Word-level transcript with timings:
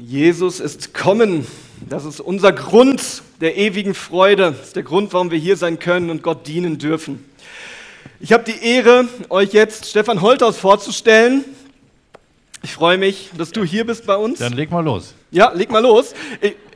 Jesus 0.00 0.60
ist 0.60 0.94
kommen. 0.94 1.46
Das 1.88 2.04
ist 2.04 2.20
unser 2.20 2.52
Grund 2.52 3.22
der 3.40 3.56
ewigen 3.56 3.94
Freude. 3.94 4.52
Das 4.52 4.68
ist 4.68 4.76
der 4.76 4.82
Grund, 4.82 5.12
warum 5.12 5.30
wir 5.30 5.38
hier 5.38 5.56
sein 5.56 5.78
können 5.78 6.10
und 6.10 6.22
Gott 6.22 6.46
dienen 6.46 6.78
dürfen. 6.78 7.24
Ich 8.18 8.32
habe 8.32 8.44
die 8.44 8.64
Ehre, 8.64 9.06
euch 9.28 9.52
jetzt 9.52 9.86
Stefan 9.86 10.20
Holthaus 10.20 10.56
vorzustellen. 10.58 11.44
Ich 12.62 12.72
freue 12.72 12.98
mich, 12.98 13.30
dass 13.36 13.50
du 13.50 13.62
hier 13.64 13.84
bist 13.86 14.06
bei 14.06 14.16
uns. 14.16 14.38
Dann 14.38 14.52
leg 14.52 14.70
mal 14.70 14.84
los. 14.84 15.14
Ja, 15.30 15.52
leg 15.52 15.70
mal 15.70 15.82
los. 15.82 16.14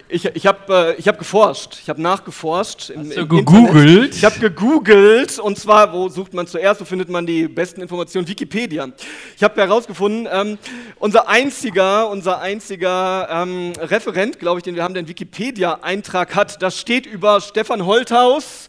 Ich, 0.08 0.24
ich, 0.24 0.36
ich 0.36 0.46
habe 0.46 0.96
äh, 0.98 1.02
hab 1.02 1.18
geforscht. 1.18 1.78
Ich 1.82 1.88
habe 1.88 2.00
nachgeforscht. 2.00 2.90
Im, 2.90 3.08
Hast 3.08 3.16
du 3.16 3.26
gegoogelt? 3.26 3.76
Internet. 3.76 4.14
Ich 4.14 4.24
habe 4.24 4.38
gegoogelt. 4.38 5.38
Und 5.38 5.58
zwar, 5.58 5.92
wo 5.92 6.08
sucht 6.08 6.34
man 6.34 6.46
zuerst? 6.46 6.80
Wo 6.80 6.84
findet 6.84 7.08
man 7.08 7.26
die 7.26 7.48
besten 7.48 7.80
Informationen? 7.80 8.28
Wikipedia. 8.28 8.88
Ich 9.36 9.42
habe 9.42 9.60
herausgefunden, 9.60 10.28
ähm, 10.30 10.58
unser 10.98 11.28
einziger, 11.28 12.08
unser 12.10 12.40
einziger 12.40 13.28
ähm, 13.30 13.72
Referent, 13.78 14.38
glaube 14.38 14.58
ich, 14.58 14.64
den 14.64 14.74
wir 14.74 14.82
haben, 14.82 14.94
der 14.94 15.00
einen 15.00 15.08
Wikipedia-Eintrag 15.08 16.34
hat, 16.34 16.62
das 16.62 16.78
steht 16.78 17.06
über 17.06 17.40
Stefan 17.40 17.86
Holthaus. 17.86 18.68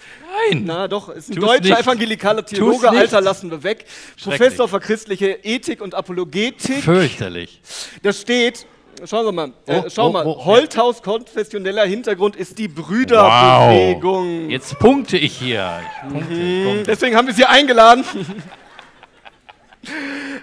Nein. 0.49 0.63
Na 0.65 0.87
doch, 0.87 1.09
ist 1.09 1.29
ein 1.29 1.35
Tu's 1.35 1.45
deutscher 1.45 1.75
nicht. 1.75 1.79
evangelikaler 1.79 2.45
Theologe, 2.45 2.89
Alter 2.89 3.21
lassen 3.21 3.51
wir 3.51 3.63
weg. 3.63 3.85
Professor 4.21 4.67
für 4.67 4.79
christliche 4.79 5.39
Ethik 5.43 5.81
und 5.81 5.93
Apologetik. 5.95 6.83
Fürchterlich. 6.83 7.61
Da 8.03 8.11
steht, 8.11 8.65
Schauen 9.03 9.25
wir 9.25 9.31
mal, 9.31 9.51
äh, 9.67 9.79
oh, 9.79 9.89
schau 9.89 10.07
oh, 10.07 10.11
mal. 10.11 10.25
Oh, 10.25 10.45
Holthaus 10.45 11.01
konfessioneller 11.01 11.85
Hintergrund 11.85 12.35
ist 12.35 12.57
die 12.57 12.67
Brüderbewegung. 12.67 14.43
Wow. 14.43 14.49
Jetzt 14.49 14.79
punkte 14.79 15.17
ich 15.17 15.37
hier. 15.37 15.81
Ich 15.83 16.13
punkte, 16.13 16.33
mhm. 16.33 16.65
punkte. 16.65 16.83
Deswegen 16.85 17.15
haben 17.15 17.27
wir 17.27 17.33
Sie 17.33 17.45
eingeladen. 17.45 18.05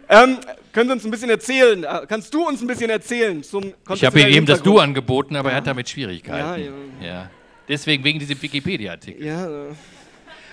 ähm, 0.08 0.38
können 0.72 0.88
Sie 0.88 0.92
uns 0.92 1.04
ein 1.04 1.10
bisschen 1.10 1.30
erzählen? 1.30 1.82
Äh, 1.82 2.06
kannst 2.06 2.32
du 2.34 2.46
uns 2.46 2.60
ein 2.60 2.66
bisschen 2.66 2.90
erzählen 2.90 3.42
zum 3.42 3.72
Ich 3.94 4.04
habe 4.04 4.20
ihm 4.20 4.28
eben 4.28 4.46
das 4.46 4.62
Du 4.62 4.78
angeboten, 4.78 5.36
aber 5.36 5.48
ja. 5.48 5.54
er 5.54 5.56
hat 5.58 5.66
damit 5.66 5.88
Schwierigkeiten. 5.88 6.38
Ja, 6.38 6.56
ja. 6.56 6.72
ja. 7.00 7.30
Deswegen 7.68 8.04
wegen 8.04 8.18
diesem 8.18 8.40
Wikipedia-Artikel. 8.40 9.24
Ja. 9.24 9.48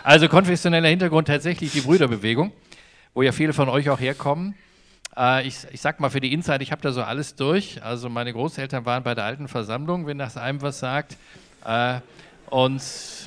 Also 0.03 0.29
konfessioneller 0.29 0.87
Hintergrund 0.87 1.27
tatsächlich 1.27 1.71
die 1.71 1.81
Brüderbewegung, 1.81 2.53
wo 3.13 3.21
ja 3.21 3.31
viele 3.31 3.51
von 3.51 3.67
euch 3.67 3.89
auch 3.89 3.99
herkommen. 3.99 4.55
Äh, 5.17 5.47
ich, 5.47 5.65
ich 5.71 5.81
sag 5.81 5.99
mal 5.99 6.09
für 6.09 6.19
die 6.19 6.33
Insight, 6.33 6.61
ich 6.61 6.71
habe 6.71 6.81
da 6.81 6.91
so 6.91 7.03
alles 7.03 7.35
durch. 7.35 7.83
Also 7.83 8.09
meine 8.09 8.33
Großeltern 8.33 8.85
waren 8.85 9.03
bei 9.03 9.15
der 9.15 9.25
alten 9.25 9.47
Versammlung, 9.47 10.05
wenn 10.07 10.17
das 10.17 10.37
einem 10.37 10.61
was 10.61 10.79
sagt. 10.79 11.17
Äh, 11.65 11.99
und 12.49 12.81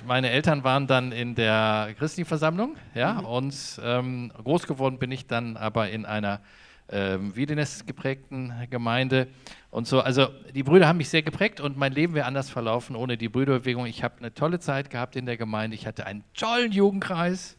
meine 0.06 0.30
Eltern 0.30 0.64
waren 0.64 0.86
dann 0.86 1.12
in 1.12 1.34
der 1.36 1.94
christlichen 1.96 2.26
Versammlung, 2.26 2.76
ja, 2.94 3.14
mhm. 3.14 3.24
und 3.24 3.80
ähm, 3.82 4.32
groß 4.42 4.66
geworden 4.66 4.98
bin 4.98 5.12
ich 5.12 5.28
dann 5.28 5.56
aber 5.56 5.90
in 5.90 6.04
einer 6.04 6.40
ähm, 6.88 7.34
Wiedenes 7.36 7.86
geprägten 7.86 8.52
Gemeinde 8.68 9.28
und 9.70 9.86
so. 9.86 10.00
Also 10.00 10.28
die 10.54 10.64
Brüder 10.64 10.88
haben 10.88 10.96
mich 10.96 11.08
sehr 11.08 11.22
geprägt 11.22 11.60
und 11.60 11.76
mein 11.76 11.92
Leben 11.92 12.14
wäre 12.14 12.26
anders 12.26 12.50
verlaufen 12.50 12.96
ohne 12.96 13.16
die 13.16 13.28
Brüderbewegung. 13.28 13.86
Ich 13.86 14.02
habe 14.02 14.18
eine 14.18 14.34
tolle 14.34 14.58
Zeit 14.58 14.90
gehabt 14.90 15.14
in 15.14 15.24
der 15.24 15.36
Gemeinde. 15.36 15.76
Ich 15.76 15.86
hatte 15.86 16.04
einen 16.04 16.24
tollen 16.34 16.72
Jugendkreis. 16.72 17.56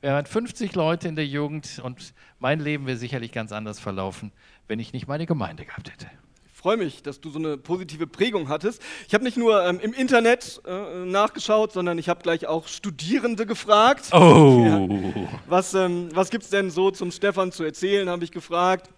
Wir 0.00 0.12
waren 0.12 0.26
50 0.26 0.74
Leute 0.74 1.08
in 1.08 1.16
der 1.16 1.26
Jugend 1.26 1.80
und 1.82 2.12
mein 2.38 2.60
Leben 2.60 2.86
wäre 2.86 2.96
sicherlich 2.96 3.32
ganz 3.32 3.52
anders 3.52 3.80
verlaufen, 3.80 4.32
wenn 4.68 4.78
ich 4.78 4.92
nicht 4.92 5.08
meine 5.08 5.26
Gemeinde 5.26 5.64
gehabt 5.64 5.90
hätte. 5.90 6.06
Ich 6.52 6.60
freue 6.60 6.76
mich, 6.76 7.02
dass 7.02 7.20
du 7.20 7.30
so 7.30 7.38
eine 7.38 7.56
positive 7.56 8.06
Prägung 8.06 8.48
hattest. 8.48 8.82
Ich 9.06 9.14
habe 9.14 9.22
nicht 9.22 9.36
nur 9.36 9.64
ähm, 9.64 9.78
im 9.80 9.92
Internet 9.92 10.60
äh, 10.66 11.04
nachgeschaut, 11.04 11.72
sondern 11.72 11.96
ich 11.98 12.08
habe 12.08 12.22
gleich 12.22 12.46
auch 12.46 12.66
Studierende 12.66 13.46
gefragt. 13.46 14.12
Oh. 14.12 14.64
Ja. 14.64 15.28
Was, 15.46 15.74
ähm, 15.74 16.08
was 16.12 16.30
gibt 16.30 16.44
es 16.44 16.50
denn 16.50 16.70
so 16.70 16.90
zum 16.90 17.12
Stefan 17.12 17.52
zu 17.52 17.62
erzählen, 17.62 18.08
habe 18.08 18.24
ich 18.24 18.32
gefragt. 18.32 18.90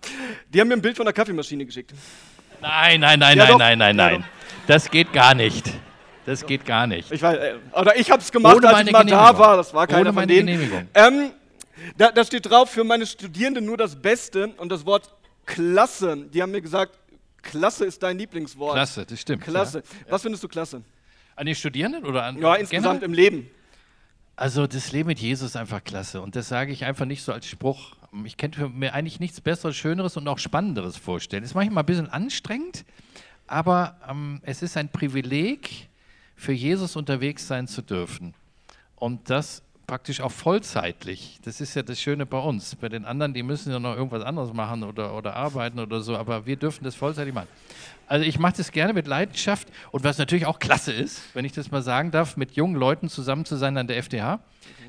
Die 0.49 0.61
haben 0.61 0.69
mir 0.69 0.75
ein 0.75 0.83
Bild 0.83 0.97
von 0.97 1.05
der 1.05 1.12
Kaffeemaschine 1.12 1.67
geschickt. 1.67 1.93
Nein, 2.61 3.01
nein, 3.01 3.19
nein, 3.19 3.37
ja, 3.37 3.45
nein, 3.45 3.59
nein, 3.59 3.79
nein, 3.79 3.97
nein. 3.97 4.25
Das 4.67 4.91
geht 4.91 5.12
gar 5.12 5.35
nicht. 5.35 5.71
Das 6.29 6.45
geht 6.45 6.67
gar 6.67 6.87
nicht. 6.87 7.11
Ich 7.11 7.23
weiß, 7.23 7.39
äh, 7.39 7.55
oder 7.73 7.97
ich 7.97 8.11
habe 8.11 8.21
es 8.21 8.31
gemacht, 8.31 8.57
Ohne 8.57 8.69
als 8.69 8.87
ich 8.87 8.93
mal 8.93 9.03
da 9.05 9.39
war. 9.39 9.57
Das 9.57 9.73
war 9.73 9.87
keiner 9.87 10.01
Ohne 10.01 10.12
meine 10.12 10.27
von 10.27 10.47
denen. 10.47 10.47
Genehmigung. 10.47 10.89
Ähm, 10.93 11.31
da, 11.97 12.12
da, 12.12 12.22
steht 12.22 12.44
drauf, 12.44 12.71
für 12.71 12.84
meine 12.84 13.06
Studierenden 13.06 13.65
nur 13.65 13.78
das 13.78 13.97
Beste 13.97 14.49
und 14.59 14.71
das 14.71 14.84
Wort 14.84 15.11
Klasse. 15.47 16.27
Die 16.31 16.43
haben 16.43 16.50
mir 16.50 16.61
gesagt, 16.61 16.99
Klasse 17.41 17.87
ist 17.87 18.03
dein 18.03 18.19
Lieblingswort. 18.19 18.75
Klasse, 18.75 19.06
das 19.06 19.19
stimmt. 19.21 19.43
Klasse. 19.43 19.78
Ja. 19.78 20.12
Was 20.12 20.21
findest 20.21 20.44
du 20.44 20.49
klasse? 20.49 20.83
An 21.34 21.47
den 21.47 21.55
Studierenden 21.55 22.05
oder 22.05 22.25
an 22.25 22.37
Ja, 22.39 22.56
insgesamt 22.56 23.00
generell? 23.00 23.05
im 23.05 23.12
Leben. 23.15 23.50
Also 24.37 24.66
das 24.66 24.93
Leben 24.93 25.06
mit 25.06 25.19
Jesus 25.19 25.50
ist 25.50 25.56
einfach 25.56 25.83
klasse 25.83 26.21
und 26.21 26.37
das 26.37 26.49
sage 26.49 26.72
ich 26.72 26.84
einfach 26.84 27.06
nicht 27.06 27.22
so 27.22 27.33
als 27.33 27.47
Spruch. 27.47 27.97
Ich 28.25 28.37
könnte 28.37 28.69
mir 28.69 28.93
eigentlich 28.93 29.19
nichts 29.19 29.41
Besseres, 29.41 29.77
Schöneres 29.77 30.16
und 30.19 30.28
auch 30.28 30.39
Spannenderes 30.39 30.99
vorstellen. 30.99 31.43
Das 31.43 31.53
ist 31.53 31.55
manchmal 31.55 31.84
ein 31.84 31.87
bisschen 31.87 32.10
anstrengend, 32.10 32.84
aber 33.47 33.97
ähm, 34.09 34.41
es 34.43 34.62
ist 34.62 34.77
ein 34.77 34.91
Privileg, 34.91 35.89
für 36.38 36.53
Jesus 36.53 36.97
unterwegs 36.97 37.47
sein 37.47 37.66
zu 37.66 37.82
dürfen. 37.82 38.32
Und 38.94 39.28
das 39.28 39.62
praktisch 39.88 40.21
auch 40.21 40.31
vollzeitlich. 40.31 41.38
Das 41.44 41.60
ist 41.60 41.75
ja 41.75 41.82
das 41.82 42.00
Schöne 42.00 42.26
bei 42.26 42.38
uns. 42.38 42.76
Bei 42.76 42.88
den 42.88 43.04
anderen, 43.04 43.34
die 43.34 43.43
müssen 43.43 43.72
ja 43.72 43.81
noch 43.81 43.97
irgendwas 43.97 44.22
anderes 44.22 44.53
machen 44.53 44.84
oder, 44.84 45.16
oder 45.16 45.34
arbeiten 45.34 45.81
oder 45.81 46.00
so, 46.00 46.16
aber 46.16 46.47
wir 46.47 46.56
dürfen 46.56 46.84
das 46.84 46.94
vollzeitig 46.94 47.34
machen. 47.34 47.48
Also 48.06 48.25
ich 48.25 48.38
mache 48.38 48.59
das 48.59 48.71
gerne 48.71 48.93
mit 48.93 49.06
Leidenschaft 49.06 49.69
und 49.91 50.04
was 50.04 50.19
natürlich 50.19 50.47
auch 50.47 50.59
klasse 50.59 50.93
ist, 50.93 51.22
wenn 51.34 51.44
ich 51.44 51.53
das 51.53 51.71
mal 51.71 51.82
sagen 51.82 52.10
darf, 52.10 52.37
mit 52.37 52.53
jungen 52.53 52.77
Leuten 52.77 53.09
zusammen 53.09 53.44
zu 53.44 53.56
sein 53.56 53.77
an 53.77 53.87
der 53.87 53.97
FDH, 53.97 54.41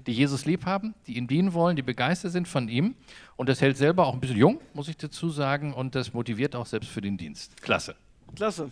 die 0.05 0.11
Jesus 0.11 0.45
lieb 0.45 0.65
haben, 0.65 0.93
die 1.07 1.17
ihn 1.17 1.27
dienen 1.27 1.53
wollen, 1.53 1.75
die 1.75 1.81
begeistert 1.81 2.31
sind 2.31 2.47
von 2.47 2.67
ihm 2.67 2.95
und 3.37 3.49
das 3.49 3.61
hält 3.61 3.77
selber 3.77 4.05
auch 4.05 4.13
ein 4.13 4.19
bisschen 4.19 4.37
jung, 4.37 4.59
muss 4.73 4.87
ich 4.87 4.97
dazu 4.97 5.29
sagen, 5.29 5.73
und 5.73 5.95
das 5.95 6.13
motiviert 6.13 6.55
auch 6.55 6.65
selbst 6.65 6.89
für 6.89 7.01
den 7.01 7.17
Dienst. 7.17 7.61
Klasse. 7.61 7.95
Klasse. 8.35 8.69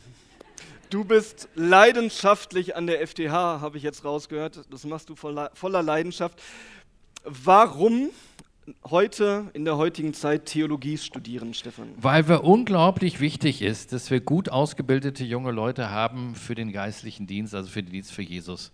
Du 0.90 1.04
bist 1.04 1.50
leidenschaftlich 1.56 2.78
an 2.78 2.88
der 2.88 3.06
FTH, 3.06 3.32
habe 3.32 3.78
ich 3.78 3.84
jetzt 3.84 4.06
rausgehört. 4.06 4.62
Das 4.70 4.86
machst 4.86 5.10
du 5.10 5.16
voller 5.16 5.84
Leidenschaft. 5.84 6.42
Warum 7.26 8.10
heute 8.90 9.50
in 9.54 9.66
der 9.66 9.76
heutigen 9.76 10.14
Zeit 10.14 10.46
Theologie 10.46 10.98
studieren, 10.98 11.54
Stefan? 11.54 11.90
Weil 11.98 12.30
wir 12.30 12.46
unglaublich 12.46 13.20
wichtig 13.20 13.62
ist, 13.62 13.92
dass 13.92 14.12
wir 14.12 14.22
gut 14.22 14.48
ausgebildete 14.48 15.26
junge 15.26 15.52
Leute 15.52 15.90
haben 15.90 16.36
für 16.36 16.56
den 16.56 16.72
geistlichen 16.72 17.28
Dienst, 17.28 17.54
also 17.54 17.70
für 17.70 17.84
den 17.84 17.92
Dienst 17.92 18.14
für 18.14 18.22
Jesus. 18.22 18.72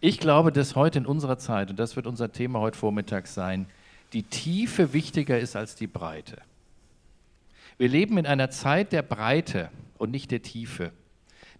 Ich 0.00 0.20
glaube, 0.20 0.52
dass 0.52 0.76
heute 0.76 0.98
in 0.98 1.06
unserer 1.06 1.38
Zeit, 1.38 1.70
und 1.70 1.78
das 1.78 1.96
wird 1.96 2.06
unser 2.06 2.30
Thema 2.30 2.60
heute 2.60 2.76
Vormittag 2.76 3.26
sein, 3.26 3.66
die 4.12 4.22
Tiefe 4.22 4.92
wichtiger 4.92 5.38
ist 5.38 5.56
als 5.56 5.76
die 5.76 5.86
Breite. 5.86 6.42
Wir 7.78 7.88
leben 7.88 8.18
in 8.18 8.26
einer 8.26 8.50
Zeit 8.50 8.92
der 8.92 9.02
Breite 9.02 9.70
und 9.96 10.10
nicht 10.10 10.30
der 10.30 10.42
Tiefe. 10.42 10.92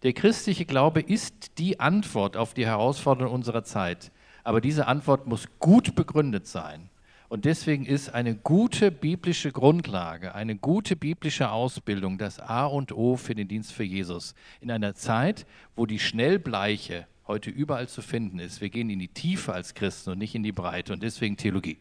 Der 0.05 0.13
christliche 0.13 0.67
Glaube 0.67 1.01
ist 1.01 1.57
die 1.57 1.81
Antwort 1.81 2.37
auf 2.37 2.53
die 2.53 2.67
Herausforderungen 2.67 3.35
unserer 3.35 3.65
Zeit. 3.65 4.13
Aber 4.45 4.61
diese 4.61 4.87
Antwort 4.87 5.27
muss 5.27 5.47
gut 5.61 5.95
begründet 5.95 6.47
sein. 6.47 6.91
Und 7.31 7.47
deswegen 7.47 7.87
ist 7.87 8.11
eine 8.11 8.35
gute 8.35 8.93
biblische 8.93 9.51
Grundlage, 9.51 10.35
eine 10.35 10.57
gute 10.57 10.95
biblische 10.95 11.51
Ausbildung 11.51 12.19
das 12.19 12.39
A 12.39 12.67
und 12.67 12.93
O 12.93 13.17
für 13.17 13.35
den 13.35 13.49
Dienst 13.49 13.73
für 13.73 13.83
Jesus. 13.83 14.35
In 14.61 14.71
einer 14.71 14.95
Zeit, 14.95 15.47
wo 15.75 15.87
die 15.87 15.99
Schnellbleiche 15.99 17.07
heute 17.27 17.49
überall 17.49 17.89
zu 17.89 18.03
finden 18.03 18.41
ist. 18.41 18.61
Wir 18.61 18.69
gehen 18.69 18.91
in 18.91 18.99
die 18.99 19.09
Tiefe 19.09 19.55
als 19.55 19.73
Christen 19.73 20.11
und 20.11 20.19
nicht 20.19 20.35
in 20.35 20.43
die 20.43 20.53
Breite. 20.53 20.93
Und 20.93 21.03
deswegen 21.03 21.39
Theologie. 21.39 21.79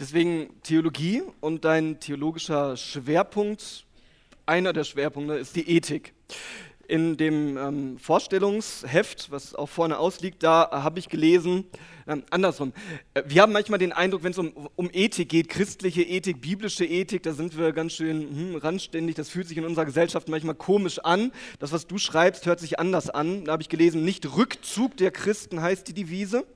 Deswegen 0.00 0.48
Theologie 0.62 1.22
und 1.42 1.66
dein 1.66 2.00
theologischer 2.00 2.78
Schwerpunkt, 2.78 3.84
einer 4.46 4.72
der 4.72 4.84
Schwerpunkte 4.84 5.34
ist 5.34 5.56
die 5.56 5.68
Ethik 5.68 6.14
in 6.88 7.18
dem 7.18 7.58
ähm, 7.58 7.98
Vorstellungsheft, 7.98 9.30
was 9.30 9.54
auch 9.54 9.68
vorne 9.68 9.98
ausliegt, 9.98 10.42
da 10.42 10.70
habe 10.72 10.98
ich 10.98 11.10
gelesen, 11.10 11.66
ähm, 12.06 12.24
andersrum. 12.30 12.72
Äh, 13.12 13.24
wir 13.26 13.42
haben 13.42 13.52
manchmal 13.52 13.78
den 13.78 13.92
Eindruck, 13.92 14.22
wenn 14.22 14.32
es 14.32 14.38
um, 14.38 14.52
um 14.74 14.88
Ethik 14.90 15.28
geht, 15.28 15.50
christliche 15.50 16.02
Ethik, 16.02 16.40
biblische 16.40 16.86
Ethik, 16.86 17.22
da 17.24 17.34
sind 17.34 17.58
wir 17.58 17.72
ganz 17.72 17.92
schön 17.92 18.22
hm, 18.22 18.56
randständig. 18.56 19.16
Das 19.16 19.28
fühlt 19.28 19.46
sich 19.46 19.58
in 19.58 19.66
unserer 19.66 19.84
Gesellschaft 19.84 20.30
manchmal 20.30 20.54
komisch 20.54 20.98
an. 21.00 21.30
Das, 21.58 21.72
was 21.72 21.86
du 21.86 21.98
schreibst, 21.98 22.46
hört 22.46 22.58
sich 22.58 22.78
anders 22.78 23.10
an. 23.10 23.44
Da 23.44 23.52
habe 23.52 23.62
ich 23.62 23.68
gelesen, 23.68 24.02
nicht 24.02 24.34
Rückzug 24.34 24.96
der 24.96 25.10
Christen 25.10 25.60
heißt 25.60 25.86
die 25.88 25.94
Devise, 25.94 26.46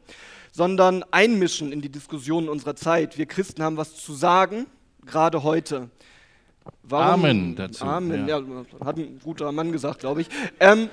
sondern 0.51 1.05
Einmischen 1.11 1.73
in 1.73 1.83
die 1.83 1.91
Diskussionen 1.91 2.49
unserer 2.49 2.75
Zeit. 2.75 3.19
Wir 3.19 3.27
Christen 3.27 3.63
haben 3.63 3.77
was 3.77 3.97
zu 3.97 4.15
sagen, 4.15 4.65
gerade 5.05 5.43
heute. 5.43 5.91
Warum, 6.83 7.25
Amen 7.25 7.57
dazu. 7.57 7.85
Amen, 7.85 8.29
ja. 8.29 8.39
ja. 8.39 8.65
hat 8.85 8.99
ein 8.99 9.21
guter 9.23 9.51
Mann 9.53 9.73
gesagt, 9.73 10.01
glaube 10.01 10.23
ich. 10.23 10.29
Ähm, 10.61 10.89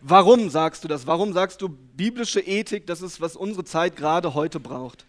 warum 0.00 0.50
sagst 0.50 0.84
du 0.84 0.88
das? 0.88 1.06
Warum 1.06 1.32
sagst 1.32 1.62
du, 1.62 1.68
biblische 1.68 2.40
Ethik, 2.40 2.86
das 2.86 3.02
ist, 3.02 3.20
was 3.20 3.36
unsere 3.36 3.64
Zeit 3.64 3.96
gerade 3.96 4.34
heute 4.34 4.60
braucht? 4.60 5.06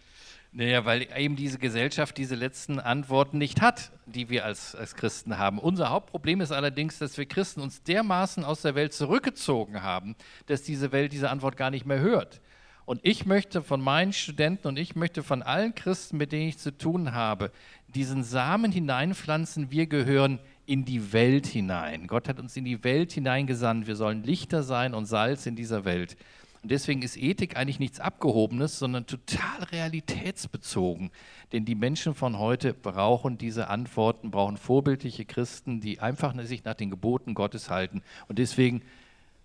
Naja, 0.56 0.84
weil 0.84 1.08
eben 1.16 1.34
diese 1.34 1.58
Gesellschaft 1.58 2.16
diese 2.16 2.36
letzten 2.36 2.78
Antworten 2.78 3.38
nicht 3.38 3.60
hat, 3.60 3.90
die 4.06 4.30
wir 4.30 4.44
als, 4.44 4.76
als 4.76 4.94
Christen 4.94 5.36
haben. 5.36 5.58
Unser 5.58 5.90
Hauptproblem 5.90 6.40
ist 6.40 6.52
allerdings, 6.52 6.98
dass 6.98 7.18
wir 7.18 7.26
Christen 7.26 7.60
uns 7.60 7.82
dermaßen 7.82 8.44
aus 8.44 8.62
der 8.62 8.76
Welt 8.76 8.92
zurückgezogen 8.92 9.82
haben, 9.82 10.14
dass 10.46 10.62
diese 10.62 10.92
Welt 10.92 11.12
diese 11.12 11.28
Antwort 11.28 11.56
gar 11.56 11.70
nicht 11.70 11.86
mehr 11.86 11.98
hört. 11.98 12.40
Und 12.86 13.00
ich 13.02 13.24
möchte 13.24 13.62
von 13.62 13.80
meinen 13.80 14.12
Studenten 14.12 14.68
und 14.68 14.78
ich 14.78 14.94
möchte 14.94 15.22
von 15.22 15.42
allen 15.42 15.74
Christen, 15.74 16.18
mit 16.18 16.32
denen 16.32 16.48
ich 16.48 16.58
zu 16.58 16.76
tun 16.76 17.12
habe, 17.12 17.50
diesen 17.88 18.22
Samen 18.22 18.72
hineinpflanzen. 18.72 19.70
Wir 19.70 19.86
gehören 19.86 20.38
in 20.66 20.84
die 20.84 21.12
Welt 21.12 21.46
hinein. 21.46 22.06
Gott 22.06 22.28
hat 22.28 22.38
uns 22.38 22.56
in 22.56 22.64
die 22.64 22.84
Welt 22.84 23.12
hineingesandt. 23.12 23.86
Wir 23.86 23.96
sollen 23.96 24.22
Lichter 24.22 24.62
sein 24.62 24.94
und 24.94 25.06
Salz 25.06 25.46
in 25.46 25.56
dieser 25.56 25.84
Welt. 25.84 26.16
Und 26.62 26.70
deswegen 26.70 27.02
ist 27.02 27.18
Ethik 27.18 27.58
eigentlich 27.58 27.78
nichts 27.78 28.00
Abgehobenes, 28.00 28.78
sondern 28.78 29.06
total 29.06 29.64
realitätsbezogen. 29.70 31.10
Denn 31.52 31.66
die 31.66 31.74
Menschen 31.74 32.14
von 32.14 32.38
heute 32.38 32.72
brauchen 32.72 33.36
diese 33.36 33.68
Antworten, 33.68 34.30
brauchen 34.30 34.56
vorbildliche 34.56 35.26
Christen, 35.26 35.82
die 35.82 36.00
einfach 36.00 36.34
sich 36.42 36.64
nach 36.64 36.72
den 36.72 36.88
Geboten 36.88 37.34
Gottes 37.34 37.68
halten. 37.68 38.02
Und 38.28 38.38
deswegen 38.38 38.80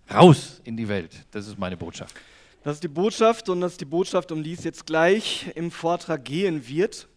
raus 0.09 0.61
in 0.63 0.77
die 0.77 0.87
Welt. 0.87 1.25
Das 1.31 1.47
ist 1.47 1.59
meine 1.59 1.75
Botschaft. 1.75 2.15
Das 2.61 2.75
ist 2.75 2.83
die 2.83 2.89
Botschaft 2.89 3.47
und 3.47 3.61
das 3.61 3.73
ist 3.73 3.81
die 3.81 3.85
Botschaft, 3.85 4.33
um 4.33 4.43
die 4.43 4.51
es 4.51 4.65
jetzt 4.65 4.85
gleich 4.85 5.49
im 5.55 5.71
Vortrag 5.71 6.25
gehen 6.25 6.67
wird. 6.67 7.07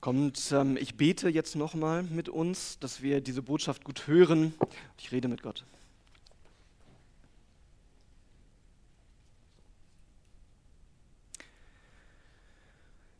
Kommt, 0.00 0.50
ähm, 0.52 0.78
ich 0.78 0.94
bete 0.94 1.28
jetzt 1.28 1.56
nochmal 1.56 2.04
mit 2.04 2.30
uns, 2.30 2.78
dass 2.78 3.02
wir 3.02 3.20
diese 3.20 3.42
Botschaft 3.42 3.84
gut 3.84 4.06
hören. 4.06 4.54
Ich 4.98 5.12
rede 5.12 5.28
mit 5.28 5.42
Gott. 5.42 5.64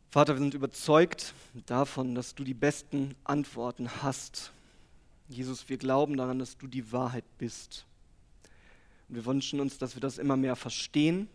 Vater, 0.09 0.33
wir 0.33 0.39
sind 0.39 0.55
überzeugt 0.55 1.35
davon, 1.67 2.15
dass 2.15 2.33
du 2.33 2.43
die 2.43 2.55
besten 2.55 3.13
Antworten 3.23 3.89
hast. 4.01 4.51
Jesus, 5.29 5.69
wir 5.69 5.77
glauben 5.77 6.17
daran, 6.17 6.39
dass 6.39 6.57
du 6.57 6.65
die 6.65 6.91
Wahrheit 6.91 7.25
bist. 7.37 7.86
Und 9.07 9.15
wir 9.15 9.25
wünschen 9.25 9.59
uns, 9.59 9.77
dass 9.77 9.95
wir 9.95 10.01
das 10.01 10.17
immer 10.17 10.37
mehr 10.37 10.55
verstehen, 10.55 11.27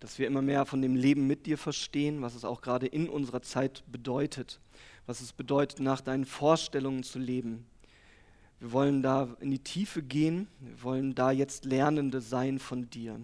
dass 0.00 0.18
wir 0.18 0.26
immer 0.26 0.42
mehr 0.42 0.66
von 0.66 0.82
dem 0.82 0.94
Leben 0.94 1.26
mit 1.26 1.46
dir 1.46 1.58
verstehen, 1.58 2.22
was 2.22 2.34
es 2.34 2.44
auch 2.44 2.60
gerade 2.60 2.86
in 2.86 3.08
unserer 3.08 3.42
Zeit 3.42 3.82
bedeutet, 3.90 4.60
was 5.06 5.20
es 5.20 5.32
bedeutet, 5.32 5.80
nach 5.80 6.00
deinen 6.00 6.24
Vorstellungen 6.24 7.02
zu 7.02 7.18
leben. 7.18 7.66
Wir 8.60 8.72
wollen 8.72 9.02
da 9.02 9.36
in 9.40 9.50
die 9.50 9.58
Tiefe 9.58 10.02
gehen, 10.02 10.48
wir 10.60 10.82
wollen 10.82 11.14
da 11.14 11.30
jetzt 11.30 11.64
Lernende 11.64 12.20
sein 12.20 12.58
von 12.58 12.88
dir. 12.88 13.20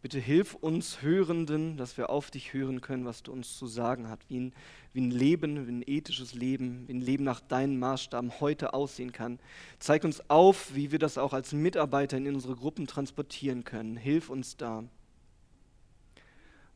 Bitte 0.00 0.20
hilf 0.20 0.54
uns 0.54 1.02
Hörenden, 1.02 1.76
dass 1.76 1.96
wir 1.96 2.10
auf 2.10 2.30
dich 2.30 2.52
hören 2.52 2.80
können, 2.80 3.04
was 3.04 3.22
du 3.22 3.32
uns 3.32 3.58
zu 3.58 3.66
sagen 3.66 4.08
hast, 4.08 4.28
wie 4.28 4.38
ein, 4.38 4.52
wie 4.92 5.00
ein 5.00 5.10
Leben, 5.10 5.66
wie 5.66 5.72
ein 5.72 5.84
ethisches 5.86 6.34
Leben, 6.34 6.86
wie 6.88 6.94
ein 6.94 7.00
Leben 7.00 7.24
nach 7.24 7.40
deinen 7.40 7.78
Maßstaben 7.78 8.40
heute 8.40 8.74
aussehen 8.74 9.12
kann. 9.12 9.38
Zeig 9.78 10.04
uns 10.04 10.28
auf, 10.28 10.74
wie 10.74 10.92
wir 10.92 10.98
das 10.98 11.18
auch 11.18 11.32
als 11.32 11.52
Mitarbeiter 11.52 12.16
in 12.16 12.34
unsere 12.34 12.56
Gruppen 12.56 12.86
transportieren 12.86 13.64
können. 13.64 13.96
Hilf 13.96 14.30
uns 14.30 14.56
da. 14.56 14.84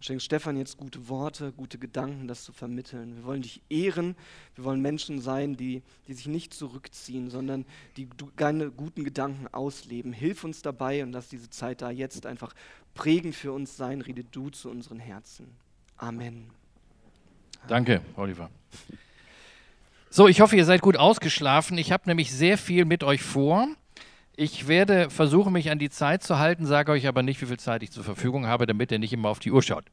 Schenk 0.03 0.20
Stefan 0.20 0.56
jetzt 0.56 0.79
gute 0.79 1.09
Worte, 1.09 1.53
gute 1.53 1.79
Gedanken, 1.79 2.26
das 2.26 2.43
zu 2.43 2.53
vermitteln. 2.53 3.14
Wir 3.14 3.25
wollen 3.25 3.43
dich 3.43 3.62
ehren. 3.70 4.17
Wir 4.56 4.64
wollen 4.64 4.81
Menschen 4.81 5.20
sein, 5.20 5.56
die, 5.56 5.82
die 6.09 6.14
sich 6.14 6.26
nicht 6.26 6.53
zurückziehen, 6.53 7.31
sondern 7.31 7.64
die 7.97 8.09
deine 8.37 8.73
guten 8.73 9.05
Gedanken 9.05 9.47
ausleben. 9.47 10.12
Hilf 10.12 10.43
uns 10.43 10.61
dabei 10.61 11.05
und 11.05 11.12
lass 11.12 11.29
diese 11.29 11.50
Zeit 11.50 11.82
da 11.82 11.91
jetzt 11.91 12.26
einfach 12.26 12.53
prägend 12.94 13.37
für 13.37 13.53
uns 13.53 13.76
sein. 13.76 14.00
Rede 14.00 14.25
du 14.25 14.50
zu 14.50 14.70
unseren 14.70 14.99
Herzen. 14.99 15.47
Amen. 15.97 16.50
Danke, 17.69 18.00
Oliver. 18.17 18.50
So, 20.11 20.29
ich 20.29 20.41
hoffe, 20.41 20.56
ihr 20.56 20.64
seid 20.64 20.82
gut 20.82 20.97
ausgeschlafen. 20.97 21.79
Ich 21.79 21.91
habe 21.91 22.05
nämlich 22.06 22.32
sehr 22.32 22.59
viel 22.59 22.85
mit 22.85 23.03
euch 23.03 23.23
vor. 23.23 23.67
Ich 24.37 24.67
werde 24.69 25.11
versuchen, 25.11 25.53
mich 25.53 25.70
an 25.70 25.79
die 25.79 25.91
Zeit 25.91 26.23
zu 26.23 26.38
halten, 26.38 26.67
sage 26.67 26.93
euch 26.93 27.06
aber 27.06 27.23
nicht, 27.23 27.41
wie 27.41 27.47
viel 27.47 27.59
Zeit 27.59 27.82
ich 27.82 27.93
zur 27.93 28.05
Verfügung 28.05 28.47
habe, 28.47 28.67
damit 28.67 28.91
ihr 28.91 28.99
nicht 28.99 29.12
immer 29.12 29.29
auf 29.29 29.38
die 29.38 29.53
Uhr 29.53 29.62
schaut. 29.62 29.85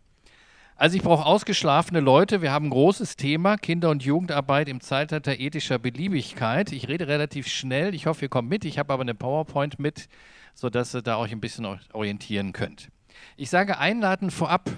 Also 0.75 0.95
ich 0.95 1.03
brauche 1.03 1.25
ausgeschlafene 1.25 1.99
Leute. 1.99 2.41
Wir 2.41 2.53
haben 2.53 2.67
ein 2.67 2.71
großes 2.71 3.17
Thema, 3.17 3.57
Kinder- 3.57 3.89
und 3.89 4.01
Jugendarbeit 4.03 4.69
im 4.69 4.79
Zeitalter 4.79 5.37
ethischer 5.37 5.77
Beliebigkeit. 5.77 6.71
Ich 6.71 6.87
rede 6.87 7.07
relativ 7.07 7.47
schnell. 7.47 7.93
Ich 7.93 8.05
hoffe, 8.05 8.25
ihr 8.25 8.29
kommt 8.29 8.49
mit. 8.49 8.63
Ich 8.63 8.79
habe 8.79 8.93
aber 8.93 9.01
eine 9.01 9.13
PowerPoint 9.13 9.77
mit, 9.77 10.07
sodass 10.53 10.95
ihr 10.95 11.01
da 11.01 11.17
euch 11.17 11.33
ein 11.33 11.41
bisschen 11.41 11.67
orientieren 11.91 12.53
könnt. 12.53 12.87
Ich 13.35 13.49
sage 13.49 13.77
einladend 13.77 14.31
vorab, 14.31 14.69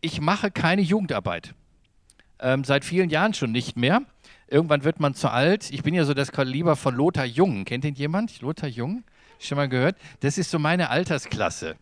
ich 0.00 0.20
mache 0.20 0.50
keine 0.50 0.82
Jugendarbeit. 0.82 1.54
Ähm, 2.38 2.64
seit 2.64 2.84
vielen 2.84 3.10
Jahren 3.10 3.34
schon 3.34 3.52
nicht 3.52 3.76
mehr. 3.76 4.02
Irgendwann 4.48 4.84
wird 4.84 5.00
man 5.00 5.14
zu 5.14 5.30
alt. 5.30 5.70
Ich 5.70 5.82
bin 5.82 5.94
ja 5.94 6.04
so 6.04 6.14
das 6.14 6.32
Kaliber 6.32 6.76
von 6.76 6.94
Lothar 6.94 7.24
Jung. 7.24 7.64
Kennt 7.64 7.84
ihn 7.84 7.94
jemand? 7.94 8.40
Lothar 8.40 8.68
Jung? 8.68 9.04
Schon 9.38 9.56
mal 9.56 9.68
gehört? 9.68 9.96
Das 10.20 10.38
ist 10.38 10.50
so 10.50 10.58
meine 10.58 10.90
Altersklasse. 10.90 11.76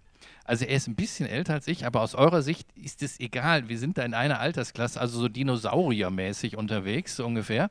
Also 0.45 0.65
er 0.65 0.77
ist 0.77 0.87
ein 0.87 0.95
bisschen 0.95 1.27
älter 1.27 1.55
als 1.55 1.69
ich, 1.69 1.87
aber 1.87 2.03
aus 2.03 2.15
eurer 2.15 2.43
Sicht 2.43 2.69
ist 2.75 3.03
es 3.03 3.19
egal. 3.19 3.69
Wir 3.69 3.79
sind 3.79 3.97
da 3.97 4.03
in 4.03 4.15
einer 4.15 4.41
Altersklasse, 4.41 5.01
also 5.01 5.19
so 5.19 5.29
dinosauriermäßig 5.29 6.57
unterwegs, 6.57 7.17
so 7.17 7.25
ungefähr. 7.25 7.71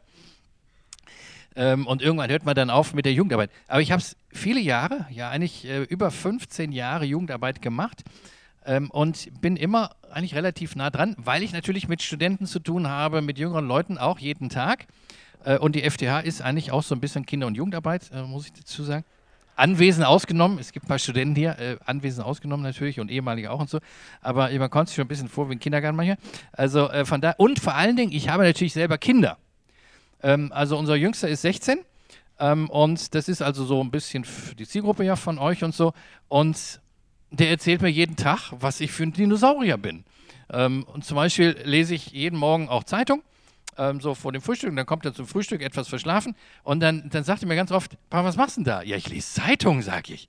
Ähm, 1.56 1.86
und 1.86 2.02
irgendwann 2.02 2.32
hört 2.32 2.46
man 2.46 2.56
dann 2.56 2.72
auf 2.72 2.96
mit 2.96 3.06
der 3.06 3.14
Jugendarbeit. 3.14 3.52
Aber 3.68 3.82
ich 3.82 3.92
habe 3.92 4.02
es 4.02 4.18
viele 4.32 4.60
Jahre, 4.60 5.06
ja 5.12 5.30
eigentlich 5.30 5.66
äh, 5.66 5.84
über 5.84 6.10
15 6.10 6.72
Jahre 6.72 7.06
Jugendarbeit 7.06 7.62
gemacht 7.62 8.04
ähm, 8.66 8.90
und 8.92 9.30
bin 9.42 9.56
immer 9.56 9.92
eigentlich 10.12 10.36
relativ 10.36 10.76
nah 10.76 10.90
dran, 10.90 11.16
weil 11.18 11.44
ich 11.44 11.54
natürlich 11.54 11.88
mit 11.88 12.02
Studenten 12.02 12.46
zu 12.46 12.60
tun 12.60 12.88
habe, 12.88 13.22
mit 13.22 13.38
jüngeren 13.38 13.68
Leuten 13.68 13.98
auch 13.98 14.20
jeden 14.20 14.50
Tag. 14.50 14.88
Äh, 15.44 15.58
und 15.58 15.76
die 15.76 15.90
FTH 15.90 16.22
ist 16.24 16.42
eigentlich 16.42 16.72
auch 16.72 16.84
so 16.84 16.96
ein 16.96 17.02
bisschen 17.02 17.26
Kinder- 17.26 17.48
und 17.48 17.56
Jugendarbeit, 17.56 18.12
äh, 18.14 18.24
muss 18.24 18.46
ich 18.46 18.54
dazu 18.54 18.84
sagen. 18.84 19.04
Anwesen 19.56 20.04
ausgenommen, 20.04 20.58
es 20.58 20.72
gibt 20.72 20.86
ein 20.86 20.88
paar 20.88 20.98
Studenten 20.98 21.36
hier, 21.36 21.60
äh, 21.60 21.78
Anwesen 21.86 22.24
ausgenommen 22.24 22.64
natürlich 22.64 23.00
und 23.00 23.12
ehemalige 23.12 23.52
auch 23.52 23.60
und 23.60 23.70
so, 23.70 23.80
aber 24.22 24.50
man 24.50 24.70
kommt 24.70 24.88
sich 24.88 24.96
schon 24.96 25.06
ein 25.06 25.08
bisschen 25.08 25.30
vor 25.30 25.48
wie 25.50 25.54
ein 25.54 25.60
Kindergarten 25.60 25.96
manchmal. 25.96 26.18
Also 26.52 26.90
äh, 26.90 27.06
von 27.06 27.22
da 27.22 27.36
und 27.38 27.60
vor 27.60 27.76
allen 27.76 27.96
Dingen, 27.96 28.12
ich 28.12 28.30
habe 28.30 28.44
natürlich 28.44 28.74
selber 28.74 28.98
Kinder. 28.98 29.38
Ähm, 30.24 30.52
also 30.52 30.76
unser 30.78 30.96
Jüngster 30.96 31.30
ist 31.30 31.44
16 31.44 31.80
ähm, 32.40 32.68
und 32.70 33.14
das 33.14 33.30
ist 33.30 33.44
also 33.44 33.64
so 33.64 33.80
ein 33.84 33.92
bisschen 33.92 34.26
die 34.58 34.66
Zielgruppe 34.66 35.04
ja 35.04 35.16
von 35.16 35.38
euch 35.38 35.64
und 35.64 35.76
so 35.76 35.94
und 36.30 36.82
der 37.34 37.50
erzählt 37.50 37.82
mir 37.82 37.90
jeden 37.90 38.16
Tag, 38.16 38.52
was 38.52 38.80
ich 38.80 38.92
für 38.92 39.04
ein 39.04 39.14
Dinosaurier 39.14 39.78
bin. 39.78 40.06
Ähm, 40.52 40.84
und 40.84 41.04
zum 41.04 41.16
Beispiel 41.16 41.58
lese 41.64 41.96
ich 41.96 42.12
jeden 42.12 42.38
Morgen 42.38 42.70
auch 42.70 42.84
Zeitung, 42.84 43.24
ähm, 43.78 44.00
so 44.02 44.14
vor 44.14 44.32
dem 44.32 44.42
Frühstück, 44.42 44.70
und 44.70 44.76
dann 44.76 44.86
kommt 44.86 45.06
er 45.06 45.14
zum 45.14 45.26
Frühstück 45.26 45.62
etwas 45.62 45.88
verschlafen 45.88 46.36
und 46.64 46.80
dann, 46.80 47.10
dann 47.10 47.24
sagt 47.24 47.42
er 47.42 47.48
mir 47.48 47.56
ganz 47.56 47.72
oft, 47.72 47.98
Papa, 48.10 48.26
was 48.26 48.36
machst 48.36 48.58
du 48.58 48.62
denn 48.62 48.66
da? 48.66 48.82
Ja, 48.84 48.96
ich 48.96 49.10
lese 49.10 49.34
Zeitung, 49.34 49.82
sag 49.82 50.10
ich. 50.10 50.28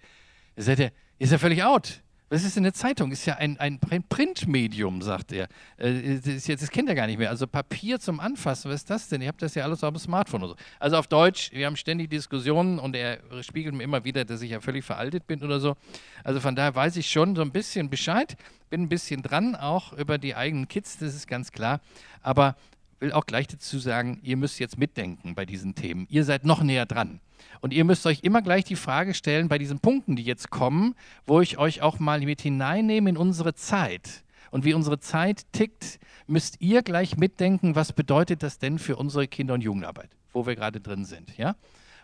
Dann 0.57 0.65
sagt 0.65 0.81
er, 0.81 0.93
ist 1.19 1.33
er 1.33 1.39
völlig 1.39 1.63
out. 1.63 2.01
Was 2.31 2.43
ist 2.43 2.57
denn 2.57 2.65
eine 2.65 2.73
Zeitung? 2.73 3.13
Ist 3.13 3.27
ja 3.27 3.35
ein, 3.37 3.59
ein 3.61 3.79
Printmedium, 3.79 5.03
sagt 5.03 5.33
er. 5.33 5.47
Äh, 5.77 6.19
das, 6.19 6.45
das 6.47 6.71
kennt 6.71 6.89
er 6.89 6.95
gar 6.95 7.07
nicht 7.07 7.19
mehr. 7.19 7.31
Also 7.31 7.47
Papier 7.47 8.01
zum 8.01 8.19
Anfassen, 8.19 8.71
was 8.71 8.81
ist 8.81 8.91
das 8.91 9.09
denn? 9.09 9.21
Ihr 9.21 9.29
habt 9.29 9.43
das 9.43 9.55
ja 9.55 9.65
alles 9.65 9.85
auf 9.85 9.93
dem 9.93 9.99
Smartphone 9.99 10.43
oder 10.43 10.53
so. 10.53 10.57
Also 10.81 10.97
auf 10.97 11.07
Deutsch, 11.07 11.53
wir 11.53 11.67
haben 11.67 11.77
ständig 11.77 12.11
Diskussionen 12.11 12.79
und 12.79 12.97
er 12.97 13.19
spiegelt 13.43 13.75
mir 13.75 13.83
immer 13.83 14.05
wieder, 14.05 14.25
dass 14.25 14.43
ich 14.43 14.51
ja 14.51 14.61
völlig 14.61 14.85
veraltet 14.85 15.27
bin 15.27 15.43
oder 15.43 15.61
so. 15.61 15.77
Also 16.25 16.41
von 16.41 16.57
daher 16.57 16.75
weiß 16.75 16.97
ich 16.97 17.11
schon 17.11 17.37
so 17.37 17.43
ein 17.43 17.53
bisschen 17.53 17.91
Bescheid, 17.91 18.37
bin 18.71 18.83
ein 18.83 18.89
bisschen 18.89 19.23
dran, 19.23 19.55
auch 19.55 19.93
über 19.93 20.17
die 20.19 20.35
eigenen 20.35 20.67
Kids, 20.67 20.99
das 20.99 21.15
ist 21.15 21.29
ganz 21.29 21.53
klar. 21.53 21.81
Aber 22.23 22.57
will 23.01 23.13
auch 23.13 23.27
gleich 23.27 23.47
dazu 23.47 23.79
sagen, 23.79 24.19
ihr 24.23 24.37
müsst 24.37 24.59
jetzt 24.59 24.79
mitdenken 24.79 25.35
bei 25.35 25.45
diesen 25.45 25.75
Themen. 25.75 26.07
Ihr 26.09 26.25
seid 26.25 26.45
noch 26.45 26.63
näher 26.63 26.87
dran. 26.87 27.21
Und 27.61 27.73
ihr 27.73 27.85
müsst 27.85 28.07
euch 28.07 28.21
immer 28.23 28.43
gleich 28.43 28.65
die 28.65 28.77
Frage 28.77 29.15
stellen, 29.15 29.49
bei 29.49 29.59
diesen 29.59 29.81
Punkten, 29.81 30.17
die 30.17 30.23
jetzt 30.23 30.51
kommen, 30.51 30.95
wo 31.27 31.41
ich 31.41 31.59
euch 31.59 31.83
auch 31.83 31.99
mal 31.99 32.21
mit 32.21 32.43
hineinnehme 32.43 33.11
in 33.11 33.17
unsere 33.17 33.55
Zeit 33.55 34.25
und 34.51 34.65
wie 34.65 34.75
unsere 34.75 35.01
Zeit 35.01 35.51
tickt, 35.53 35.99
müsst 36.27 36.61
ihr 36.61 36.83
gleich 36.83 37.17
mitdenken, 37.17 37.75
was 37.75 37.93
bedeutet 37.93 38.43
das 38.43 38.59
denn 38.59 38.79
für 38.79 38.97
unsere 38.97 39.27
Kinder- 39.27 39.55
und 39.55 39.63
Jugendarbeit, 39.63 40.11
wo 40.33 40.47
wir 40.47 40.55
gerade 40.55 40.81
drin 40.81 41.05
sind. 41.05 41.37
Ja? 41.37 41.57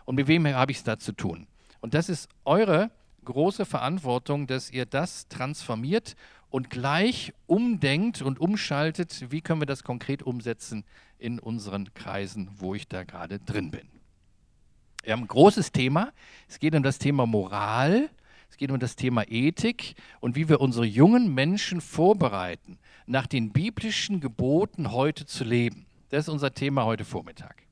Und 0.05 0.15
mit 0.15 0.27
wem 0.27 0.47
habe 0.47 0.71
ich 0.71 0.79
es 0.79 0.83
da 0.83 0.99
zu 0.99 1.13
tun? 1.13 1.47
Und 1.79 1.93
das 1.93 2.09
ist 2.09 2.29
eure 2.45 2.91
große 3.25 3.65
Verantwortung, 3.65 4.47
dass 4.47 4.71
ihr 4.71 4.85
das 4.85 5.27
transformiert 5.27 6.15
und 6.49 6.69
gleich 6.69 7.33
umdenkt 7.47 8.21
und 8.21 8.39
umschaltet, 8.39 9.31
wie 9.31 9.41
können 9.41 9.61
wir 9.61 9.65
das 9.65 9.83
konkret 9.83 10.21
umsetzen 10.21 10.83
in 11.17 11.39
unseren 11.39 11.93
Kreisen, 11.93 12.49
wo 12.57 12.75
ich 12.75 12.87
da 12.87 13.03
gerade 13.03 13.39
drin 13.39 13.71
bin. 13.71 13.87
Wir 15.03 15.13
haben 15.13 15.21
ein 15.21 15.27
großes 15.27 15.71
Thema. 15.71 16.11
Es 16.47 16.59
geht 16.59 16.75
um 16.75 16.83
das 16.83 16.99
Thema 16.99 17.25
Moral, 17.25 18.09
es 18.49 18.57
geht 18.57 18.71
um 18.71 18.79
das 18.79 18.95
Thema 18.95 19.23
Ethik 19.27 19.95
und 20.19 20.35
wie 20.35 20.47
wir 20.47 20.61
unsere 20.61 20.85
jungen 20.85 21.33
Menschen 21.33 21.81
vorbereiten, 21.81 22.77
nach 23.07 23.25
den 23.25 23.51
biblischen 23.51 24.19
Geboten 24.19 24.91
heute 24.91 25.25
zu 25.25 25.43
leben. 25.43 25.85
Das 26.09 26.25
ist 26.25 26.29
unser 26.29 26.53
Thema 26.53 26.85
heute 26.85 27.05
Vormittag. 27.05 27.63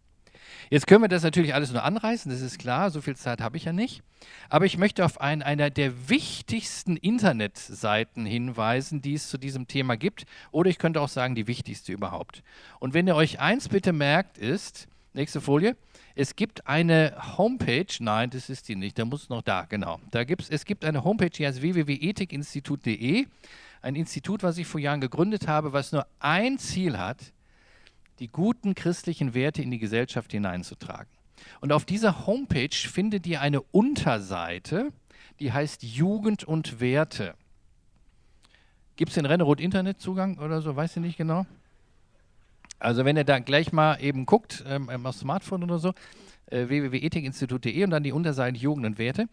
Jetzt 0.72 0.88
können 0.88 1.04
wir 1.04 1.08
das 1.08 1.24
natürlich 1.24 1.54
alles 1.54 1.72
nur 1.72 1.84
anreißen, 1.84 2.32
das 2.32 2.42
ist 2.42 2.60
klar, 2.60 2.92
so 2.92 3.02
viel 3.02 3.16
Zeit 3.16 3.42
habe 3.42 3.58
ich 3.58 3.66
ja 3.66 3.74
nicht. 3.74 4.02
Aber 4.50 4.66
ich 4.66 4.78
möchte 4.78 5.06
auf 5.06 5.22
einen, 5.22 5.42
einer 5.42 5.70
der 5.70 6.10
wichtigsten 6.10 6.98
Internetseiten 6.98 8.26
hinweisen, 8.26 9.02
die 9.02 9.14
es 9.14 9.30
zu 9.30 9.38
diesem 9.38 9.68
Thema 9.68 9.98
gibt. 9.98 10.26
Oder 10.52 10.70
ich 10.70 10.78
könnte 10.78 11.02
auch 11.02 11.10
sagen, 11.10 11.36
die 11.36 11.48
wichtigste 11.48 11.92
überhaupt. 11.92 12.44
Und 12.80 12.94
wenn 12.94 13.08
ihr 13.08 13.16
euch 13.16 13.40
eins 13.40 13.70
bitte 13.70 13.94
merkt, 13.94 14.38
ist, 14.38 14.88
nächste 15.14 15.42
Folie, 15.42 15.76
es 16.20 16.36
gibt 16.36 16.68
eine 16.68 17.16
Homepage, 17.38 17.88
nein, 18.00 18.30
das 18.30 18.50
ist 18.50 18.68
die 18.68 18.76
nicht, 18.76 19.00
da 19.00 19.06
muss 19.06 19.30
noch 19.30 19.42
da, 19.42 19.64
genau. 19.64 20.02
Da 20.12 20.26
gibt's, 20.26 20.50
es 20.50 20.66
gibt 20.66 20.84
eine 20.84 21.06
Homepage, 21.06 21.30
die 21.30 21.48
heißt 21.48 21.62
www.ethikinstitut.de. 21.62 23.26
ein 23.82 23.96
Institut, 23.96 24.44
was 24.44 24.58
ich 24.58 24.68
vor 24.68 24.82
Jahren 24.82 25.00
gegründet 25.00 25.48
habe, 25.48 25.72
was 25.72 25.94
nur 25.94 26.06
ein 26.20 26.58
Ziel 26.58 26.98
hat, 26.98 27.32
die 28.20 28.28
guten 28.28 28.76
christlichen 28.76 29.34
Werte 29.34 29.62
in 29.62 29.72
die 29.72 29.80
Gesellschaft 29.80 30.34
hineinzutragen. 30.34 31.10
Und 31.62 31.72
auf 31.72 31.86
dieser 31.86 32.28
Homepage 32.28 32.76
findet 32.76 33.26
ihr 33.26 33.40
eine 33.40 33.62
Unterseite, 33.62 34.92
die 35.40 35.54
heißt 35.54 35.84
Jugend 35.84 36.44
und 36.44 36.82
Werte. 36.82 37.34
Gibt 38.98 39.12
es 39.12 39.16
den 39.16 39.26
Rennerot 39.26 39.62
Internetzugang 39.62 40.38
oder 40.38 40.62
so? 40.62 40.76
Weiß 40.76 40.98
ich 40.98 41.02
nicht 41.02 41.18
genau. 41.18 41.46
Also 42.80 43.06
wenn 43.06 43.18
ihr 43.18 43.26
da 43.26 43.40
gleich 43.40 43.72
mal 43.72 44.02
eben 44.02 44.26
guckt, 44.26 44.64
ähm, 44.68 44.90
ähm 44.92 45.06
auf 45.06 45.16
Smartphone 45.16 45.64
oder 45.64 45.80
so, 45.80 45.94
äh, 46.48 46.68
www.ethikinstitut.de 46.68 47.84
und 47.84 47.92
dann 47.92 48.04
die 48.04 48.12
Unterseite 48.12 48.58
Jugend 48.58 48.86
und 48.86 48.98
Werte. 48.98 49.28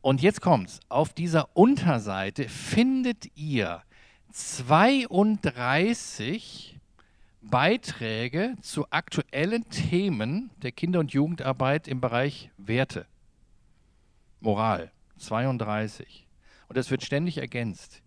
Und 0.00 0.22
jetzt 0.22 0.40
kommt's. 0.40 0.80
Auf 0.88 1.12
dieser 1.12 1.54
Unterseite 1.56 2.48
findet 2.48 3.36
ihr 3.36 3.82
32 4.32 6.80
Beiträge 7.40 8.56
zu 8.60 8.86
aktuellen 8.90 9.68
Themen 9.68 10.50
der 10.62 10.72
Kinder- 10.72 11.00
und 11.00 11.12
Jugendarbeit 11.12 11.88
im 11.88 12.00
Bereich 12.00 12.50
Werte, 12.56 13.06
Moral. 14.40 14.90
32. 15.18 16.26
Und 16.68 16.76
das 16.76 16.90
wird 16.90 17.04
ständig 17.04 17.38
ergänzt. 17.38 18.02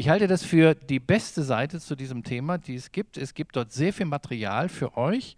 Ich 0.00 0.08
halte 0.08 0.28
das 0.28 0.42
für 0.42 0.74
die 0.74 0.98
beste 0.98 1.42
Seite 1.42 1.78
zu 1.78 1.94
diesem 1.94 2.24
Thema, 2.24 2.56
die 2.56 2.74
es 2.74 2.90
gibt. 2.90 3.18
Es 3.18 3.34
gibt 3.34 3.54
dort 3.54 3.70
sehr 3.70 3.92
viel 3.92 4.06
Material 4.06 4.70
für 4.70 4.96
euch, 4.96 5.36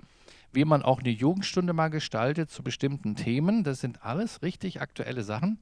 wie 0.53 0.65
man 0.65 0.83
auch 0.83 1.01
eine 1.01 1.11
Jugendstunde 1.11 1.73
mal 1.73 1.89
gestaltet 1.89 2.49
zu 2.49 2.63
bestimmten 2.63 3.17
Themen. 3.17 3.65
Das 3.65 3.81
sind 3.81 4.05
alles 4.05 4.41
richtig 4.41 4.81
aktuelle 4.81 5.25
Sachen. 5.25 5.59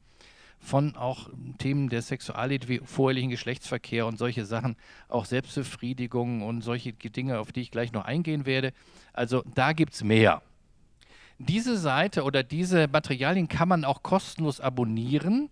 Von 0.59 0.97
auch 0.97 1.31
Themen 1.57 1.89
der 1.89 2.03
Sexualität 2.03 2.69
wie 2.69 2.83
vorherlichen 2.85 3.31
Geschlechtsverkehr 3.31 4.07
und 4.07 4.19
solche 4.19 4.45
Sachen, 4.45 4.77
auch 5.09 5.25
Selbstbefriedigung 5.25 6.43
und 6.43 6.61
solche 6.61 6.93
Dinge, 6.93 7.39
auf 7.39 7.53
die 7.53 7.63
ich 7.63 7.71
gleich 7.71 7.93
noch 7.93 8.05
eingehen 8.05 8.45
werde. 8.45 8.75
Also 9.15 9.43
da 9.55 9.73
gibt 9.73 9.95
es 9.95 10.05
mehr. 10.05 10.43
Diese 11.39 11.79
Seite 11.79 12.23
oder 12.23 12.43
diese 12.43 12.87
Materialien 12.87 13.49
kann 13.49 13.69
man 13.69 13.87
auch 13.87 14.03
kostenlos 14.03 14.61
abonnieren. 14.61 15.49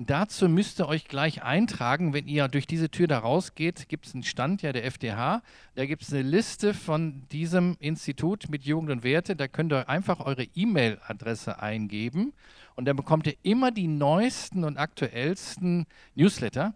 Dazu 0.00 0.48
müsst 0.48 0.78
ihr 0.78 0.86
euch 0.86 1.08
gleich 1.08 1.42
eintragen, 1.42 2.12
wenn 2.12 2.28
ihr 2.28 2.46
durch 2.46 2.68
diese 2.68 2.88
Tür 2.88 3.08
da 3.08 3.18
rausgeht, 3.18 3.88
gibt 3.88 4.06
es 4.06 4.14
einen 4.14 4.22
Stand 4.22 4.62
ja 4.62 4.72
der 4.72 4.84
FDH. 4.84 5.42
Da 5.74 5.86
gibt 5.86 6.02
es 6.02 6.12
eine 6.12 6.22
Liste 6.22 6.72
von 6.72 7.26
diesem 7.32 7.76
Institut 7.80 8.48
mit 8.48 8.62
Jugend 8.62 8.92
und 8.92 9.02
Werte. 9.02 9.34
Da 9.34 9.48
könnt 9.48 9.72
ihr 9.72 9.88
einfach 9.88 10.20
eure 10.20 10.44
E-Mail-Adresse 10.54 11.60
eingeben 11.60 12.32
und 12.76 12.84
dann 12.84 12.94
bekommt 12.94 13.26
ihr 13.26 13.34
immer 13.42 13.72
die 13.72 13.88
neuesten 13.88 14.62
und 14.62 14.76
aktuellsten 14.76 15.86
Newsletter 16.14 16.74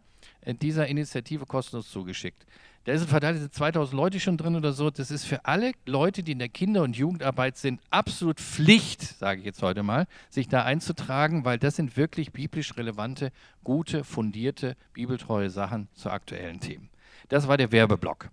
dieser 0.61 0.89
Initiative 0.89 1.47
kostenlos 1.47 1.93
zugeschickt. 1.93 2.45
Da 2.85 2.93
ist 2.93 3.03
ein 3.03 3.09
Verteiler, 3.09 3.39
sind 3.39 3.55
2000 3.55 3.97
Leute 3.97 4.19
schon 4.19 4.37
drin 4.37 4.57
oder 4.57 4.73
so. 4.73 4.91
Das 4.91 5.13
ist 5.13 5.25
für 5.25 5.45
alle 5.45 5.73
Leute, 5.87 6.25
die 6.25 6.33
in 6.33 6.41
der 6.41 6.49
Kinder- 6.49 6.83
und 6.83 6.97
Jugendarbeit 6.97 7.57
sind, 7.57 7.81
absolut 7.91 8.41
Pflicht, 8.41 9.03
sage 9.03 9.41
ich 9.41 9.47
jetzt 9.47 9.63
heute 9.63 9.85
mal, 9.85 10.07
sich 10.31 10.49
da 10.49 10.65
einzutragen, 10.65 11.45
weil 11.45 11.59
das 11.59 11.77
sind 11.77 11.97
wirklich 11.97 12.33
biblisch 12.33 12.77
relevante, 12.77 13.31
gute, 13.63 14.03
fundierte, 14.03 14.77
bibeltreue 14.95 15.49
Sachen 15.49 15.89
zu 15.95 16.11
aktuellen 16.11 16.59
Themen. 16.59 16.91
Das 17.29 17.47
war 17.47 17.57
der 17.57 17.71
Werbeblock. 17.71 18.31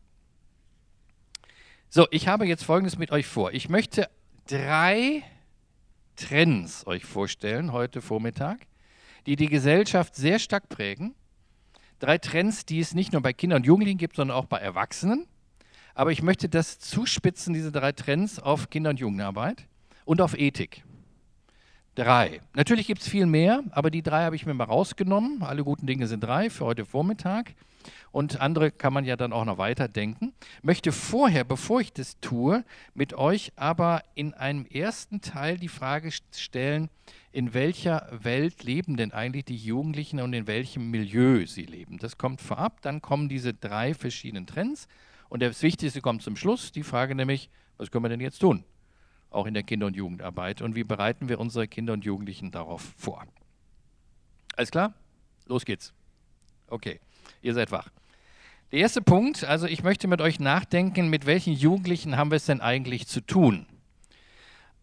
So, 1.89 2.07
ich 2.09 2.27
habe 2.27 2.45
jetzt 2.45 2.63
Folgendes 2.63 2.97
mit 2.97 3.11
euch 3.11 3.27
vor. 3.27 3.53
Ich 3.53 3.69
möchte 3.69 4.09
drei 4.47 5.23
Trends 6.15 6.87
euch 6.87 7.05
vorstellen 7.05 7.71
heute 7.71 8.01
Vormittag, 8.01 8.57
die 9.27 9.35
die 9.35 9.47
Gesellschaft 9.47 10.15
sehr 10.15 10.39
stark 10.39 10.69
prägen 10.69 11.13
drei 11.99 12.17
Trends, 12.17 12.65
die 12.65 12.79
es 12.79 12.93
nicht 12.93 13.13
nur 13.13 13.21
bei 13.21 13.33
Kindern 13.33 13.57
und 13.57 13.65
Jugendlichen 13.65 13.97
gibt, 13.97 14.15
sondern 14.15 14.37
auch 14.37 14.45
bei 14.45 14.57
Erwachsenen. 14.57 15.27
Aber 15.93 16.11
ich 16.11 16.21
möchte 16.21 16.49
das 16.49 16.79
zuspitzen, 16.79 17.53
diese 17.53 17.71
drei 17.71 17.91
Trends, 17.91 18.39
auf 18.39 18.69
Kinder- 18.69 18.91
und 18.91 18.99
Jugendarbeit 18.99 19.67
und 20.05 20.21
auf 20.21 20.37
Ethik. 20.37 20.83
Drei. 21.95 22.39
Natürlich 22.53 22.87
gibt 22.87 23.01
es 23.01 23.09
viel 23.09 23.25
mehr, 23.25 23.63
aber 23.71 23.91
die 23.91 24.01
drei 24.01 24.23
habe 24.23 24.35
ich 24.35 24.45
mir 24.45 24.53
mal 24.53 24.63
rausgenommen. 24.63 25.43
Alle 25.43 25.63
guten 25.65 25.85
Dinge 25.85 26.07
sind 26.07 26.21
drei 26.21 26.49
für 26.49 26.65
heute 26.65 26.85
Vormittag. 26.85 27.53
Und 28.11 28.39
andere 28.41 28.71
kann 28.71 28.93
man 28.93 29.05
ja 29.05 29.15
dann 29.15 29.33
auch 29.33 29.45
noch 29.45 29.57
weiterdenken. 29.57 30.33
Möchte 30.61 30.91
vorher, 30.91 31.43
bevor 31.43 31.81
ich 31.81 31.93
das 31.93 32.19
tue, 32.21 32.63
mit 32.93 33.13
euch 33.13 33.51
aber 33.55 34.03
in 34.15 34.33
einem 34.33 34.65
ersten 34.65 35.21
Teil 35.21 35.57
die 35.57 35.67
Frage 35.67 36.11
stellen, 36.31 36.89
in 37.31 37.53
welcher 37.53 38.07
Welt 38.11 38.63
leben 38.63 38.97
denn 38.97 39.11
eigentlich 39.11 39.45
die 39.45 39.55
Jugendlichen 39.55 40.19
und 40.19 40.33
in 40.33 40.47
welchem 40.47 40.89
Milieu 40.89 41.45
sie 41.45 41.63
leben. 41.63 41.99
Das 41.99 42.17
kommt 42.17 42.41
vorab, 42.41 42.81
dann 42.81 43.01
kommen 43.01 43.29
diese 43.29 43.53
drei 43.53 43.93
verschiedenen 43.93 44.47
Trends 44.47 44.87
und 45.29 45.41
das 45.41 45.61
Wichtigste 45.61 46.01
kommt 46.01 46.23
zum 46.23 46.35
Schluss, 46.35 46.71
die 46.71 46.83
Frage 46.83 47.13
nämlich, 47.13 47.49
was 47.77 47.91
können 47.91 48.03
wir 48.03 48.09
denn 48.09 48.19
jetzt 48.19 48.39
tun, 48.39 48.63
auch 49.29 49.45
in 49.45 49.53
der 49.53 49.63
Kinder- 49.63 49.85
und 49.85 49.95
Jugendarbeit 49.95 50.61
und 50.61 50.75
wie 50.75 50.83
bereiten 50.83 51.29
wir 51.29 51.39
unsere 51.39 51.67
Kinder 51.67 51.93
und 51.93 52.03
Jugendlichen 52.03 52.51
darauf 52.51 52.81
vor. 52.97 53.25
Alles 54.55 54.71
klar? 54.71 54.93
Los 55.45 55.65
geht's. 55.65 55.93
Okay, 56.67 56.99
ihr 57.41 57.53
seid 57.53 57.71
wach. 57.71 57.89
Der 58.71 58.79
erste 58.79 59.01
Punkt, 59.01 59.43
also 59.43 59.65
ich 59.65 59.83
möchte 59.83 60.07
mit 60.07 60.21
euch 60.21 60.39
nachdenken, 60.39 61.09
mit 61.09 61.25
welchen 61.25 61.53
Jugendlichen 61.53 62.17
haben 62.17 62.31
wir 62.31 62.35
es 62.35 62.45
denn 62.45 62.61
eigentlich 62.61 63.07
zu 63.07 63.21
tun? 63.21 63.65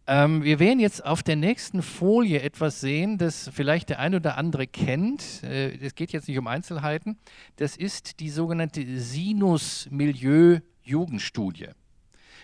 Ähm, 0.08 0.44
wir 0.44 0.60
werden 0.60 0.78
jetzt 0.78 1.04
auf 1.04 1.24
der 1.24 1.34
nächsten 1.34 1.82
Folie 1.82 2.40
etwas 2.40 2.80
sehen, 2.80 3.18
das 3.18 3.50
vielleicht 3.52 3.88
der 3.88 3.98
ein 3.98 4.14
oder 4.14 4.38
andere 4.38 4.68
kennt. 4.68 5.42
Äh, 5.42 5.74
es 5.74 5.92
äh, 5.92 5.94
geht 5.94 6.12
jetzt 6.12 6.28
nicht 6.28 6.38
um 6.38 6.46
Einzelheiten. 6.46 7.18
Das 7.56 7.76
ist 7.76 8.20
die 8.20 8.30
sogenannte 8.30 9.00
Sinus-Milieu-Jugendstudie. 9.00 11.70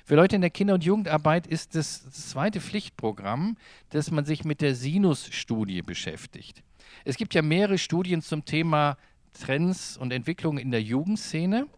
Für 0.05 0.17
Leute 0.17 0.35
in 0.35 0.41
der 0.41 0.51
Kinder- 0.51 0.75
und 0.75 0.83
Jugendarbeit 0.83 1.47
ist 1.47 1.77
das, 1.77 2.03
das 2.05 2.31
zweite 2.31 2.61
Pflichtprogramm, 2.61 3.57
dass 3.91 4.11
man 4.11 4.25
sich 4.25 4.45
mit 4.45 4.61
der 4.61 4.75
Sinus-Studie 4.75 5.83
beschäftigt. 5.83 6.65
Es 7.05 7.17
gibt 7.17 7.33
ja 7.35 7.43
mehrere 7.43 7.79
Studien 7.79 8.23
zum 8.23 8.45
Thema 8.45 8.97
Trends 9.33 9.97
und 9.97 10.13
Entwicklungen 10.13 10.59
in 10.59 10.73
der 10.73 10.83
Jugendszene. 10.83 11.69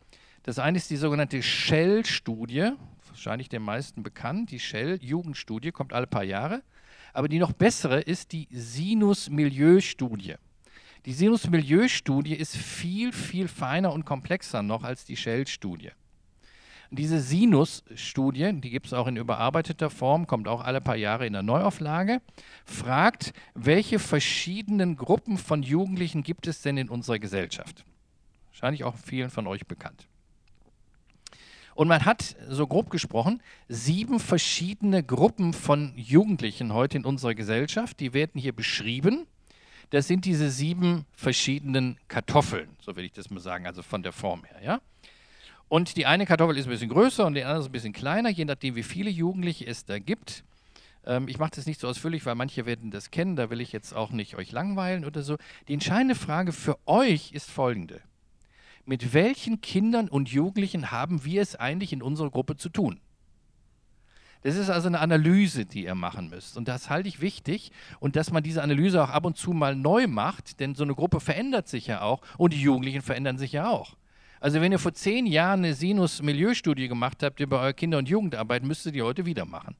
Das 0.44 0.58
eine 0.58 0.78
ist 0.78 0.88
die 0.88 0.96
sogenannte 0.96 1.42
Shell-Studie, 1.42 2.70
wahrscheinlich 3.14 3.48
den 3.48 3.62
meisten 3.62 4.02
bekannt. 4.02 4.50
Die 4.50 4.58
Shell-Jugendstudie 4.58 5.72
kommt 5.72 5.92
alle 5.92 6.06
paar 6.06 6.24
Jahre. 6.24 6.62
Aber 7.12 7.28
die 7.28 7.38
noch 7.38 7.52
bessere 7.52 8.00
ist 8.00 8.32
die 8.32 8.48
Sinus-Milieu-Studie. 8.50 10.34
Die 11.06 11.12
Sinus-Milieu-Studie 11.12 12.34
ist 12.34 12.56
viel, 12.56 13.12
viel 13.12 13.46
feiner 13.46 13.92
und 13.92 14.04
komplexer 14.04 14.62
noch 14.62 14.82
als 14.82 15.04
die 15.04 15.16
Shell-Studie. 15.16 15.90
Diese 16.90 17.20
Sinus-Studie, 17.20 18.52
die 18.54 18.70
gibt 18.70 18.86
es 18.86 18.92
auch 18.92 19.06
in 19.06 19.16
überarbeiteter 19.16 19.90
Form, 19.90 20.26
kommt 20.26 20.48
auch 20.48 20.62
alle 20.62 20.80
paar 20.80 20.96
Jahre 20.96 21.26
in 21.26 21.32
der 21.32 21.42
Neuauflage, 21.42 22.20
fragt, 22.64 23.32
welche 23.54 23.98
verschiedenen 23.98 24.96
Gruppen 24.96 25.38
von 25.38 25.62
Jugendlichen 25.62 26.22
gibt 26.22 26.46
es 26.46 26.62
denn 26.62 26.76
in 26.76 26.88
unserer 26.88 27.18
Gesellschaft? 27.18 27.84
Wahrscheinlich 28.50 28.84
auch 28.84 28.96
vielen 28.96 29.30
von 29.30 29.46
euch 29.46 29.66
bekannt. 29.66 30.08
Und 31.74 31.88
man 31.88 32.04
hat, 32.04 32.36
so 32.48 32.66
grob 32.66 32.90
gesprochen, 32.90 33.42
sieben 33.68 34.20
verschiedene 34.20 35.02
Gruppen 35.02 35.52
von 35.52 35.92
Jugendlichen 35.96 36.72
heute 36.72 36.98
in 36.98 37.04
unserer 37.04 37.34
Gesellschaft. 37.34 37.98
Die 38.00 38.14
werden 38.14 38.40
hier 38.40 38.54
beschrieben. 38.54 39.26
Das 39.90 40.06
sind 40.06 40.24
diese 40.24 40.50
sieben 40.50 41.04
verschiedenen 41.12 41.98
Kartoffeln, 42.08 42.68
so 42.80 42.96
will 42.96 43.04
ich 43.04 43.12
das 43.12 43.30
mal 43.30 43.40
sagen, 43.40 43.66
also 43.66 43.82
von 43.82 44.02
der 44.02 44.12
Form 44.12 44.44
her. 44.44 44.60
Ja? 44.62 44.80
Und 45.68 45.96
die 45.96 46.06
eine 46.06 46.26
Kartoffel 46.26 46.56
ist 46.56 46.66
ein 46.66 46.70
bisschen 46.70 46.88
größer 46.88 47.26
und 47.26 47.34
die 47.34 47.44
andere 47.44 47.60
ist 47.60 47.66
ein 47.66 47.72
bisschen 47.72 47.92
kleiner, 47.92 48.30
je 48.30 48.44
nachdem, 48.44 48.76
wie 48.76 48.82
viele 48.82 49.10
Jugendliche 49.10 49.66
es 49.66 49.84
da 49.84 49.98
gibt. 49.98 50.42
Ähm, 51.04 51.28
ich 51.28 51.38
mache 51.38 51.52
das 51.54 51.66
nicht 51.66 51.80
so 51.80 51.88
ausführlich, 51.88 52.24
weil 52.24 52.34
manche 52.34 52.66
werden 52.66 52.90
das 52.90 53.10
kennen, 53.10 53.36
da 53.36 53.50
will 53.50 53.60
ich 53.60 53.72
jetzt 53.72 53.92
auch 53.94 54.10
nicht 54.10 54.36
euch 54.36 54.52
langweilen 54.52 55.04
oder 55.04 55.22
so. 55.22 55.36
Die 55.68 55.74
entscheidende 55.74 56.14
Frage 56.14 56.52
für 56.52 56.78
euch 56.86 57.32
ist 57.32 57.50
folgende 57.50 58.00
mit 58.86 59.14
welchen 59.14 59.60
Kindern 59.60 60.08
und 60.08 60.28
Jugendlichen 60.28 60.90
haben 60.90 61.24
wir 61.24 61.42
es 61.42 61.56
eigentlich 61.56 61.92
in 61.92 62.02
unserer 62.02 62.30
Gruppe 62.30 62.56
zu 62.56 62.68
tun? 62.68 63.00
Das 64.42 64.56
ist 64.56 64.68
also 64.68 64.88
eine 64.88 65.00
Analyse, 65.00 65.64
die 65.64 65.84
ihr 65.84 65.94
machen 65.94 66.28
müsst. 66.28 66.58
Und 66.58 66.68
das 66.68 66.90
halte 66.90 67.08
ich 67.08 67.22
wichtig 67.22 67.72
und 67.98 68.14
dass 68.14 68.30
man 68.30 68.42
diese 68.42 68.62
Analyse 68.62 69.02
auch 69.02 69.08
ab 69.08 69.24
und 69.24 69.38
zu 69.38 69.52
mal 69.52 69.74
neu 69.74 70.06
macht, 70.06 70.60
denn 70.60 70.74
so 70.74 70.84
eine 70.84 70.94
Gruppe 70.94 71.20
verändert 71.20 71.66
sich 71.66 71.86
ja 71.86 72.02
auch 72.02 72.20
und 72.36 72.52
die 72.52 72.60
Jugendlichen 72.60 73.00
verändern 73.00 73.38
sich 73.38 73.52
ja 73.52 73.70
auch. 73.70 73.96
Also 74.40 74.60
wenn 74.60 74.70
ihr 74.70 74.78
vor 74.78 74.92
zehn 74.92 75.24
Jahren 75.24 75.60
eine 75.60 75.72
Sinus-Milieustudie 75.72 76.88
gemacht 76.88 77.22
habt 77.22 77.40
über 77.40 77.60
eure 77.60 77.72
Kinder- 77.72 77.96
und 77.96 78.10
Jugendarbeit, 78.10 78.62
müsstet 78.62 78.94
ihr 78.94 79.06
heute 79.06 79.24
wieder 79.24 79.46
machen. 79.46 79.76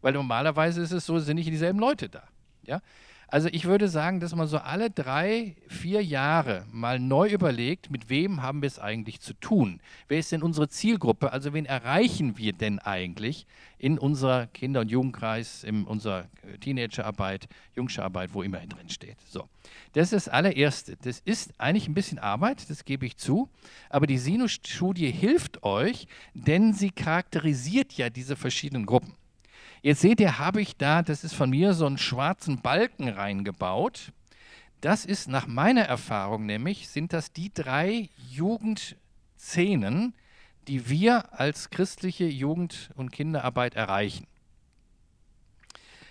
Weil 0.00 0.14
normalerweise 0.14 0.80
ist 0.80 0.92
es 0.92 1.04
so, 1.04 1.18
sind 1.18 1.36
nicht 1.36 1.50
dieselben 1.50 1.78
Leute 1.78 2.08
da. 2.08 2.22
Ja? 2.62 2.80
Also 3.30 3.48
ich 3.52 3.66
würde 3.66 3.88
sagen, 3.88 4.20
dass 4.20 4.34
man 4.34 4.48
so 4.48 4.56
alle 4.56 4.88
drei, 4.88 5.54
vier 5.68 6.02
Jahre 6.02 6.64
mal 6.72 6.98
neu 6.98 7.28
überlegt, 7.28 7.90
mit 7.90 8.08
wem 8.08 8.40
haben 8.40 8.62
wir 8.62 8.66
es 8.66 8.78
eigentlich 8.78 9.20
zu 9.20 9.34
tun? 9.34 9.80
Wer 10.08 10.18
ist 10.18 10.32
denn 10.32 10.42
unsere 10.42 10.70
Zielgruppe? 10.70 11.30
Also 11.30 11.52
wen 11.52 11.66
erreichen 11.66 12.38
wir 12.38 12.54
denn 12.54 12.78
eigentlich 12.78 13.46
in 13.76 13.98
unserer 13.98 14.46
Kinder- 14.46 14.80
und 14.80 14.90
Jugendkreis, 14.90 15.62
in 15.62 15.84
unserer 15.84 16.24
Teenagerarbeit, 16.60 17.48
Jungscherarbeit, 17.76 18.32
wo 18.32 18.42
immer 18.42 18.60
drin 18.60 18.88
steht. 18.88 19.18
So, 19.28 19.46
das 19.92 20.06
ist 20.14 20.26
das 20.26 20.28
allererste. 20.32 20.96
Das 21.02 21.20
ist 21.20 21.52
eigentlich 21.60 21.86
ein 21.86 21.94
bisschen 21.94 22.18
Arbeit, 22.18 22.70
das 22.70 22.86
gebe 22.86 23.04
ich 23.04 23.18
zu, 23.18 23.50
aber 23.90 24.06
die 24.06 24.18
Sinus-Studie 24.18 25.10
hilft 25.10 25.62
euch, 25.64 26.06
denn 26.32 26.72
sie 26.72 26.90
charakterisiert 26.90 27.92
ja 27.92 28.08
diese 28.08 28.36
verschiedenen 28.36 28.86
Gruppen. 28.86 29.14
Jetzt 29.82 30.00
seht 30.00 30.20
ihr, 30.20 30.38
habe 30.38 30.60
ich 30.60 30.76
da, 30.76 31.02
das 31.02 31.24
ist 31.24 31.34
von 31.34 31.50
mir, 31.50 31.74
so 31.74 31.86
einen 31.86 31.98
schwarzen 31.98 32.60
Balken 32.60 33.08
reingebaut. 33.08 34.12
Das 34.80 35.04
ist 35.04 35.28
nach 35.28 35.46
meiner 35.46 35.82
Erfahrung 35.82 36.46
nämlich, 36.46 36.88
sind 36.88 37.12
das 37.12 37.32
die 37.32 37.52
drei 37.52 38.08
Jugendszenen, 38.30 40.14
die 40.68 40.88
wir 40.88 41.38
als 41.38 41.70
christliche 41.70 42.26
Jugend- 42.26 42.90
und 42.94 43.10
Kinderarbeit 43.10 43.74
erreichen. 43.74 44.26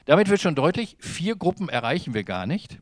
Damit 0.05 0.29
wird 0.29 0.41
schon 0.41 0.55
deutlich, 0.55 0.97
vier 0.99 1.35
Gruppen 1.35 1.69
erreichen 1.69 2.13
wir 2.13 2.23
gar 2.23 2.45
nicht. 2.45 2.79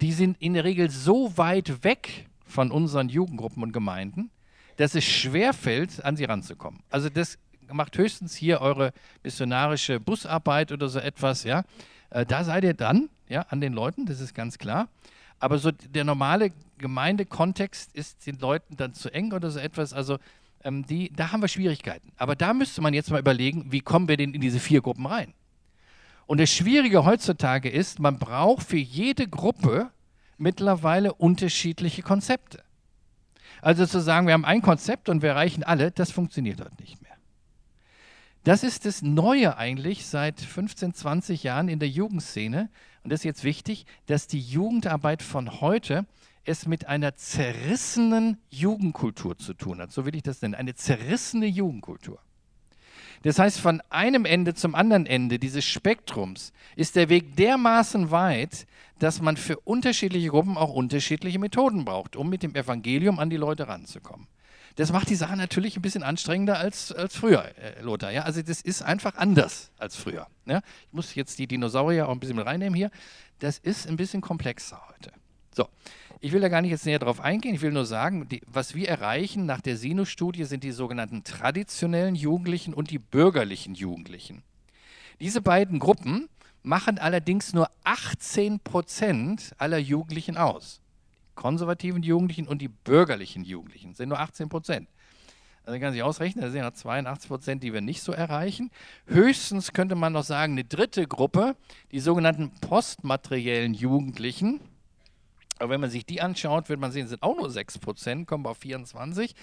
Die 0.00 0.12
sind 0.12 0.40
in 0.40 0.54
der 0.54 0.64
Regel 0.64 0.90
so 0.90 1.36
weit 1.36 1.84
weg 1.84 2.28
von 2.44 2.70
unseren 2.70 3.08
Jugendgruppen 3.08 3.62
und 3.62 3.72
Gemeinden, 3.72 4.30
dass 4.76 4.94
es 4.94 5.04
schwerfällt, 5.04 6.04
an 6.04 6.16
sie 6.16 6.24
ranzukommen. 6.24 6.82
Also 6.90 7.08
das 7.08 7.38
macht 7.72 7.96
höchstens 7.98 8.34
hier 8.34 8.60
eure 8.60 8.92
missionarische 9.22 10.00
Busarbeit 10.00 10.72
oder 10.72 10.88
so 10.88 10.98
etwas, 10.98 11.44
ja. 11.44 11.64
Äh, 12.10 12.26
da 12.26 12.44
seid 12.44 12.64
ihr 12.64 12.74
dran, 12.74 13.08
ja, 13.28 13.42
an 13.50 13.60
den 13.60 13.72
Leuten, 13.72 14.06
das 14.06 14.20
ist 14.20 14.34
ganz 14.34 14.58
klar. 14.58 14.88
Aber 15.38 15.58
so 15.58 15.70
der 15.70 16.04
normale 16.04 16.50
Gemeindekontext 16.78 17.94
ist 17.94 18.26
den 18.26 18.38
Leuten 18.38 18.76
dann 18.76 18.94
zu 18.94 19.12
eng 19.12 19.32
oder 19.32 19.50
so 19.50 19.58
etwas. 19.58 19.92
Also 19.92 20.18
ähm, 20.64 20.84
die, 20.86 21.12
da 21.12 21.32
haben 21.32 21.40
wir 21.40 21.48
Schwierigkeiten. 21.48 22.10
Aber 22.16 22.34
da 22.34 22.52
müsste 22.54 22.80
man 22.80 22.94
jetzt 22.94 23.10
mal 23.10 23.20
überlegen, 23.20 23.70
wie 23.70 23.80
kommen 23.80 24.08
wir 24.08 24.16
denn 24.16 24.34
in 24.34 24.40
diese 24.40 24.58
vier 24.58 24.80
Gruppen 24.80 25.06
rein? 25.06 25.34
Und 26.26 26.40
das 26.40 26.50
Schwierige 26.50 27.04
heutzutage 27.04 27.70
ist, 27.70 28.00
man 28.00 28.18
braucht 28.18 28.66
für 28.66 28.76
jede 28.76 29.28
Gruppe 29.28 29.90
mittlerweile 30.36 31.14
unterschiedliche 31.14 32.02
Konzepte. 32.02 32.62
Also 33.62 33.86
zu 33.86 34.00
sagen, 34.00 34.26
wir 34.26 34.34
haben 34.34 34.44
ein 34.44 34.62
Konzept 34.62 35.08
und 35.08 35.22
wir 35.22 35.30
erreichen 35.30 35.64
alle, 35.64 35.90
das 35.90 36.10
funktioniert 36.10 36.60
dort 36.60 36.78
nicht 36.80 37.00
mehr. 37.02 37.07
Das 38.44 38.62
ist 38.62 38.84
das 38.84 39.02
Neue 39.02 39.56
eigentlich 39.56 40.06
seit 40.06 40.40
15, 40.40 40.94
20 40.94 41.42
Jahren 41.42 41.68
in 41.68 41.78
der 41.78 41.88
Jugendszene. 41.88 42.70
Und 43.02 43.12
das 43.12 43.20
ist 43.20 43.24
jetzt 43.24 43.44
wichtig, 43.44 43.86
dass 44.06 44.26
die 44.26 44.40
Jugendarbeit 44.40 45.22
von 45.22 45.60
heute 45.60 46.06
es 46.44 46.66
mit 46.66 46.86
einer 46.86 47.14
zerrissenen 47.14 48.38
Jugendkultur 48.48 49.36
zu 49.36 49.54
tun 49.54 49.80
hat. 49.80 49.92
So 49.92 50.06
will 50.06 50.16
ich 50.16 50.22
das 50.22 50.40
nennen. 50.40 50.54
Eine 50.54 50.74
zerrissene 50.74 51.46
Jugendkultur. 51.46 52.20
Das 53.22 53.38
heißt, 53.38 53.60
von 53.60 53.82
einem 53.90 54.24
Ende 54.24 54.54
zum 54.54 54.74
anderen 54.74 55.04
Ende 55.04 55.38
dieses 55.38 55.64
Spektrums 55.64 56.52
ist 56.76 56.96
der 56.96 57.08
Weg 57.08 57.36
dermaßen 57.36 58.10
weit, 58.10 58.66
dass 58.98 59.20
man 59.20 59.36
für 59.36 59.58
unterschiedliche 59.60 60.28
Gruppen 60.28 60.56
auch 60.56 60.72
unterschiedliche 60.72 61.38
Methoden 61.38 61.84
braucht, 61.84 62.16
um 62.16 62.30
mit 62.30 62.42
dem 62.42 62.54
Evangelium 62.54 63.18
an 63.18 63.30
die 63.30 63.36
Leute 63.36 63.68
ranzukommen. 63.68 64.26
Das 64.78 64.92
macht 64.92 65.10
die 65.10 65.16
Sache 65.16 65.36
natürlich 65.36 65.76
ein 65.76 65.82
bisschen 65.82 66.04
anstrengender 66.04 66.56
als, 66.56 66.92
als 66.92 67.16
früher, 67.16 67.44
äh, 67.58 67.82
Lothar. 67.82 68.12
Ja? 68.12 68.22
Also 68.22 68.42
das 68.42 68.60
ist 68.60 68.80
einfach 68.80 69.16
anders 69.16 69.72
als 69.76 69.96
früher. 69.96 70.28
Ja? 70.46 70.58
Ich 70.86 70.92
muss 70.92 71.16
jetzt 71.16 71.40
die 71.40 71.48
Dinosaurier 71.48 72.08
auch 72.08 72.12
ein 72.12 72.20
bisschen 72.20 72.36
mit 72.36 72.46
reinnehmen 72.46 72.76
hier. 72.76 72.92
Das 73.40 73.58
ist 73.58 73.88
ein 73.88 73.96
bisschen 73.96 74.20
komplexer 74.20 74.80
heute. 74.94 75.10
So, 75.52 75.66
ich 76.20 76.30
will 76.30 76.40
da 76.40 76.48
gar 76.48 76.62
nicht 76.62 76.70
jetzt 76.70 76.86
näher 76.86 77.00
drauf 77.00 77.18
eingehen. 77.18 77.56
Ich 77.56 77.60
will 77.60 77.72
nur 77.72 77.86
sagen, 77.86 78.28
die, 78.28 78.40
was 78.46 78.76
wir 78.76 78.88
erreichen 78.88 79.46
nach 79.46 79.60
der 79.60 79.76
Sinus-Studie 79.76 80.44
sind 80.44 80.62
die 80.62 80.70
sogenannten 80.70 81.24
traditionellen 81.24 82.14
Jugendlichen 82.14 82.72
und 82.72 82.92
die 82.92 83.00
bürgerlichen 83.00 83.74
Jugendlichen. 83.74 84.44
Diese 85.18 85.40
beiden 85.40 85.80
Gruppen 85.80 86.28
machen 86.62 87.00
allerdings 87.00 87.52
nur 87.52 87.68
18 87.82 88.60
Prozent 88.60 89.56
aller 89.58 89.78
Jugendlichen 89.78 90.36
aus 90.36 90.80
konservativen 91.38 92.02
Jugendlichen 92.02 92.48
und 92.48 92.60
die 92.60 92.66
bürgerlichen 92.66 93.44
Jugendlichen. 93.44 93.90
Das 93.90 93.98
sind 93.98 94.08
nur 94.08 94.18
18 94.18 94.48
Prozent. 94.48 94.88
Also 95.64 95.78
kann 95.78 95.92
sich 95.92 96.02
ausrechnen, 96.02 96.42
das 96.42 96.50
sind 96.52 96.62
ja 96.62 96.72
82 96.72 97.28
Prozent, 97.28 97.62
die 97.62 97.72
wir 97.72 97.80
nicht 97.80 98.02
so 98.02 98.10
erreichen. 98.10 98.70
Höchstens 99.06 99.72
könnte 99.72 99.94
man 99.94 100.14
noch 100.14 100.24
sagen, 100.24 100.54
eine 100.54 100.64
dritte 100.64 101.06
Gruppe, 101.06 101.54
die 101.92 102.00
sogenannten 102.00 102.50
postmateriellen 102.60 103.72
Jugendlichen, 103.72 104.60
aber 105.58 105.70
wenn 105.70 105.80
man 105.80 105.90
sich 105.90 106.06
die 106.06 106.20
anschaut, 106.20 106.68
wird 106.68 106.80
man 106.80 106.92
sehen, 106.92 107.08
sind 107.08 107.22
auch 107.22 107.36
nur 107.36 107.50
6 107.50 107.78
Prozent, 107.78 108.26
kommen 108.26 108.44
wir 108.44 108.50
auf 108.50 108.58
24. 108.58 109.34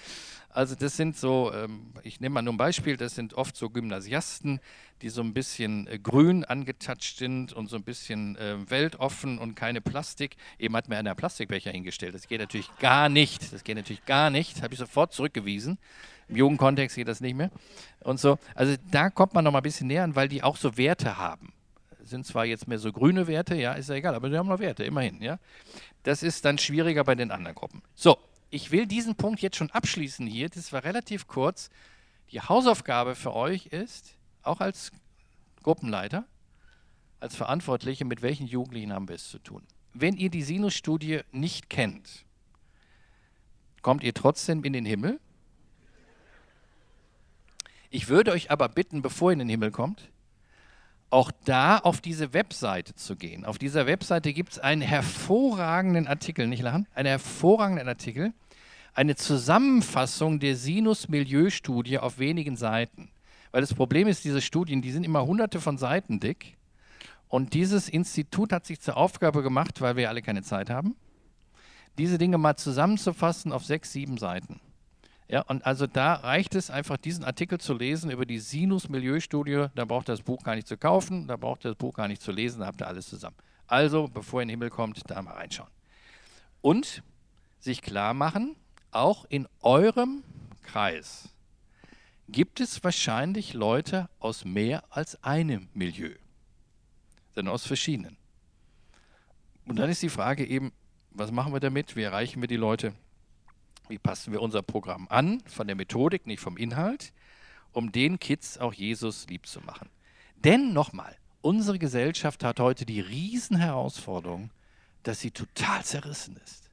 Also 0.50 0.74
das 0.74 0.96
sind 0.96 1.16
so, 1.16 1.52
ähm, 1.54 1.92
ich 2.02 2.20
nehme 2.20 2.34
mal 2.34 2.42
nur 2.42 2.54
ein 2.54 2.56
Beispiel, 2.56 2.96
das 2.96 3.14
sind 3.14 3.34
oft 3.34 3.56
so 3.56 3.68
Gymnasiasten, 3.68 4.60
die 5.02 5.10
so 5.10 5.20
ein 5.20 5.34
bisschen 5.34 5.86
äh, 5.86 5.98
grün 5.98 6.44
angetatscht 6.44 7.18
sind 7.18 7.52
und 7.52 7.68
so 7.68 7.76
ein 7.76 7.82
bisschen 7.82 8.36
äh, 8.36 8.70
weltoffen 8.70 9.38
und 9.38 9.54
keine 9.54 9.80
Plastik. 9.80 10.36
Eben 10.58 10.74
hat 10.74 10.88
mir 10.88 10.96
einer 10.96 11.14
Plastikbecher 11.14 11.70
hingestellt. 11.70 12.14
Das 12.14 12.26
geht 12.26 12.40
natürlich 12.40 12.70
gar 12.78 13.08
nicht. 13.08 13.52
Das 13.52 13.64
geht 13.64 13.76
natürlich 13.76 14.06
gar 14.06 14.30
nicht. 14.30 14.62
Habe 14.62 14.72
ich 14.72 14.80
sofort 14.80 15.12
zurückgewiesen. 15.12 15.78
Im 16.28 16.36
Jugendkontext 16.36 16.96
geht 16.96 17.08
das 17.08 17.20
nicht 17.20 17.36
mehr. 17.36 17.50
Und 18.00 18.18
so. 18.18 18.38
Also 18.54 18.76
da 18.90 19.10
kommt 19.10 19.34
man 19.34 19.44
noch 19.44 19.52
mal 19.52 19.58
ein 19.58 19.62
bisschen 19.62 19.88
näher 19.88 20.04
an, 20.04 20.16
weil 20.16 20.28
die 20.28 20.42
auch 20.42 20.56
so 20.56 20.76
Werte 20.76 21.18
haben 21.18 21.52
sind 22.06 22.26
zwar 22.26 22.44
jetzt 22.44 22.68
mehr 22.68 22.78
so 22.78 22.92
grüne 22.92 23.26
Werte, 23.26 23.54
ja, 23.54 23.72
ist 23.74 23.88
ja 23.88 23.96
egal, 23.96 24.14
aber 24.14 24.30
sie 24.30 24.38
haben 24.38 24.48
noch 24.48 24.58
Werte, 24.58 24.84
immerhin, 24.84 25.20
ja. 25.22 25.38
Das 26.02 26.22
ist 26.22 26.44
dann 26.44 26.58
schwieriger 26.58 27.04
bei 27.04 27.14
den 27.14 27.30
anderen 27.30 27.54
Gruppen. 27.54 27.82
So, 27.94 28.18
ich 28.50 28.70
will 28.70 28.86
diesen 28.86 29.16
Punkt 29.16 29.40
jetzt 29.40 29.56
schon 29.56 29.70
abschließen 29.70 30.26
hier. 30.26 30.48
Das 30.48 30.72
war 30.72 30.84
relativ 30.84 31.26
kurz. 31.26 31.70
Die 32.30 32.40
Hausaufgabe 32.40 33.14
für 33.14 33.34
euch 33.34 33.66
ist, 33.66 34.14
auch 34.42 34.60
als 34.60 34.92
Gruppenleiter, 35.62 36.24
als 37.20 37.34
Verantwortliche, 37.34 38.04
mit 38.04 38.22
welchen 38.22 38.46
Jugendlichen 38.46 38.92
haben 38.92 39.08
wir 39.08 39.16
es 39.16 39.28
zu 39.28 39.38
tun. 39.38 39.62
Wenn 39.94 40.16
ihr 40.16 40.30
die 40.30 40.42
Sinus-Studie 40.42 41.20
nicht 41.32 41.70
kennt, 41.70 42.24
kommt 43.82 44.02
ihr 44.02 44.14
trotzdem 44.14 44.64
in 44.64 44.72
den 44.72 44.84
Himmel. 44.84 45.20
Ich 47.90 48.08
würde 48.08 48.32
euch 48.32 48.50
aber 48.50 48.68
bitten, 48.68 49.02
bevor 49.02 49.30
ihr 49.30 49.34
in 49.34 49.38
den 49.40 49.48
Himmel 49.48 49.70
kommt, 49.70 50.10
auch 51.10 51.30
da 51.44 51.78
auf 51.78 52.00
diese 52.00 52.32
Webseite 52.32 52.94
zu 52.94 53.16
gehen. 53.16 53.44
Auf 53.44 53.58
dieser 53.58 53.86
Webseite 53.86 54.32
gibt 54.32 54.52
es 54.52 54.58
einen 54.58 54.82
hervorragenden 54.82 56.06
Artikel, 56.06 56.46
nicht 56.46 56.62
lachen, 56.62 56.86
einen 56.94 57.08
hervorragenden 57.08 57.88
Artikel, 57.88 58.32
eine 58.94 59.14
Zusammenfassung 59.14 60.40
der 60.40 60.56
Sinus-Milieu-Studie 60.56 61.98
auf 61.98 62.18
wenigen 62.18 62.56
Seiten. 62.56 63.10
Weil 63.52 63.60
das 63.60 63.74
Problem 63.74 64.08
ist, 64.08 64.24
diese 64.24 64.40
Studien, 64.40 64.82
die 64.82 64.90
sind 64.90 65.04
immer 65.04 65.24
hunderte 65.24 65.60
von 65.60 65.78
Seiten 65.78 66.18
dick. 66.18 66.56
Und 67.28 67.54
dieses 67.54 67.88
Institut 67.88 68.52
hat 68.52 68.66
sich 68.66 68.80
zur 68.80 68.96
Aufgabe 68.96 69.42
gemacht, 69.42 69.80
weil 69.80 69.96
wir 69.96 70.08
alle 70.08 70.22
keine 70.22 70.42
Zeit 70.42 70.70
haben, 70.70 70.96
diese 71.98 72.18
Dinge 72.18 72.38
mal 72.38 72.56
zusammenzufassen 72.56 73.52
auf 73.52 73.64
sechs, 73.64 73.92
sieben 73.92 74.18
Seiten. 74.18 74.60
Ja, 75.28 75.42
und 75.42 75.66
also 75.66 75.86
da 75.86 76.14
reicht 76.14 76.54
es 76.54 76.70
einfach, 76.70 76.96
diesen 76.96 77.24
Artikel 77.24 77.58
zu 77.58 77.74
lesen 77.74 78.10
über 78.10 78.26
die 78.26 78.38
Sinus-Milieustudie. 78.38 79.66
Da 79.74 79.84
braucht 79.84 80.08
ihr 80.08 80.12
das 80.12 80.22
Buch 80.22 80.42
gar 80.44 80.54
nicht 80.54 80.68
zu 80.68 80.76
kaufen, 80.76 81.26
da 81.26 81.36
braucht 81.36 81.64
ihr 81.64 81.70
das 81.70 81.78
Buch 81.78 81.94
gar 81.94 82.06
nicht 82.06 82.22
zu 82.22 82.30
lesen, 82.30 82.60
da 82.60 82.66
habt 82.66 82.80
ihr 82.80 82.86
alles 82.86 83.08
zusammen. 83.08 83.36
Also, 83.66 84.06
bevor 84.06 84.40
ihr 84.40 84.42
in 84.42 84.48
den 84.48 84.52
Himmel 84.52 84.70
kommt, 84.70 85.02
da 85.10 85.20
mal 85.20 85.34
reinschauen. 85.34 85.70
Und 86.62 87.02
sich 87.58 87.82
klar 87.82 88.14
machen, 88.14 88.54
auch 88.92 89.24
in 89.28 89.48
eurem 89.62 90.22
Kreis 90.62 91.28
gibt 92.28 92.60
es 92.60 92.82
wahrscheinlich 92.82 93.54
Leute 93.54 94.08
aus 94.20 94.44
mehr 94.44 94.84
als 94.90 95.22
einem 95.24 95.68
Milieu, 95.74 96.10
sondern 97.34 97.54
aus 97.54 97.66
verschiedenen. 97.66 98.16
Und 99.66 99.76
dann 99.76 99.90
ist 99.90 100.02
die 100.02 100.08
Frage 100.08 100.46
eben, 100.46 100.72
was 101.10 101.32
machen 101.32 101.52
wir 101.52 101.60
damit? 101.60 101.96
Wie 101.96 102.02
erreichen 102.02 102.40
wir 102.40 102.48
die 102.48 102.56
Leute? 102.56 102.94
Wie 103.88 103.98
passen 103.98 104.32
wir 104.32 104.42
unser 104.42 104.62
Programm 104.62 105.06
an, 105.10 105.42
von 105.46 105.66
der 105.66 105.76
Methodik, 105.76 106.26
nicht 106.26 106.40
vom 106.40 106.56
Inhalt, 106.56 107.12
um 107.72 107.92
den 107.92 108.18
Kids 108.18 108.58
auch 108.58 108.72
Jesus 108.72 109.26
lieb 109.28 109.46
zu 109.46 109.60
machen? 109.60 109.88
Denn 110.36 110.72
nochmal, 110.72 111.16
unsere 111.40 111.78
Gesellschaft 111.78 112.44
hat 112.44 112.60
heute 112.60 112.84
die 112.84 113.00
Riesenherausforderung, 113.00 114.50
dass 115.02 115.20
sie 115.20 115.30
total 115.30 115.84
zerrissen 115.84 116.36
ist. 116.44 116.70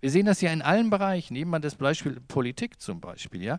Wir 0.00 0.10
sehen 0.10 0.26
das 0.26 0.40
ja 0.40 0.52
in 0.52 0.62
allen 0.62 0.90
Bereichen. 0.90 1.34
Nehmen 1.34 1.50
wir 1.50 1.60
das 1.60 1.74
Beispiel 1.74 2.20
Politik 2.20 2.80
zum 2.80 3.00
Beispiel. 3.00 3.42
Ja? 3.42 3.58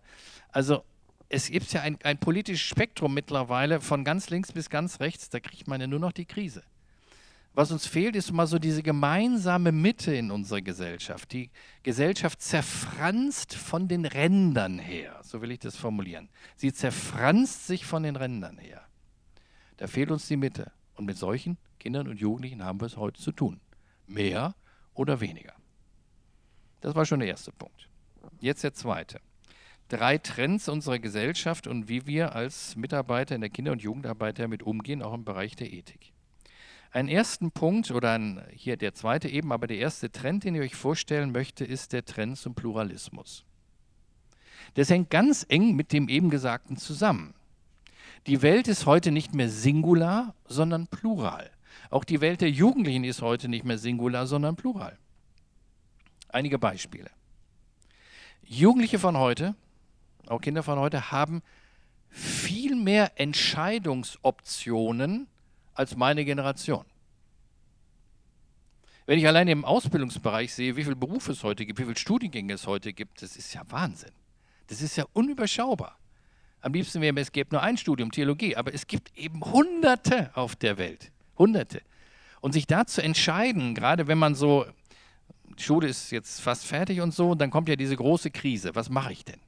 Also 0.51 0.83
es 1.27 1.49
gibt 1.49 1.73
ja 1.73 1.81
ein, 1.81 1.97
ein 2.03 2.17
politisches 2.17 2.65
Spektrum 2.65 3.13
mittlerweile 3.13 3.81
von 3.81 4.03
ganz 4.03 4.29
links 4.29 4.51
bis 4.51 4.69
ganz 4.69 4.99
rechts. 4.99 5.29
Da 5.29 5.39
kriegt 5.39 5.67
man 5.67 5.81
ja 5.81 5.87
nur 5.87 5.99
noch 5.99 6.11
die 6.13 6.25
Krise. 6.25 6.63
Was 7.59 7.73
uns 7.73 7.85
fehlt, 7.85 8.15
ist 8.15 8.31
mal 8.31 8.47
so 8.47 8.57
diese 8.57 8.81
gemeinsame 8.81 9.73
Mitte 9.73 10.15
in 10.15 10.31
unserer 10.31 10.61
Gesellschaft. 10.61 11.33
Die 11.33 11.49
Gesellschaft 11.83 12.41
zerfranst 12.41 13.53
von 13.53 13.89
den 13.89 14.05
Rändern 14.05 14.79
her, 14.79 15.19
so 15.23 15.41
will 15.41 15.51
ich 15.51 15.59
das 15.59 15.75
formulieren. 15.75 16.29
Sie 16.55 16.71
zerfranst 16.71 17.67
sich 17.67 17.85
von 17.85 18.03
den 18.03 18.15
Rändern 18.15 18.59
her. 18.59 18.87
Da 19.75 19.87
fehlt 19.87 20.09
uns 20.09 20.25
die 20.29 20.37
Mitte. 20.37 20.71
Und 20.95 21.03
mit 21.03 21.17
solchen 21.17 21.57
Kindern 21.79 22.07
und 22.07 22.21
Jugendlichen 22.21 22.63
haben 22.63 22.79
wir 22.79 22.85
es 22.85 22.95
heute 22.95 23.21
zu 23.21 23.33
tun. 23.33 23.59
Mehr 24.07 24.55
oder 24.93 25.19
weniger. 25.19 25.51
Das 26.79 26.95
war 26.95 27.05
schon 27.05 27.19
der 27.19 27.27
erste 27.27 27.51
Punkt. 27.51 27.89
Jetzt 28.39 28.63
der 28.63 28.73
zweite. 28.73 29.19
Drei 29.89 30.17
Trends 30.17 30.69
unserer 30.69 30.99
Gesellschaft 30.99 31.67
und 31.67 31.89
wie 31.89 32.07
wir 32.07 32.33
als 32.33 32.77
Mitarbeiter 32.77 33.35
in 33.35 33.41
der 33.41 33.49
Kinder- 33.49 33.73
und 33.73 33.81
Jugendarbeit 33.81 34.39
damit 34.39 34.63
umgehen, 34.63 35.03
auch 35.03 35.13
im 35.13 35.25
Bereich 35.25 35.57
der 35.57 35.73
Ethik. 35.73 36.13
Einen 36.91 37.07
ersten 37.07 37.51
Punkt 37.51 37.91
oder 37.91 38.13
ein, 38.13 38.43
hier 38.51 38.75
der 38.75 38.95
zweite 38.95 39.29
eben, 39.29 39.51
aber 39.51 39.67
der 39.67 39.77
erste 39.77 40.11
Trend, 40.11 40.43
den 40.43 40.55
ich 40.55 40.61
euch 40.61 40.75
vorstellen 40.75 41.31
möchte, 41.31 41.63
ist 41.63 41.93
der 41.93 42.03
Trend 42.03 42.35
zum 42.37 42.55
Pluralismus. 42.55 43.45
Das 44.73 44.89
hängt 44.89 45.11
ganz 45.11 45.45
eng 45.49 45.75
mit 45.75 45.93
dem 45.93 46.09
eben 46.09 46.31
Gesagten 46.31 46.77
zusammen. 46.77 47.35
Die 48.27 48.41
Welt 48.41 48.67
ist 48.67 48.87
heute 48.87 49.11
nicht 49.11 49.35
mehr 49.35 49.49
singular, 49.49 50.33
sondern 50.45 50.87
plural. 50.87 51.51
Auch 51.91 52.03
die 52.03 52.21
Welt 52.21 52.41
der 52.41 52.49
Jugendlichen 52.49 53.03
ist 53.03 53.21
heute 53.21 53.49
nicht 53.49 53.65
mehr 53.65 53.77
singular, 53.77 54.25
sondern 54.25 54.55
plural. 54.55 54.97
Einige 56.29 56.57
Beispiele. 56.57 57.11
Jugendliche 58.43 58.97
von 58.97 59.15
heute, 59.17 59.53
auch 60.27 60.41
Kinder 60.41 60.63
von 60.63 60.79
heute, 60.79 61.11
haben 61.11 61.43
viel 62.09 62.75
mehr 62.75 63.19
Entscheidungsoptionen 63.19 65.27
als 65.79 65.95
meine 65.95 66.25
Generation. 66.25 66.85
Wenn 69.05 69.17
ich 69.17 69.25
allein 69.25 69.47
im 69.47 69.63
Ausbildungsbereich 69.63 70.53
sehe, 70.53 70.75
wie 70.75 70.83
viele 70.83 70.97
Berufe 70.97 71.31
es 71.31 71.41
heute 71.41 71.65
gibt, 71.65 71.79
wie 71.79 71.85
viele 71.85 71.97
Studiengänge 71.97 72.53
es 72.53 72.67
heute 72.67 72.91
gibt, 72.93 73.21
das 73.21 73.37
ist 73.37 73.53
ja 73.53 73.63
Wahnsinn. 73.69 74.11
Das 74.67 74.81
ist 74.81 74.97
ja 74.97 75.05
unüberschaubar. 75.13 75.97
Am 76.61 76.73
liebsten 76.73 77.01
wäre 77.01 77.13
mir, 77.13 77.21
es 77.21 77.31
gäbe 77.31 77.55
nur 77.55 77.63
ein 77.63 77.77
Studium, 77.77 78.11
Theologie, 78.11 78.57
aber 78.57 78.73
es 78.73 78.85
gibt 78.85 79.17
eben 79.17 79.41
Hunderte 79.41 80.35
auf 80.35 80.57
der 80.57 80.77
Welt. 80.77 81.11
Hunderte. 81.37 81.81
Und 82.41 82.51
sich 82.51 82.67
da 82.67 82.85
zu 82.85 83.01
entscheiden, 83.01 83.73
gerade 83.73 84.07
wenn 84.07 84.17
man 84.17 84.35
so, 84.35 84.65
die 85.57 85.63
Schule 85.63 85.87
ist 85.87 86.11
jetzt 86.11 86.41
fast 86.41 86.65
fertig 86.65 86.99
und 86.99 87.13
so, 87.13 87.35
dann 87.35 87.51
kommt 87.51 87.69
ja 87.69 87.77
diese 87.77 87.95
große 87.95 88.31
Krise. 88.31 88.75
Was 88.75 88.89
mache 88.89 89.13
ich 89.13 89.23
denn? 89.23 89.39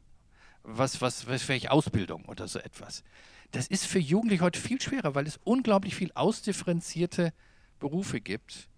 Was, 0.63 1.01
was, 1.01 1.27
was 1.27 1.47
welche 1.49 1.71
Ausbildung 1.71 2.23
oder 2.25 2.47
so 2.47 2.57
etwas? 2.59 3.03
Das 3.51 3.67
ist 3.67 3.85
für 3.85 3.99
Jugendliche 3.99 4.43
heute 4.43 4.59
viel 4.59 4.81
schwerer, 4.81 5.15
weil 5.15 5.27
es 5.27 5.39
unglaublich 5.43 5.95
viel 5.95 6.11
ausdifferenzierte 6.13 7.33
Berufe 7.79 8.21
gibt. 8.21 8.69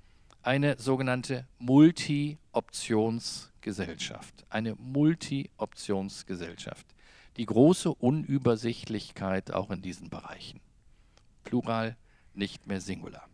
Eine 0.41 0.79
sogenannte 0.79 1.47
Multi-Optionsgesellschaft. 1.59 4.45
Eine 4.49 4.75
Multi-Optionsgesellschaft 4.75 6.87
die 7.37 7.45
große 7.45 7.93
Unübersichtlichkeit 7.93 9.51
auch 9.51 9.71
in 9.71 9.81
diesen 9.81 10.09
Bereichen. 10.09 10.59
Plural, 11.43 11.95
nicht 12.33 12.67
mehr 12.67 12.81
Singular. 12.81 13.27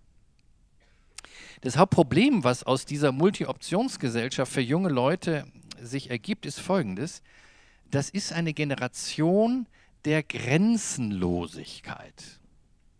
Das 1.61 1.77
Hauptproblem, 1.77 2.43
was 2.43 2.63
aus 2.63 2.85
dieser 2.85 3.11
Multi-Optionsgesellschaft 3.11 4.51
für 4.51 4.61
junge 4.61 4.89
Leute 4.89 5.45
sich 5.81 6.09
ergibt, 6.09 6.45
ist 6.45 6.59
folgendes. 6.59 7.21
Das 7.91 8.09
ist 8.09 8.31
eine 8.31 8.53
Generation 8.53 9.67
der 10.05 10.23
Grenzenlosigkeit. 10.23 12.39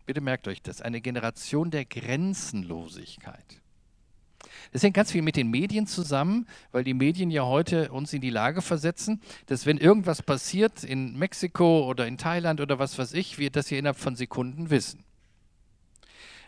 Bitte 0.06 0.20
merkt 0.20 0.46
euch 0.48 0.60
das, 0.62 0.82
eine 0.82 1.00
Generation 1.00 1.70
der 1.70 1.84
Grenzenlosigkeit. 1.84 3.60
Das 4.72 4.82
hängt 4.82 4.94
ganz 4.94 5.12
viel 5.12 5.22
mit 5.22 5.36
den 5.36 5.50
Medien 5.50 5.86
zusammen, 5.86 6.46
weil 6.72 6.84
die 6.84 6.94
Medien 6.94 7.30
ja 7.30 7.44
heute 7.44 7.92
uns 7.92 8.12
in 8.12 8.20
die 8.20 8.30
Lage 8.30 8.62
versetzen, 8.62 9.20
dass 9.46 9.66
wenn 9.66 9.78
irgendwas 9.78 10.22
passiert 10.22 10.84
in 10.84 11.18
Mexiko 11.18 11.88
oder 11.88 12.06
in 12.06 12.18
Thailand 12.18 12.60
oder 12.60 12.78
was 12.78 12.98
weiß 12.98 13.14
ich, 13.14 13.38
wir 13.38 13.50
das 13.50 13.68
hier 13.68 13.78
innerhalb 13.78 13.98
von 13.98 14.16
Sekunden 14.16 14.70
wissen. 14.70 15.04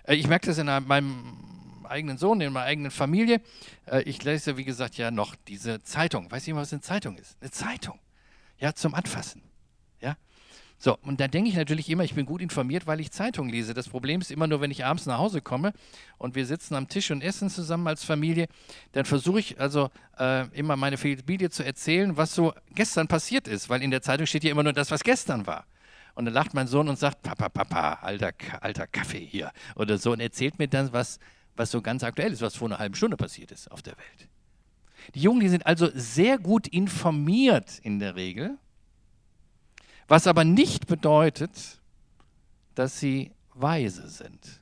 Äh, 0.04 0.14
ich 0.14 0.28
merke 0.28 0.46
das 0.46 0.58
in 0.58 0.66
meinem 0.66 1.84
eigenen 1.84 2.18
Sohn, 2.18 2.40
in 2.40 2.52
meiner 2.52 2.66
eigenen 2.66 2.90
Familie. 2.90 3.40
Äh, 3.86 4.02
ich 4.02 4.22
lese, 4.22 4.56
wie 4.56 4.64
gesagt, 4.64 4.96
ja 4.96 5.10
noch 5.10 5.34
diese 5.48 5.82
Zeitung. 5.82 6.30
Weiß 6.30 6.46
nicht, 6.46 6.56
was 6.56 6.72
eine 6.72 6.82
Zeitung 6.82 7.18
ist? 7.18 7.36
Eine 7.40 7.50
Zeitung. 7.50 7.98
Ja, 8.58 8.74
zum 8.74 8.94
Anfassen. 8.94 9.42
Ja, 10.00 10.16
so, 10.84 10.98
und 11.02 11.20
da 11.20 11.28
denke 11.28 11.48
ich 11.48 11.54
natürlich 11.54 11.88
immer, 11.88 12.02
ich 12.02 12.14
bin 12.14 12.26
gut 12.26 12.42
informiert, 12.42 12.88
weil 12.88 12.98
ich 12.98 13.12
Zeitung 13.12 13.48
lese. 13.48 13.72
Das 13.72 13.88
Problem 13.88 14.20
ist 14.20 14.32
immer 14.32 14.48
nur, 14.48 14.60
wenn 14.60 14.72
ich 14.72 14.84
abends 14.84 15.06
nach 15.06 15.18
Hause 15.18 15.40
komme 15.40 15.72
und 16.18 16.34
wir 16.34 16.44
sitzen 16.44 16.74
am 16.74 16.88
Tisch 16.88 17.12
und 17.12 17.22
essen 17.22 17.50
zusammen 17.50 17.86
als 17.86 18.02
Familie, 18.02 18.48
dann 18.90 19.04
versuche 19.04 19.38
ich 19.38 19.60
also 19.60 19.90
äh, 20.18 20.48
immer 20.48 20.74
meine 20.74 20.96
Familie 20.96 21.50
zu 21.50 21.64
erzählen, 21.64 22.16
was 22.16 22.34
so 22.34 22.52
gestern 22.74 23.06
passiert 23.06 23.46
ist, 23.46 23.68
weil 23.68 23.80
in 23.80 23.92
der 23.92 24.02
Zeitung 24.02 24.26
steht 24.26 24.42
ja 24.42 24.50
immer 24.50 24.64
nur 24.64 24.72
das, 24.72 24.90
was 24.90 25.04
gestern 25.04 25.46
war. 25.46 25.66
Und 26.16 26.24
dann 26.24 26.34
lacht 26.34 26.52
mein 26.52 26.66
Sohn 26.66 26.88
und 26.88 26.98
sagt, 26.98 27.22
Papa, 27.22 27.48
Papa, 27.48 28.00
alter, 28.02 28.32
alter 28.60 28.88
Kaffee 28.88 29.24
hier 29.24 29.52
oder 29.76 29.98
so 29.98 30.10
und 30.10 30.18
erzählt 30.18 30.58
mir 30.58 30.66
dann 30.66 30.92
was, 30.92 31.20
was 31.54 31.70
so 31.70 31.80
ganz 31.80 32.02
aktuell 32.02 32.32
ist, 32.32 32.42
was 32.42 32.56
vor 32.56 32.66
einer 32.66 32.80
halben 32.80 32.96
Stunde 32.96 33.16
passiert 33.16 33.52
ist 33.52 33.70
auf 33.70 33.82
der 33.82 33.96
Welt. 33.96 34.28
Die 35.14 35.20
Jungen, 35.20 35.38
die 35.42 35.48
sind 35.48 35.64
also 35.64 35.90
sehr 35.94 36.38
gut 36.38 36.66
informiert 36.66 37.78
in 37.84 38.00
der 38.00 38.16
Regel 38.16 38.58
was 40.12 40.26
aber 40.26 40.44
nicht 40.44 40.88
bedeutet, 40.88 41.80
dass 42.74 43.00
sie 43.00 43.32
weise 43.54 44.10
sind. 44.10 44.60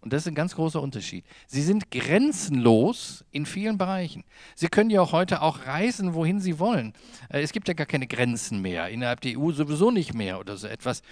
Und 0.00 0.14
das 0.14 0.22
ist 0.22 0.28
ein 0.28 0.34
ganz 0.34 0.54
großer 0.54 0.80
Unterschied. 0.80 1.26
Sie 1.46 1.60
sind 1.60 1.90
grenzenlos 1.90 3.22
in 3.32 3.44
vielen 3.44 3.76
Bereichen. 3.76 4.24
Sie 4.54 4.68
können 4.68 4.88
ja 4.88 5.02
auch 5.02 5.12
heute 5.12 5.42
auch 5.42 5.66
reisen, 5.66 6.14
wohin 6.14 6.40
sie 6.40 6.58
wollen. 6.58 6.94
Äh, 7.28 7.42
es 7.42 7.52
gibt 7.52 7.68
ja 7.68 7.74
gar 7.74 7.84
keine 7.84 8.06
Grenzen 8.06 8.62
mehr, 8.62 8.88
innerhalb 8.88 9.20
der 9.20 9.38
EU 9.38 9.52
sowieso 9.52 9.90
nicht 9.90 10.14
mehr 10.14 10.40
oder 10.40 10.56
so 10.56 10.68
etwas. 10.68 11.02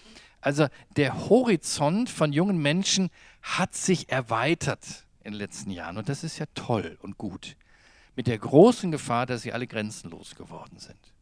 Also 0.40 0.68
der 0.96 1.28
Horizont 1.28 2.09
von 2.09 2.33
jungen 2.33 2.57
Menschen 2.57 3.11
hat 3.42 3.74
sich 3.74 4.09
erweitert 4.09 5.04
in 5.22 5.33
den 5.33 5.38
letzten 5.38 5.70
Jahren. 5.70 5.98
Und 5.98 6.09
das 6.09 6.24
ist 6.24 6.38
ja 6.38 6.46
toll 6.54 6.96
und 7.02 7.18
gut. 7.18 7.57
Mit 8.16 8.26
der 8.26 8.38
großen 8.38 8.90
Gefahr, 8.90 9.26
dass 9.26 9.42
sie 9.42 9.52
alle 9.52 9.66
grenzenlos 9.66 10.35
geworden 10.35 10.78
sind. 10.78 11.13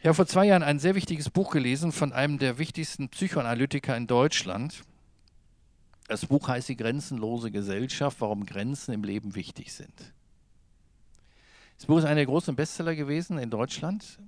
Ich 0.00 0.06
habe 0.06 0.14
vor 0.14 0.26
zwei 0.28 0.46
Jahren 0.46 0.62
ein 0.62 0.78
sehr 0.78 0.94
wichtiges 0.94 1.28
Buch 1.28 1.50
gelesen 1.50 1.90
von 1.90 2.12
einem 2.12 2.38
der 2.38 2.58
wichtigsten 2.58 3.08
Psychoanalytiker 3.08 3.96
in 3.96 4.06
Deutschland. 4.06 4.84
Das 6.06 6.26
Buch 6.26 6.46
heißt 6.46 6.68
Die 6.68 6.76
grenzenlose 6.76 7.50
Gesellschaft, 7.50 8.20
warum 8.20 8.46
Grenzen 8.46 8.94
im 8.94 9.02
Leben 9.02 9.34
wichtig 9.34 9.72
sind. 9.72 10.14
Das 11.76 11.86
Buch 11.86 11.98
ist 11.98 12.04
einer 12.04 12.14
der 12.14 12.26
großen 12.26 12.54
Bestseller 12.54 12.94
gewesen 12.94 13.38
in 13.38 13.50
Deutschland. 13.50 14.20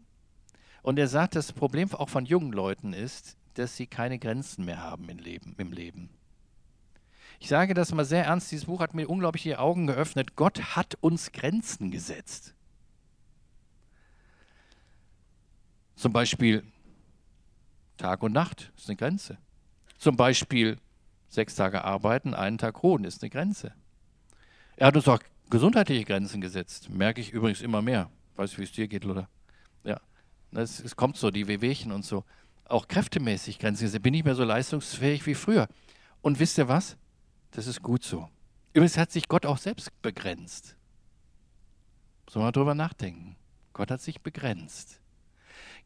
Und 0.83 0.98
er 0.98 1.06
sagt, 1.06 1.37
das 1.37 1.52
Problem 1.52 1.92
auch 1.94 2.09
von 2.09 2.26
jungen 2.26 2.52
Leuten 2.52 2.92
ist, 2.92 3.37
dass 3.54 3.76
sie 3.76 3.87
keine 3.87 4.18
Grenzen 4.18 4.64
mehr 4.64 4.83
haben 4.83 5.09
im 5.09 5.18
Leben. 5.18 5.54
Im 5.56 5.72
Leben. 5.72 6.11
Ich 7.38 7.48
sage 7.48 7.74
das 7.74 7.94
mal 7.94 8.04
sehr 8.04 8.24
ernst, 8.24 8.50
dieses 8.50 8.66
Buch 8.66 8.80
hat 8.80 8.94
mir 8.94 9.09
unglaublich 9.09 9.44
die 9.44 9.56
Augen 9.56 9.87
geöffnet. 9.87 10.35
Gott 10.35 10.74
hat 10.74 10.96
uns 11.00 11.30
Grenzen 11.30 11.92
gesetzt. 11.92 12.54
Zum 16.00 16.14
Beispiel 16.14 16.62
Tag 17.98 18.22
und 18.22 18.32
Nacht 18.32 18.72
ist 18.74 18.88
eine 18.88 18.96
Grenze. 18.96 19.36
Zum 19.98 20.16
Beispiel 20.16 20.78
sechs 21.28 21.56
Tage 21.56 21.84
arbeiten, 21.84 22.32
einen 22.32 22.56
Tag 22.56 22.82
ruhen 22.82 23.04
ist 23.04 23.22
eine 23.22 23.28
Grenze. 23.28 23.74
Er 24.76 24.86
hat 24.86 24.96
uns 24.96 25.06
auch 25.08 25.18
gesundheitliche 25.50 26.06
Grenzen 26.06 26.40
gesetzt. 26.40 26.88
Merke 26.88 27.20
ich 27.20 27.32
übrigens 27.32 27.60
immer 27.60 27.82
mehr. 27.82 28.08
Weißt 28.36 28.54
du, 28.54 28.58
wie 28.60 28.62
es 28.62 28.72
dir 28.72 28.88
geht, 28.88 29.04
Luder? 29.04 29.28
Ja. 29.84 30.00
Es, 30.52 30.80
es 30.80 30.96
kommt 30.96 31.18
so, 31.18 31.30
die 31.30 31.46
Wehwehchen 31.46 31.92
und 31.92 32.06
so. 32.06 32.24
Auch 32.64 32.88
kräftemäßig 32.88 33.58
Grenzen 33.58 33.84
gesetzt. 33.84 34.02
Bin 34.02 34.14
ich 34.14 34.24
mehr 34.24 34.34
so 34.34 34.44
leistungsfähig 34.44 35.26
wie 35.26 35.34
früher. 35.34 35.68
Und 36.22 36.38
wisst 36.38 36.56
ihr 36.56 36.68
was? 36.68 36.96
Das 37.50 37.66
ist 37.66 37.82
gut 37.82 38.04
so. 38.04 38.26
Übrigens 38.72 38.96
hat 38.96 39.12
sich 39.12 39.28
Gott 39.28 39.44
auch 39.44 39.58
selbst 39.58 39.90
begrenzt. 40.00 40.76
Sollen 42.26 42.46
wir 42.46 42.52
drüber 42.52 42.74
nachdenken. 42.74 43.36
Gott 43.74 43.90
hat 43.90 44.00
sich 44.00 44.22
begrenzt. 44.22 44.99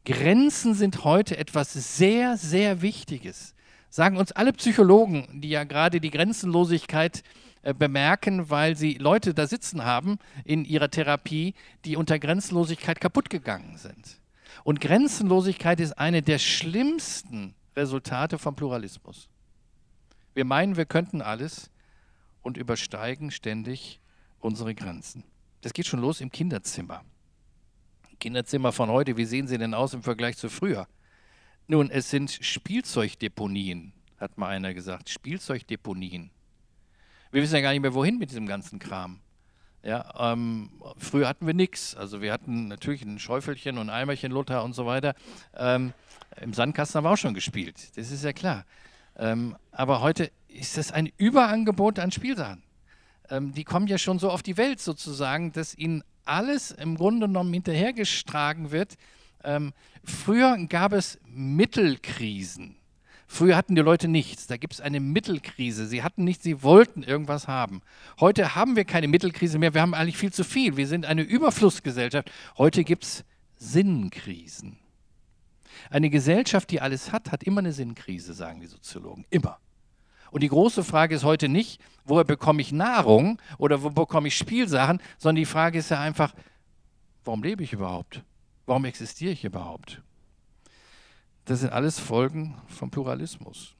Grenzen 0.05 0.75
sind 0.75 1.03
heute 1.03 1.37
etwas 1.37 1.73
sehr, 1.73 2.37
sehr 2.37 2.81
Wichtiges. 2.81 3.55
Sagen 3.89 4.17
uns 4.17 4.31
alle 4.31 4.53
Psychologen, 4.53 5.27
die 5.41 5.49
ja 5.49 5.63
gerade 5.63 5.99
die 5.99 6.11
Grenzenlosigkeit 6.11 7.23
äh, 7.63 7.73
bemerken, 7.73 8.49
weil 8.49 8.75
sie 8.75 8.93
Leute 8.93 9.33
da 9.33 9.47
sitzen 9.47 9.83
haben 9.83 10.19
in 10.43 10.63
ihrer 10.63 10.91
Therapie, 10.91 11.55
die 11.85 11.95
unter 11.95 12.19
Grenzenlosigkeit 12.19 13.01
kaputt 13.01 13.29
gegangen 13.29 13.77
sind. 13.77 14.21
Und 14.63 14.79
Grenzenlosigkeit 14.79 15.79
ist 15.79 15.93
eine 15.93 16.21
der 16.21 16.37
schlimmsten 16.37 17.55
Resultate 17.75 18.37
vom 18.37 18.55
Pluralismus. 18.55 19.27
Wir 20.35 20.45
meinen, 20.45 20.77
wir 20.77 20.85
könnten 20.85 21.21
alles 21.21 21.71
und 22.43 22.57
übersteigen 22.57 23.31
ständig 23.31 23.99
unsere 24.39 24.75
Grenzen. 24.75 25.23
Das 25.61 25.73
geht 25.73 25.87
schon 25.87 26.01
los 26.01 26.21
im 26.21 26.31
Kinderzimmer. 26.31 27.03
Kinderzimmer 28.15 28.71
von 28.71 28.89
heute, 28.89 29.17
wie 29.17 29.25
sehen 29.25 29.47
sie 29.47 29.57
denn 29.57 29.73
aus 29.73 29.93
im 29.93 30.03
Vergleich 30.03 30.37
zu 30.37 30.49
früher? 30.49 30.87
Nun, 31.67 31.89
es 31.89 32.09
sind 32.09 32.31
Spielzeugdeponien, 32.31 33.93
hat 34.19 34.37
mal 34.37 34.49
einer 34.49 34.73
gesagt. 34.73 35.09
Spielzeugdeponien. 35.09 36.31
Wir 37.31 37.41
wissen 37.41 37.55
ja 37.55 37.61
gar 37.61 37.71
nicht 37.71 37.81
mehr, 37.81 37.93
wohin 37.93 38.17
mit 38.17 38.29
diesem 38.29 38.47
ganzen 38.47 38.79
Kram. 38.79 39.19
Ja, 39.83 40.31
ähm, 40.31 40.71
früher 40.97 41.27
hatten 41.27 41.45
wir 41.45 41.53
nichts. 41.53 41.95
Also 41.95 42.21
wir 42.21 42.33
hatten 42.33 42.67
natürlich 42.67 43.03
ein 43.03 43.19
Schäufelchen 43.19 43.77
und 43.77 43.89
Eimerchen, 43.89 44.31
Luther 44.31 44.63
und 44.63 44.73
so 44.73 44.85
weiter. 44.85 45.13
Ähm, 45.55 45.93
Im 46.41 46.53
Sandkasten 46.53 46.97
haben 46.97 47.05
wir 47.05 47.11
auch 47.11 47.17
schon 47.17 47.35
gespielt. 47.35 47.95
Das 47.95 48.09
ist 48.09 48.23
ja 48.23 48.33
klar. 48.33 48.65
Ähm, 49.15 49.55
aber 49.71 50.01
heute 50.01 50.31
ist 50.47 50.77
es 50.77 50.91
ein 50.91 51.11
Überangebot 51.17 51.99
an 51.99 52.11
Spielsachen. 52.11 52.63
Ähm, 53.29 53.53
die 53.53 53.63
kommen 53.63 53.87
ja 53.87 53.97
schon 53.97 54.17
so 54.17 54.31
auf 54.31 54.41
die 54.41 54.57
Welt 54.57 54.79
sozusagen, 54.79 55.51
dass 55.51 55.77
ihnen 55.77 56.03
alles 56.25 56.71
im 56.71 56.95
Grunde 56.95 57.27
genommen 57.27 57.53
hinterhergestragen 57.53 58.71
wird. 58.71 58.95
Ähm, 59.43 59.73
früher 60.03 60.57
gab 60.67 60.93
es 60.93 61.19
Mittelkrisen. 61.27 62.75
Früher 63.27 63.55
hatten 63.55 63.75
die 63.75 63.81
Leute 63.81 64.07
nichts. 64.07 64.47
Da 64.47 64.57
gibt 64.57 64.73
es 64.73 64.81
eine 64.81 64.99
Mittelkrise. 64.99 65.87
Sie 65.87 66.03
hatten 66.03 66.23
nichts, 66.23 66.43
sie 66.43 66.61
wollten 66.61 67.03
irgendwas 67.03 67.47
haben. 67.47 67.81
Heute 68.19 68.55
haben 68.55 68.75
wir 68.75 68.85
keine 68.85 69.07
Mittelkrise 69.07 69.57
mehr. 69.57 69.73
Wir 69.73 69.81
haben 69.81 69.93
eigentlich 69.93 70.17
viel 70.17 70.31
zu 70.31 70.43
viel. 70.43 70.77
Wir 70.77 70.87
sind 70.87 71.05
eine 71.05 71.23
Überflussgesellschaft. 71.23 72.31
Heute 72.57 72.83
gibt 72.83 73.03
es 73.03 73.25
Sinnkrisen. 73.57 74.77
Eine 75.89 76.09
Gesellschaft, 76.09 76.71
die 76.71 76.81
alles 76.81 77.11
hat, 77.11 77.31
hat 77.31 77.43
immer 77.43 77.59
eine 77.59 77.73
Sinnkrise, 77.73 78.33
sagen 78.33 78.61
die 78.61 78.67
Soziologen. 78.67 79.25
Immer. 79.29 79.59
Und 80.35 80.41
die 80.41 80.49
große 80.49 80.83
Frage 80.83 81.15
ist 81.15 81.23
heute 81.23 81.47
nicht, 81.47 81.79
woher 82.03 82.25
bekomme 82.25 82.61
ich 82.61 82.73
Nahrung 82.73 83.41
oder 83.57 83.83
wo 83.83 83.89
bekomme 83.89 84.27
ich 84.27 84.35
Spielsachen, 84.35 85.01
sondern 85.17 85.37
die 85.37 85.45
Frage 85.45 85.79
ist 85.79 85.91
ja 85.91 86.01
einfach, 86.01 86.35
warum 87.23 87.41
lebe 87.41 87.63
ich 87.63 87.71
überhaupt? 87.71 88.21
Warum 88.65 88.83
existiere 88.83 89.31
ich 89.31 89.45
überhaupt? 89.45 90.01
Das 91.45 91.61
sind 91.61 91.71
alles 91.71 92.01
Folgen 92.01 92.53
vom 92.67 92.91
Pluralismus. 92.91 93.75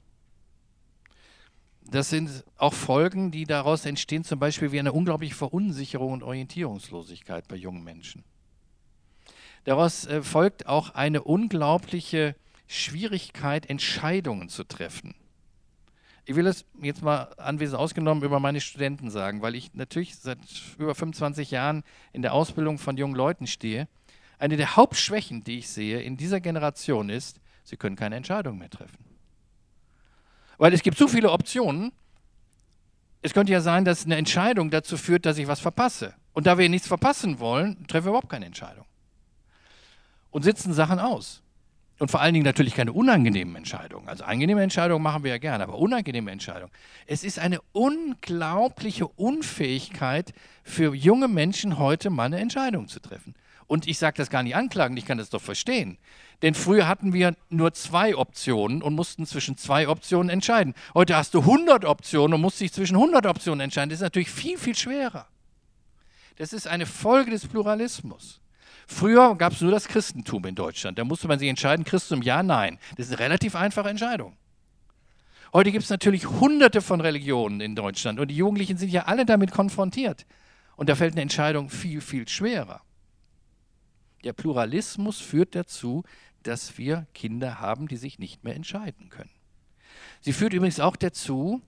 Das 1.91 2.09
sind 2.09 2.45
auch 2.55 2.73
Folgen, 2.73 3.31
die 3.31 3.43
daraus 3.43 3.85
entstehen, 3.85 4.23
zum 4.23 4.39
Beispiel 4.39 4.71
wie 4.71 4.79
eine 4.79 4.93
unglaubliche 4.93 5.35
Verunsicherung 5.35 6.13
und 6.13 6.23
Orientierungslosigkeit 6.23 7.49
bei 7.49 7.57
jungen 7.57 7.83
Menschen. 7.83 8.23
Daraus 9.65 10.05
äh, 10.05 10.23
folgt 10.23 10.67
auch 10.67 10.91
eine 10.91 11.21
unglaubliche 11.21 12.33
Schwierigkeit, 12.65 13.69
Entscheidungen 13.69 14.47
zu 14.47 14.63
treffen. 14.63 15.15
Ich 16.25 16.35
will 16.35 16.47
es 16.47 16.65
jetzt 16.81 17.03
mal 17.03 17.29
anwesend 17.37 17.79
ausgenommen 17.79 18.23
über 18.23 18.39
meine 18.39 18.59
Studenten 18.59 19.11
sagen, 19.11 19.41
weil 19.41 19.53
ich 19.55 19.73
natürlich 19.75 20.15
seit 20.15 20.39
über 20.77 20.95
25 20.95 21.51
Jahren 21.51 21.83
in 22.13 22.23
der 22.23 22.33
Ausbildung 22.33 22.79
von 22.79 22.97
jungen 22.97 23.15
Leuten 23.15 23.45
stehe. 23.45 23.87
Eine 24.39 24.57
der 24.57 24.75
Hauptschwächen, 24.75 25.43
die 25.43 25.59
ich 25.59 25.69
sehe 25.69 26.01
in 26.01 26.17
dieser 26.17 26.41
Generation 26.41 27.09
ist, 27.09 27.39
sie 27.63 27.77
können 27.77 27.95
keine 27.95 28.15
Entscheidung 28.15 28.57
mehr 28.57 28.69
treffen. 28.69 29.05
Weil 30.57 30.73
es 30.73 30.81
gibt 30.81 30.97
so 30.97 31.07
viele 31.07 31.31
Optionen. 31.31 31.91
Es 33.21 33.33
könnte 33.33 33.53
ja 33.53 33.61
sein, 33.61 33.85
dass 33.85 34.05
eine 34.05 34.15
Entscheidung 34.15 34.71
dazu 34.71 34.97
führt, 34.97 35.25
dass 35.25 35.37
ich 35.37 35.47
was 35.47 35.59
verpasse. 35.59 36.15
Und 36.33 36.47
da 36.47 36.57
wir 36.57 36.67
nichts 36.69 36.87
verpassen 36.87 37.39
wollen, 37.39 37.85
treffen 37.87 38.05
wir 38.05 38.09
überhaupt 38.09 38.29
keine 38.29 38.45
Entscheidung 38.45 38.85
und 40.35 40.41
sitzen 40.41 40.73
Sachen 40.73 40.99
aus. 40.99 41.41
Und 41.97 42.11
vor 42.11 42.19
allen 42.19 42.33
Dingen 42.33 42.45
natürlich 42.45 42.75
keine 42.75 42.91
unangenehmen 42.91 43.55
Entscheidungen. 43.55 44.09
Also 44.09 44.25
angenehme 44.25 44.61
Entscheidungen 44.61 45.01
machen 45.01 45.23
wir 45.23 45.31
ja 45.31 45.37
gerne, 45.37 45.63
aber 45.63 45.77
unangenehme 45.77 46.29
Entscheidungen. 46.29 46.71
Es 47.07 47.23
ist 47.23 47.39
eine 47.39 47.59
unglaubliche 47.71 49.07
Unfähigkeit 49.07 50.33
für 50.63 50.93
junge 50.93 51.29
Menschen 51.29 51.77
heute 51.77 52.09
mal 52.09 52.25
eine 52.25 52.39
Entscheidung 52.39 52.89
zu 52.89 52.99
treffen. 52.99 53.33
Und 53.67 53.87
ich 53.87 53.97
sage 53.97 54.17
das 54.17 54.29
gar 54.29 54.43
nicht 54.43 54.55
anklagen, 54.55 54.97
ich 54.97 55.05
kann 55.05 55.17
das 55.17 55.29
doch 55.29 55.41
verstehen. 55.41 55.97
Denn 56.41 56.53
früher 56.53 56.87
hatten 56.87 57.13
wir 57.13 57.35
nur 57.49 57.73
zwei 57.73 58.15
Optionen 58.15 58.81
und 58.81 58.93
mussten 58.93 59.25
zwischen 59.25 59.57
zwei 59.57 59.87
Optionen 59.87 60.29
entscheiden. 60.29 60.73
Heute 60.93 61.15
hast 61.15 61.33
du 61.33 61.39
100 61.39 61.85
Optionen 61.85 62.35
und 62.35 62.41
musst 62.41 62.59
dich 62.59 62.73
zwischen 62.73 62.95
100 62.95 63.25
Optionen 63.25 63.61
entscheiden. 63.61 63.89
Das 63.89 63.99
ist 63.99 64.03
natürlich 64.03 64.29
viel, 64.29 64.57
viel 64.57 64.75
schwerer. 64.75 65.27
Das 66.35 66.51
ist 66.51 66.67
eine 66.67 66.85
Folge 66.85 67.31
des 67.31 67.47
Pluralismus. 67.47 68.41
Früher 68.87 69.35
gab 69.35 69.53
es 69.53 69.61
nur 69.61 69.71
das 69.71 69.87
Christentum 69.87 70.45
in 70.45 70.55
Deutschland. 70.55 70.99
Da 70.99 71.03
musste 71.03 71.27
man 71.27 71.39
sich 71.39 71.49
entscheiden, 71.49 71.85
Christum 71.85 72.21
ja, 72.21 72.43
nein. 72.43 72.79
Das 72.97 73.07
ist 73.07 73.13
eine 73.13 73.19
relativ 73.19 73.55
einfache 73.55 73.89
Entscheidung. 73.89 74.37
Heute 75.53 75.71
gibt 75.71 75.85
es 75.85 75.89
natürlich 75.89 76.27
hunderte 76.27 76.81
von 76.81 77.01
Religionen 77.01 77.61
in 77.61 77.75
Deutschland 77.75 78.19
und 78.19 78.27
die 78.27 78.35
Jugendlichen 78.35 78.77
sind 78.77 78.91
ja 78.91 79.03
alle 79.03 79.25
damit 79.25 79.51
konfrontiert. 79.51 80.25
Und 80.75 80.89
da 80.89 80.95
fällt 80.95 81.13
eine 81.13 81.21
Entscheidung 81.21 81.69
viel, 81.69 82.01
viel 82.01 82.27
schwerer. 82.27 82.81
Der 84.23 84.33
Pluralismus 84.33 85.21
führt 85.21 85.55
dazu, 85.55 86.03
dass 86.43 86.77
wir 86.77 87.07
Kinder 87.13 87.59
haben, 87.59 87.87
die 87.87 87.95
sich 87.95 88.19
nicht 88.19 88.43
mehr 88.43 88.55
entscheiden 88.55 89.09
können. 89.09 89.29
Sie 90.19 90.33
führt 90.33 90.53
übrigens 90.53 90.79
auch 90.79 90.95
dazu, 90.95 91.61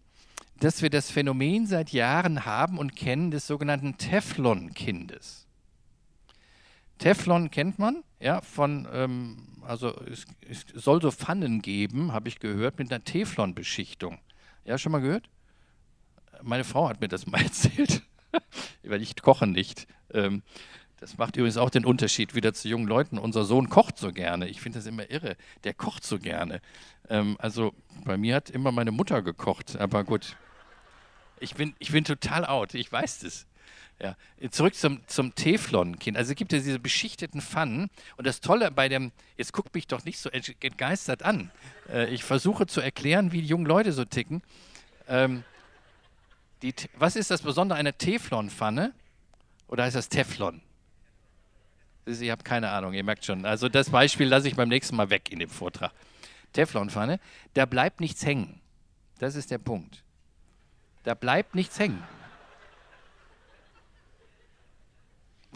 dass 0.60 0.82
wir 0.82 0.90
das 0.90 1.10
Phänomen 1.12 1.66
seit 1.66 1.92
Jahren 1.92 2.46
haben 2.46 2.78
und 2.78 2.96
kennen 2.96 3.32
des 3.32 3.48
sogenannten 3.48 3.98
Teflon-Kindes. 3.98 5.47
Teflon 6.98 7.52
kennt 7.52 7.80
man, 7.80 8.04
ja, 8.20 8.42
von, 8.42 8.88
ähm, 8.92 9.38
also 9.62 9.96
es, 10.02 10.26
es, 10.50 10.66
soll 10.74 11.02
so 11.02 11.12
Pfannen 11.12 11.62
geben, 11.62 12.14
habe 12.14 12.30
ich 12.30 12.40
gehört, 12.40 12.80
mit 12.80 12.92
einer 12.92 13.04
Teflon-Beschichtung. 13.04 14.20
Ja, 14.66 14.78
schon 14.78 14.92
mal 14.92 15.02
gehört? 15.02 15.30
Meine 16.42 16.64
Frau 16.64 16.90
hat 16.90 17.02
mir 17.02 17.08
das 17.08 17.28
mal 17.28 17.42
erzählt, 17.44 18.04
weil 18.84 19.02
ich 19.02 19.16
koche 19.22 19.48
nicht. 19.48 19.88
Ähm, 20.14 20.44
das 21.00 21.18
macht 21.18 21.38
übrigens 21.38 21.58
auch 21.58 21.70
den 21.70 21.86
Unterschied 21.86 22.34
wieder 22.34 22.54
zu 22.54 22.68
jungen 22.68 22.88
Leuten. 22.88 23.20
Unser 23.20 23.46
Sohn 23.46 23.70
kocht 23.70 24.00
so 24.00 24.12
gerne. 24.12 24.48
Ich 24.48 24.62
finde 24.62 24.80
das 24.80 24.88
immer 24.88 25.10
irre. 25.12 25.38
Der 25.64 25.76
kocht 25.76 26.04
so 26.04 26.18
gerne. 26.18 26.60
Ähm, 27.08 27.36
also 27.40 27.74
bei 28.04 28.18
mir 28.18 28.36
hat 28.36 28.50
immer 28.50 28.72
meine 28.72 28.92
Mutter 28.92 29.22
gekocht, 29.22 29.78
aber 29.78 30.04
gut. 30.04 30.36
Ich 31.40 31.54
bin, 31.54 31.76
ich 31.78 31.92
bin 31.92 32.04
total 32.04 32.46
out, 32.46 32.74
ich 32.74 32.92
weiß 32.92 33.20
das. 33.20 33.46
Ja. 34.02 34.16
Zurück 34.52 34.76
zum, 34.76 35.02
zum 35.08 35.34
Teflon-Kind. 35.34 36.18
Also 36.18 36.32
es 36.32 36.36
gibt 36.36 36.52
ja 36.54 36.60
diese 36.60 36.80
beschichteten 36.80 37.42
Pfannen. 37.42 37.90
Und 38.16 38.28
das 38.28 38.42
Tolle 38.42 38.70
bei 38.70 38.90
dem, 38.90 39.12
jetzt 39.38 39.54
guckt 39.54 39.74
mich 39.74 39.88
doch 39.88 40.06
nicht 40.06 40.20
so 40.20 40.30
entgeistert 40.30 41.24
an. 41.24 41.52
Äh, 41.90 42.14
ich 42.14 42.24
versuche 42.24 42.68
zu 42.68 42.80
erklären, 42.80 43.32
wie 43.32 43.42
die 43.42 43.48
jungen 43.48 43.66
Leute 43.66 43.92
so 43.92 44.06
ticken. 44.06 44.44
Ähm, 45.08 45.44
die, 46.62 46.74
was 46.96 47.16
ist 47.16 47.32
das 47.32 47.42
Besondere 47.42 47.80
einer 47.80 47.98
Teflon-Pfanne? 47.98 48.94
Oder 49.68 49.84
heißt 49.84 49.96
das 49.96 50.10
Teflon? 50.10 50.62
Ich 52.06 52.30
habe 52.30 52.44
keine 52.44 52.70
Ahnung, 52.70 52.94
ihr 52.94 53.04
merkt 53.04 53.26
schon. 53.26 53.46
Also 53.46 53.68
das 53.68 53.90
Beispiel 53.90 54.28
lasse 54.28 54.48
ich 54.48 54.56
beim 54.56 54.70
nächsten 54.70 54.96
Mal 54.96 55.10
weg 55.10 55.30
in 55.32 55.40
dem 55.40 55.50
Vortrag. 55.50 55.92
Teflonpfanne, 56.54 57.20
da 57.54 57.66
bleibt 57.66 58.00
nichts 58.00 58.26
hängen. 58.26 58.62
Das 59.20 59.36
ist 59.36 59.52
der 59.52 59.58
Punkt. 59.58 60.04
Da 61.04 61.14
bleibt 61.14 61.56
nichts 61.56 61.78
hängen. 61.80 62.02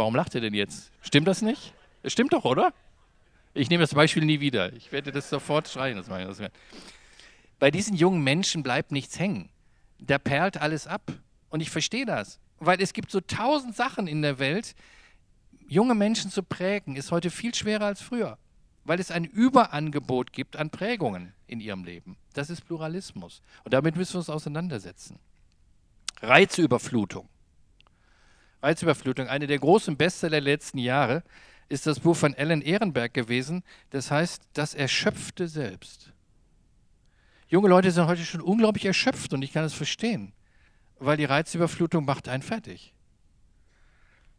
Warum 0.02 0.16
lacht 0.16 0.34
ihr 0.34 0.42
denn 0.42 0.56
jetzt? 0.56 0.90
Stimmt 1.04 1.28
das 1.28 1.44
nicht? 1.44 1.76
Es 2.02 2.12
stimmt 2.12 2.34
doch, 2.34 2.44
oder? 2.44 2.74
Ich 3.54 3.70
nehme 3.70 3.84
das 3.84 3.94
Beispiel 3.94 4.26
nie 4.26 4.40
wieder. 4.40 4.74
Ich 4.74 4.92
werde 4.92 5.12
das 5.12 5.30
sofort 5.30 5.68
schreien. 5.68 6.04
Bei 7.60 7.70
diesen 7.70 7.96
jungen 7.96 8.24
Menschen 8.24 8.64
bleibt 8.64 8.92
nichts 8.92 9.20
hängen. 9.20 9.50
Da 10.00 10.18
perlt 10.18 10.58
alles 10.60 10.88
ab. 10.88 11.14
Und 11.50 11.60
ich 11.60 11.70
verstehe 11.70 12.08
das. 12.08 12.40
Weil 12.58 12.82
es 12.82 12.94
gibt 12.94 13.12
so 13.12 13.22
tausend 13.22 13.76
Sachen 13.76 14.08
in 14.08 14.24
der 14.24 14.40
Welt. 14.40 14.74
Junge 15.68 15.94
Menschen 15.94 16.32
zu 16.32 16.42
prägen, 16.42 16.96
ist 16.96 17.12
heute 17.12 17.30
viel 17.30 17.54
schwerer 17.54 17.86
als 17.86 18.02
früher. 18.02 18.40
Weil 18.84 19.00
es 19.00 19.12
ein 19.12 19.24
Überangebot 19.24 20.34
gibt 20.34 20.56
an 20.56 20.72
Prägungen 20.72 21.34
in 21.46 21.60
ihrem 21.60 21.84
Leben. 21.84 22.18
Das 22.34 22.50
ist 22.50 22.66
Pluralismus. 22.66 23.44
Und 23.66 23.76
damit 23.76 23.96
müssen 23.96 24.16
wir 24.16 24.22
uns 24.22 24.32
auseinandersetzen. 24.32 25.20
Reizüberflutung. 26.24 27.30
Reizüberflutung, 28.62 29.28
eine 29.28 29.48
der 29.48 29.60
großen 29.60 29.98
Bestseller 29.98 30.32
der 30.32 30.42
letzten 30.42 30.78
Jahre, 30.78 31.24
ist 31.70 31.88
das 31.88 32.00
Buch 32.00 32.16
von 32.16 32.34
Ellen 32.34 32.62
Ehrenberg 32.62 33.14
gewesen. 33.14 33.64
Das 33.90 34.12
heißt, 34.12 34.44
das 34.54 34.74
Erschöpfte 34.74 35.48
Selbst. 35.48 36.12
Junge 37.48 37.70
Leute 37.70 37.92
sind 37.92 38.08
heute 38.08 38.24
schon 38.24 38.42
unglaublich 38.42 38.86
erschöpft 38.86 39.34
und 39.34 39.42
ich 39.42 39.52
kann 39.52 39.66
es 39.66 39.74
verstehen, 39.74 40.34
weil 41.00 41.18
die 41.18 41.26
Reizüberflutung 41.26 42.06
macht 42.06 42.28
einen 42.28 42.44
fertig. 42.44 42.94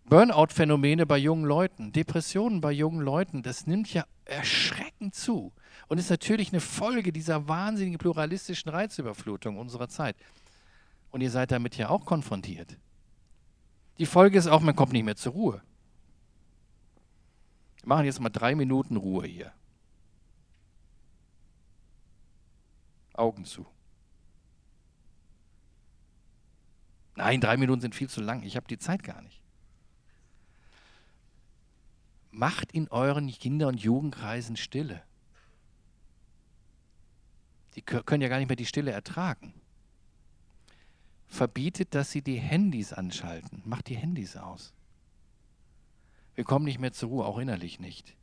Burnout-Phänomene 0.04 1.06
bei 1.06 1.18
jungen 1.18 1.44
Leuten, 1.44 1.92
Depressionen 1.92 2.60
bei 2.60 2.72
jungen 2.72 3.00
Leuten, 3.00 3.42
das 3.42 3.66
nimmt 3.66 3.92
ja 3.92 4.04
erschreckend 4.24 5.14
zu 5.14 5.52
und 5.88 5.98
ist 5.98 6.10
natürlich 6.10 6.52
eine 6.52 6.60
Folge 6.60 7.12
dieser 7.12 7.48
wahnsinnigen 7.48 7.98
pluralistischen 7.98 8.70
Reizüberflutung 8.70 9.58
unserer 9.58 9.88
Zeit. 9.88 10.16
Und 11.10 11.20
ihr 11.20 11.30
seid 11.30 11.50
damit 11.50 11.76
ja 11.76 11.90
auch 11.90 12.04
konfrontiert. 12.04 12.76
Die 13.98 14.06
Folge 14.06 14.38
ist 14.38 14.46
auch, 14.46 14.60
man 14.60 14.76
kommt 14.76 14.92
nicht 14.92 15.04
mehr 15.04 15.16
zur 15.16 15.32
Ruhe. 15.32 15.62
Wir 17.80 17.88
machen 17.88 18.04
jetzt 18.04 18.20
mal 18.20 18.30
drei 18.30 18.54
Minuten 18.54 18.96
Ruhe 18.96 19.26
hier. 19.26 19.52
Augen 23.14 23.44
zu. 23.44 23.66
Nein, 27.14 27.40
drei 27.40 27.56
Minuten 27.56 27.82
sind 27.82 27.94
viel 27.94 28.08
zu 28.08 28.22
lang. 28.22 28.42
Ich 28.42 28.56
habe 28.56 28.66
die 28.66 28.78
Zeit 28.78 29.02
gar 29.02 29.20
nicht. 29.20 29.42
Macht 32.30 32.72
in 32.72 32.88
euren 32.88 33.28
Kinder- 33.28 33.68
und 33.68 33.80
Jugendkreisen 33.80 34.56
Stille. 34.56 35.02
Die 37.74 37.82
können 37.82 38.22
ja 38.22 38.28
gar 38.28 38.38
nicht 38.38 38.48
mehr 38.48 38.56
die 38.56 38.66
Stille 38.66 38.90
ertragen 38.90 39.61
verbietet, 41.32 41.94
dass 41.94 42.10
sie 42.10 42.22
die 42.22 42.38
Handys 42.38 42.92
anschalten. 42.92 43.62
Macht 43.64 43.88
die 43.88 43.96
Handys 43.96 44.36
aus. 44.36 44.74
Wir 46.34 46.44
kommen 46.44 46.64
nicht 46.64 46.78
mehr 46.78 46.92
zur 46.92 47.08
Ruhe, 47.08 47.24
auch 47.24 47.38
innerlich 47.38 47.80
nicht. 47.80 48.14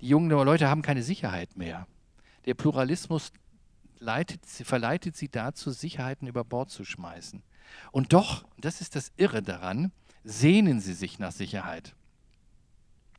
Die 0.00 0.08
jungen 0.08 0.30
Leute 0.30 0.68
haben 0.68 0.82
keine 0.82 1.02
Sicherheit 1.02 1.56
mehr. 1.56 1.86
Der 2.44 2.54
Pluralismus 2.54 3.32
leitet, 3.98 4.44
verleitet 4.46 5.16
sie 5.16 5.28
dazu, 5.28 5.70
Sicherheiten 5.70 6.28
über 6.28 6.44
Bord 6.44 6.70
zu 6.70 6.84
schmeißen. 6.84 7.42
Und 7.90 8.12
doch, 8.12 8.44
das 8.58 8.80
ist 8.80 8.94
das 8.94 9.12
Irre 9.16 9.42
daran, 9.42 9.90
sehnen 10.22 10.80
sie 10.80 10.94
sich 10.94 11.18
nach 11.18 11.32
Sicherheit. 11.32 11.94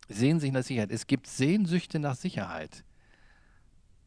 Sehnen 0.07 0.39
sich 0.39 0.51
nach 0.51 0.63
Sicherheit. 0.63 0.91
Es 0.91 1.07
gibt 1.07 1.25
Sehnsüchte 1.27 1.97
nach 1.97 2.15
Sicherheit. 2.15 2.83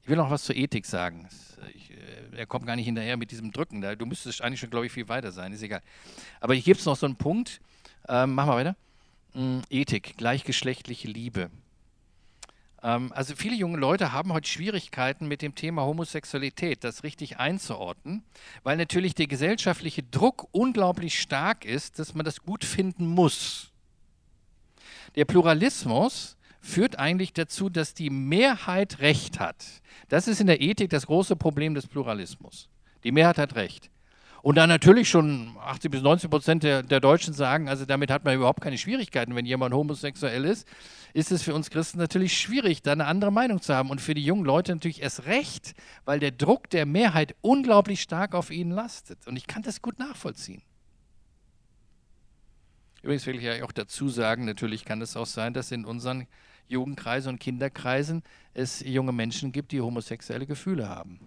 Ich 0.09 0.11
will 0.11 0.16
noch 0.16 0.31
was 0.31 0.44
zur 0.44 0.57
Ethik 0.57 0.87
sagen. 0.87 1.29
Ich, 1.75 1.90
äh, 1.90 2.38
er 2.38 2.47
kommt 2.47 2.64
gar 2.64 2.77
nicht 2.77 2.87
hinterher 2.87 3.18
mit 3.18 3.31
diesem 3.31 3.53
Drücken. 3.53 3.83
Du 3.83 4.07
müsstest 4.07 4.40
eigentlich 4.40 4.59
schon, 4.59 4.71
glaube 4.71 4.87
ich, 4.87 4.92
viel 4.92 5.07
weiter 5.11 5.33
sein. 5.33 5.53
Ist 5.53 5.61
egal. 5.61 5.83
Aber 6.40 6.55
hier 6.55 6.62
gibt 6.62 6.81
es 6.81 6.87
noch 6.87 6.97
so 6.97 7.05
einen 7.05 7.16
Punkt. 7.16 7.61
Ähm, 8.09 8.35
machen 8.35 8.49
wir 8.49 8.57
weiter. 8.57 8.77
Hm, 9.35 9.61
Ethik, 9.68 10.16
gleichgeschlechtliche 10.16 11.09
Liebe. 11.09 11.51
Ähm, 12.83 13.12
also 13.12 13.37
viele 13.37 13.55
junge 13.55 13.77
Leute 13.77 14.11
haben 14.11 14.33
heute 14.33 14.49
Schwierigkeiten 14.49 15.29
mit 15.29 15.42
dem 15.42 15.55
Thema 15.55 15.83
Homosexualität, 15.83 16.85
das 16.85 17.03
richtig 17.03 17.37
einzuordnen, 17.37 18.25
weil 18.62 18.79
natürlich 18.79 19.14
der 19.14 19.27
gesellschaftliche 19.27 20.05
Druck 20.05 20.49
unglaublich 20.53 21.21
stark 21.21 21.66
ist, 21.66 21.99
dass 21.99 22.14
man 22.14 22.25
das 22.25 22.40
gut 22.40 22.64
finden 22.64 23.07
muss. 23.09 23.73
Der 25.16 25.27
Pluralismus 25.27 26.38
führt 26.61 26.99
eigentlich 26.99 27.33
dazu, 27.33 27.68
dass 27.68 27.94
die 27.94 28.11
Mehrheit 28.11 29.01
Recht 29.01 29.40
hat. 29.40 29.64
Das 30.09 30.29
ist 30.29 30.40
in 30.40 30.47
der 30.47 30.61
Ethik 30.61 30.90
das 30.90 31.07
große 31.07 31.37
Problem 31.37 31.75
des 31.75 31.87
Pluralismus. 31.87 32.68
Die 33.05 33.12
Mehrheit 33.12 33.38
hat 33.38 33.55
Recht. 33.55 33.90
Und 34.42 34.55
dann 34.55 34.68
natürlich 34.68 35.09
schon 35.09 35.57
80 35.61 35.90
bis 35.90 36.03
90 36.03 36.31
Prozent 36.31 36.62
der, 36.62 36.83
der, 36.83 37.01
Deutschen 37.01 37.35
sagen, 37.35 37.68
also 37.68 37.85
damit 37.85 38.11
hat 38.11 38.25
man 38.25 38.35
überhaupt 38.35 38.61
keine 38.61 38.79
Schwierigkeiten. 38.79 39.35
Wenn 39.35 39.47
jemand 39.47 39.75
homosexuell 39.75 40.44
ist, 40.44 40.66
ist 41.12 41.33
es 41.33 41.42
für 41.42 41.55
uns 41.55 41.71
Christen 41.71 41.99
natürlich 41.99 42.38
schwierig, 42.38 42.83
da 42.83 42.92
eine 42.92 43.07
andere 43.07 43.33
Meinung 43.33 43.61
zu 43.61 43.75
haben. 43.75 43.90
Und 43.90 44.01
für 44.01 44.14
die 44.14 44.25
jungen 44.25 44.44
Leute 44.44 44.73
natürlich 44.73 45.03
erst 45.03 45.27
recht, 45.27 45.75
weil 46.05 46.21
der 46.21 46.31
Druck 46.31 46.71
der 46.71 46.87
Mehrheit 46.87 47.35
unglaublich 47.40 48.01
stark 48.01 48.35
auf 48.35 48.51
ihnen 48.51 48.71
lastet. 48.71 49.27
Und 49.27 49.37
ich 49.37 49.47
kann 49.47 49.62
das 49.62 49.83
gut 49.83 49.99
nachvollziehen. 49.99 50.62
Übrigens 53.03 53.27
will 53.27 53.37
ich 53.37 53.43
ja 53.43 53.65
auch 53.65 53.73
dazu 53.73 54.09
sagen, 54.09 54.45
natürlich 54.45 54.85
kann 54.85 55.03
es 55.03 55.17
auch 55.17 55.27
sein, 55.27 55.55
dass 55.55 55.71
in 55.71 55.85
unseren 55.85 56.27
Jugendkreisen 56.67 57.35
und 57.35 57.39
Kinderkreisen 57.39 58.23
es 58.55 58.81
junge 58.81 59.13
Menschen 59.13 59.53
gibt, 59.53 59.73
die 59.73 59.81
homosexuelle 59.81 60.47
Gefühle 60.47 60.89
haben. 60.89 61.21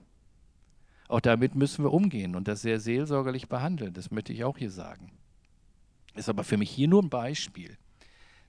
Auch 1.07 1.21
damit 1.21 1.55
müssen 1.55 1.83
wir 1.83 1.91
umgehen 1.91 2.35
und 2.35 2.47
das 2.47 2.61
sehr 2.61 2.79
seelsorgerlich 2.79 3.49
behandeln. 3.49 3.93
Das 3.93 4.11
möchte 4.11 4.33
ich 4.33 4.43
auch 4.43 4.57
hier 4.57 4.71
sagen. 4.71 5.11
Ist 6.15 6.29
aber 6.29 6.43
für 6.43 6.57
mich 6.57 6.69
hier 6.69 6.87
nur 6.87 7.01
ein 7.01 7.09
Beispiel. 7.09 7.77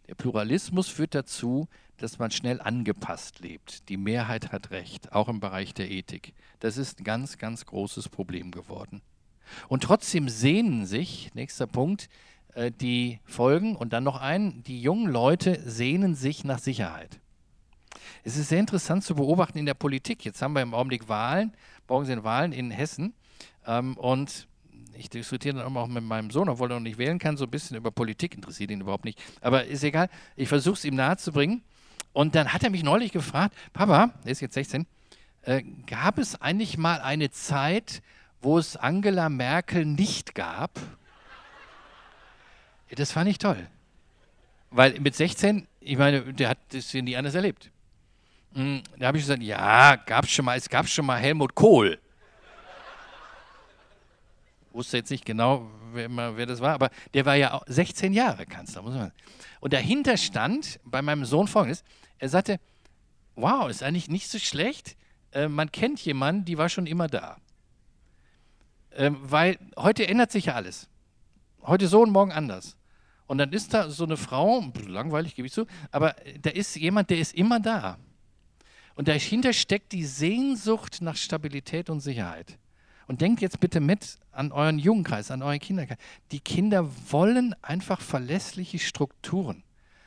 Der 0.09 0.15
Pluralismus 0.15 0.89
führt 0.89 1.15
dazu, 1.15 1.69
dass 1.97 2.19
man 2.19 2.31
schnell 2.31 2.61
angepasst 2.61 3.41
lebt. 3.41 3.89
Die 3.89 3.97
Mehrheit 3.97 4.53
hat 4.53 4.71
Recht, 4.71 5.13
auch 5.13 5.29
im 5.29 5.41
Bereich 5.41 5.75
der 5.75 5.91
Ethik. 5.91 6.35
Das 6.59 6.77
ist 6.77 7.01
ein 7.01 7.05
ganz, 7.05 7.39
ganz 7.39 7.67
großes 7.67 8.09
Problem 8.09 8.51
geworden. 8.51 9.01
Und 9.69 9.85
trotzdem 9.85 10.29
sehnen 10.29 10.87
sich, 10.87 11.33
nächster 11.35 11.67
Punkt, 11.67 12.09
äh, 12.55 12.71
die 12.71 13.21
Folgen 13.25 13.77
und 13.77 13.93
dann 13.93 14.05
noch 14.05 14.21
ein, 14.21 14.63
die 14.65 14.81
jungen 14.81 15.11
Leute 15.11 15.61
sehnen 15.65 16.15
sich 16.15 16.45
nach 16.45 16.59
Sicherheit. 16.59 17.21
Es 18.25 18.37
ist 18.37 18.49
sehr 18.49 18.61
interessant 18.61 19.05
zu 19.05 19.15
beobachten 19.15 19.59
in 19.59 19.67
der 19.67 19.75
Politik. 19.75 20.25
Jetzt 20.25 20.43
haben 20.43 20.53
wir 20.53 20.63
im 20.63 20.75
Augenblick 20.75 21.09
Wahlen 21.09 21.53
morgen 21.93 22.07
sind 22.07 22.25
Wahlen 22.25 22.53
in 22.53 22.71
Hessen 22.71 23.13
ähm, 23.67 23.99
und 23.99 24.49
ich 24.97 25.11
diskutiere 25.11 25.59
dann 25.59 25.77
auch 25.77 25.89
mit 25.89 26.03
meinem 26.03 26.31
Sohn, 26.31 26.49
obwohl 26.49 26.71
er 26.71 26.77
noch 26.77 26.83
nicht 26.83 26.97
wählen 26.97 27.19
kann, 27.19 27.37
so 27.37 27.45
ein 27.45 27.51
bisschen 27.51 27.77
über 27.77 27.91
Politik, 27.91 28.35
interessiert 28.35 28.71
ihn 28.71 28.81
überhaupt 28.81 29.05
nicht. 29.05 29.23
Aber 29.43 29.67
ist 29.67 29.85
egal, 29.85 30.09
ich 30.35 30.49
versuche 30.49 30.77
es 30.77 30.87
ihm 30.87 30.95
nahezubringen. 30.95 31.63
Und 32.15 32.35
dann 32.35 32.51
hat 32.51 32.65
er 32.65 32.71
mich 32.71 32.83
neulich 32.83 33.13
gefragt, 33.13 33.55
Papa, 33.75 34.15
er 34.25 34.31
ist 34.31 34.41
jetzt 34.41 34.55
16, 34.55 34.87
äh, 35.43 35.63
gab 35.87 36.17
es 36.17 36.41
eigentlich 36.41 36.79
mal 36.79 37.03
eine 37.03 37.31
Zeit, 37.31 38.01
wo 38.41 38.57
es 38.57 38.77
Angela 38.79 39.29
Merkel 39.29 39.85
nicht 39.85 40.35
gab? 40.35 40.79
Das 42.95 43.13
fand 43.13 43.29
ich 43.29 43.39
toll. 43.39 43.69
Weil 44.71 44.99
mit 45.01 45.15
16, 45.15 45.67
ich 45.81 45.97
meine, 45.97 46.33
der 46.33 46.51
hat 46.51 46.59
das 46.71 46.93
nie 46.95 47.17
anders 47.17 47.35
erlebt. 47.35 47.71
Hm, 48.55 48.83
da 48.99 49.07
habe 49.07 49.19
ich 49.19 49.25
gesagt, 49.25 49.43
ja, 49.43 49.97
gab's 49.97 50.31
schon 50.31 50.45
mal, 50.45 50.57
es 50.57 50.69
gab 50.69 50.87
schon 50.89 51.07
mal 51.07 51.19
Helmut 51.19 51.55
Kohl. 51.55 51.99
Wusste 54.73 54.99
jetzt 54.99 55.11
nicht 55.11 55.25
genau, 55.25 55.71
wer, 55.93 56.37
wer, 56.37 56.47
das 56.47 56.61
war, 56.61 56.75
aber 56.75 56.91
der 57.13 57.27
war 57.27 57.35
ja 57.35 57.61
16 57.67 58.13
Jahre 58.13 58.47
Kanzler. 58.47 58.83
Muss 58.83 58.95
man. 58.95 59.13
Und 59.61 59.73
dahinter 59.73 60.17
stand 60.17 60.81
bei 60.85 61.03
meinem 61.03 61.25
Sohn 61.25 61.49
folgendes: 61.49 61.85
Er 62.19 62.29
sagte, 62.31 62.59
wow, 63.37 63.69
ist 63.69 63.83
eigentlich 63.83 64.09
nicht 64.09 64.31
so 64.31 64.39
schlecht. 64.39 64.97
Äh, 65.33 65.49
man 65.49 65.71
kennt 65.73 66.01
jemanden, 66.01 66.45
die 66.45 66.59
war 66.59 66.69
schon 66.69 66.87
immer 66.87 67.09
da. 67.09 67.37
Ähm, 68.95 69.19
weil 69.23 69.59
heute 69.77 70.07
ändert 70.07 70.33
sich 70.33 70.47
ja 70.47 70.55
alles. 70.55 70.89
Heute 71.63 71.89
so 71.89 72.03
und 72.03 72.11
morgen 72.11 72.33
anders. 72.33 72.77
Und 73.33 73.39
dann 73.39 73.51
ist 73.55 73.73
da 73.73 73.89
so 73.89 74.05
eine 74.05 74.19
Frau, 74.19 74.63
langweilig 74.87 75.35
gebe 75.35 75.47
ich 75.47 75.55
zu, 75.55 75.67
aber 75.91 76.15
da 76.43 76.51
ist 76.51 76.77
jemand, 76.77 77.09
der 77.09 77.19
ist 77.19 77.35
immer 77.35 77.61
da. 77.61 77.97
Und 78.95 79.09
dahinter 79.09 79.55
steckt 79.55 79.93
die 79.93 80.05
Sehnsucht 80.05 81.01
nach 81.01 81.17
Stabilität 81.17 81.89
und 81.89 82.01
Sicherheit. 82.01 82.59
Und 83.07 83.23
denkt 83.23 83.41
jetzt 83.41 83.59
bitte 83.59 83.81
mit 83.81 84.19
an 84.33 84.53
euren 84.53 84.79
Jugendkreis, 84.79 85.31
an 85.31 85.41
euren 85.41 85.61
Kinderkreis. 85.61 85.97
Die 86.31 86.41
Kinder 86.41 86.87
wollen 87.11 87.55
einfach 87.63 88.03
verlässliche 88.03 88.79
Strukturen. 88.79 89.65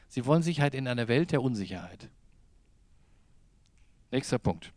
Sie 0.08 0.28
wollen 0.28 0.44
Sicherheit 0.44 0.76
in 0.76 0.88
einer 0.88 1.08
Welt 1.08 1.32
der 1.32 1.42
Unsicherheit. 1.42 2.12
Nächster 4.12 4.38
Punkt. 4.38 4.72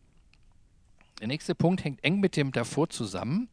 Der 1.20 1.26
nächste 1.26 1.54
Punkt 1.54 1.84
hängt 1.84 2.02
eng 2.02 2.18
mit 2.18 2.34
dem 2.34 2.50
davor 2.52 2.88
zusammen. 2.88 3.50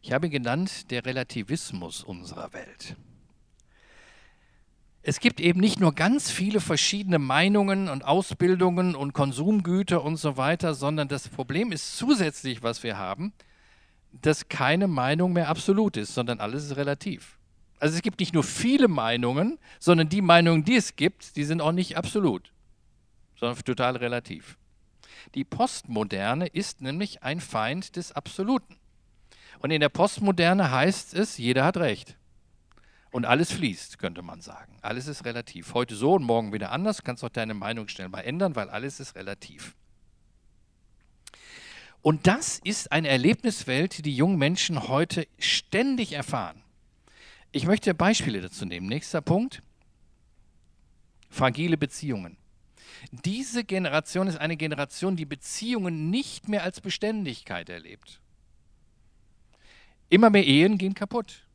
Ich 0.00 0.12
habe 0.12 0.30
genannt 0.30 0.90
der 0.90 1.04
Relativismus 1.04 2.02
unserer 2.02 2.54
Welt 2.54 2.96
es 5.08 5.20
gibt 5.20 5.40
eben 5.40 5.58
nicht 5.58 5.80
nur 5.80 5.94
ganz 5.94 6.30
viele 6.30 6.60
verschiedene 6.60 7.18
Meinungen 7.18 7.88
und 7.88 8.04
Ausbildungen 8.04 8.94
und 8.94 9.14
Konsumgüter 9.14 10.04
und 10.04 10.18
so 10.18 10.36
weiter, 10.36 10.74
sondern 10.74 11.08
das 11.08 11.30
Problem 11.30 11.72
ist 11.72 11.96
zusätzlich, 11.96 12.62
was 12.62 12.82
wir 12.82 12.98
haben, 12.98 13.32
dass 14.12 14.50
keine 14.50 14.86
Meinung 14.86 15.32
mehr 15.32 15.48
absolut 15.48 15.96
ist, 15.96 16.12
sondern 16.12 16.40
alles 16.40 16.66
ist 16.66 16.76
relativ. 16.76 17.38
Also 17.80 17.96
es 17.96 18.02
gibt 18.02 18.20
nicht 18.20 18.34
nur 18.34 18.44
viele 18.44 18.86
Meinungen, 18.86 19.58
sondern 19.80 20.10
die 20.10 20.20
Meinungen, 20.20 20.62
die 20.62 20.76
es 20.76 20.94
gibt, 20.94 21.36
die 21.36 21.44
sind 21.44 21.62
auch 21.62 21.72
nicht 21.72 21.96
absolut, 21.96 22.52
sondern 23.34 23.64
total 23.64 23.96
relativ. 23.96 24.58
Die 25.34 25.44
Postmoderne 25.44 26.48
ist 26.48 26.82
nämlich 26.82 27.22
ein 27.22 27.40
Feind 27.40 27.96
des 27.96 28.12
Absoluten. 28.12 28.76
Und 29.60 29.70
in 29.70 29.80
der 29.80 29.88
Postmoderne 29.88 30.70
heißt 30.70 31.14
es, 31.14 31.38
jeder 31.38 31.64
hat 31.64 31.78
Recht. 31.78 32.17
Und 33.18 33.24
alles 33.24 33.50
fließt, 33.50 33.98
könnte 33.98 34.22
man 34.22 34.40
sagen. 34.42 34.78
Alles 34.80 35.08
ist 35.08 35.24
relativ. 35.24 35.74
Heute 35.74 35.96
so 35.96 36.12
und 36.12 36.22
morgen 36.22 36.52
wieder 36.52 36.70
anders. 36.70 36.98
Du 36.98 37.02
kannst 37.02 37.24
auch 37.24 37.28
deine 37.28 37.52
Meinung 37.52 37.88
schnell 37.88 38.08
mal 38.08 38.20
ändern, 38.20 38.54
weil 38.54 38.70
alles 38.70 39.00
ist 39.00 39.16
relativ. 39.16 39.74
Und 42.00 42.28
das 42.28 42.60
ist 42.62 42.92
eine 42.92 43.08
Erlebniswelt, 43.08 43.98
die 43.98 44.02
die 44.02 44.14
jungen 44.14 44.38
Menschen 44.38 44.86
heute 44.86 45.26
ständig 45.40 46.12
erfahren. 46.12 46.62
Ich 47.50 47.66
möchte 47.66 47.92
Beispiele 47.92 48.40
dazu 48.40 48.64
nehmen. 48.64 48.86
Nächster 48.86 49.20
Punkt. 49.20 49.64
Fragile 51.28 51.76
Beziehungen. 51.76 52.36
Diese 53.10 53.64
Generation 53.64 54.28
ist 54.28 54.36
eine 54.36 54.56
Generation, 54.56 55.16
die 55.16 55.26
Beziehungen 55.26 56.08
nicht 56.10 56.48
mehr 56.48 56.62
als 56.62 56.80
Beständigkeit 56.80 57.68
erlebt. 57.68 58.20
Immer 60.08 60.30
mehr 60.30 60.46
Ehen 60.46 60.78
gehen 60.78 60.94
kaputt. 60.94 61.47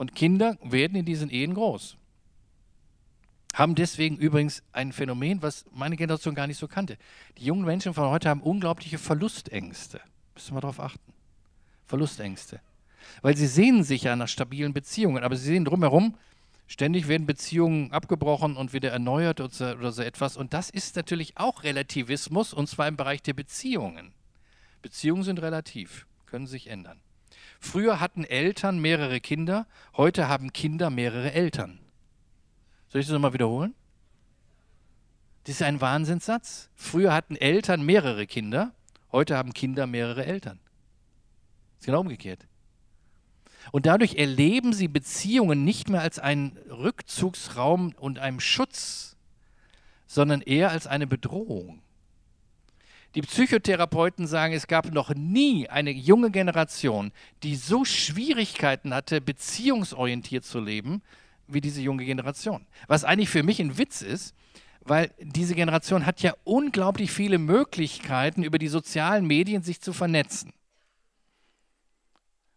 Und 0.00 0.14
Kinder 0.14 0.56
werden 0.62 0.96
in 0.96 1.04
diesen 1.04 1.28
Ehen 1.28 1.52
groß. 1.52 1.98
Haben 3.52 3.74
deswegen 3.74 4.16
übrigens 4.16 4.62
ein 4.72 4.94
Phänomen, 4.94 5.42
was 5.42 5.66
meine 5.72 5.94
Generation 5.94 6.34
gar 6.34 6.46
nicht 6.46 6.56
so 6.56 6.68
kannte. 6.68 6.96
Die 7.36 7.44
jungen 7.44 7.66
Menschen 7.66 7.92
von 7.92 8.08
heute 8.08 8.30
haben 8.30 8.40
unglaubliche 8.40 8.96
Verlustängste. 8.96 10.00
Müssen 10.32 10.56
wir 10.56 10.62
darauf 10.62 10.80
achten. 10.80 11.12
Verlustängste. 11.84 12.62
Weil 13.20 13.36
sie 13.36 13.46
sehen 13.46 13.84
sich 13.84 14.04
ja 14.04 14.16
nach 14.16 14.28
stabilen 14.28 14.72
Beziehungen, 14.72 15.22
aber 15.22 15.36
sie 15.36 15.48
sehen 15.48 15.66
drumherum, 15.66 16.16
ständig 16.66 17.06
werden 17.06 17.26
Beziehungen 17.26 17.92
abgebrochen 17.92 18.56
und 18.56 18.72
wieder 18.72 18.92
erneuert 18.92 19.38
oder 19.42 19.92
so 19.92 20.02
etwas. 20.02 20.38
Und 20.38 20.54
das 20.54 20.70
ist 20.70 20.96
natürlich 20.96 21.36
auch 21.36 21.62
Relativismus, 21.62 22.54
und 22.54 22.70
zwar 22.70 22.88
im 22.88 22.96
Bereich 22.96 23.20
der 23.20 23.34
Beziehungen. 23.34 24.14
Beziehungen 24.80 25.24
sind 25.24 25.42
relativ, 25.42 26.06
können 26.24 26.46
sich 26.46 26.68
ändern. 26.68 27.02
Früher 27.60 28.00
hatten 28.00 28.24
Eltern 28.24 28.80
mehrere 28.80 29.20
Kinder, 29.20 29.66
heute 29.96 30.28
haben 30.28 30.52
Kinder 30.52 30.90
mehrere 30.90 31.32
Eltern. 31.32 31.78
Soll 32.88 33.02
ich 33.02 33.06
das 33.06 33.12
nochmal 33.12 33.34
wiederholen? 33.34 33.74
Das 35.44 35.56
ist 35.56 35.62
ein 35.62 35.80
Wahnsinnssatz. 35.80 36.70
Früher 36.74 37.12
hatten 37.12 37.36
Eltern 37.36 37.82
mehrere 37.82 38.26
Kinder, 38.26 38.72
heute 39.12 39.36
haben 39.36 39.52
Kinder 39.52 39.86
mehrere 39.86 40.24
Eltern. 40.24 40.58
Ist 41.78 41.86
genau 41.86 42.00
umgekehrt. 42.00 42.46
Und 43.72 43.86
dadurch 43.86 44.16
erleben 44.16 44.72
sie 44.72 44.88
Beziehungen 44.88 45.64
nicht 45.64 45.90
mehr 45.90 46.00
als 46.00 46.18
einen 46.18 46.56
Rückzugsraum 46.70 47.94
und 47.98 48.18
einen 48.18 48.40
Schutz, 48.40 49.16
sondern 50.06 50.40
eher 50.40 50.70
als 50.70 50.86
eine 50.86 51.06
Bedrohung. 51.06 51.82
Die 53.14 53.22
Psychotherapeuten 53.22 54.26
sagen, 54.26 54.54
es 54.54 54.68
gab 54.68 54.92
noch 54.92 55.12
nie 55.14 55.68
eine 55.68 55.90
junge 55.90 56.30
Generation, 56.30 57.10
die 57.42 57.56
so 57.56 57.84
Schwierigkeiten 57.84 58.94
hatte, 58.94 59.20
beziehungsorientiert 59.20 60.44
zu 60.44 60.60
leben, 60.60 61.02
wie 61.48 61.60
diese 61.60 61.80
junge 61.80 62.04
Generation. 62.04 62.66
Was 62.86 63.02
eigentlich 63.02 63.28
für 63.28 63.42
mich 63.42 63.60
ein 63.60 63.78
Witz 63.78 64.02
ist, 64.02 64.34
weil 64.82 65.12
diese 65.18 65.56
Generation 65.56 66.06
hat 66.06 66.22
ja 66.22 66.34
unglaublich 66.44 67.10
viele 67.10 67.38
Möglichkeiten, 67.38 68.44
über 68.44 68.58
die 68.58 68.68
sozialen 68.68 69.26
Medien 69.26 69.62
sich 69.62 69.80
zu 69.80 69.92
vernetzen. 69.92 70.52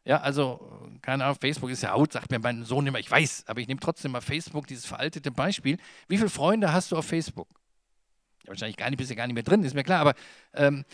Ja, 0.06 0.20
also, 0.22 0.90
keine 1.02 1.24
Ahnung, 1.24 1.38
Facebook 1.40 1.70
ist 1.70 1.82
ja 1.82 1.94
out, 1.94 2.12
sagt 2.12 2.30
mir 2.30 2.40
mein 2.40 2.66
Sohn 2.66 2.86
immer, 2.86 3.00
ich 3.00 3.10
weiß, 3.10 3.46
aber 3.48 3.62
ich 3.62 3.68
nehme 3.68 3.80
trotzdem 3.80 4.12
mal 4.12 4.22
Facebook, 4.22 4.68
dieses 4.68 4.86
veraltete 4.86 5.32
Beispiel. 5.32 5.78
Wie 6.08 6.18
viele 6.18 6.30
Freunde 6.30 6.74
hast 6.74 6.92
du 6.92 6.98
auf 6.98 7.06
Facebook? 7.06 7.48
Wahrscheinlich 8.46 8.78
gar 8.78 8.90
nicht, 8.90 8.98
bist 8.98 9.10
ja 9.10 9.16
gar 9.16 9.28
nicht 9.28 9.36
mehr 9.36 9.44
drin, 9.44 9.64
ist 9.64 9.74
mir 9.74 9.84
klar, 9.84 10.02
aber 10.02 10.16
ähm, 10.54 10.86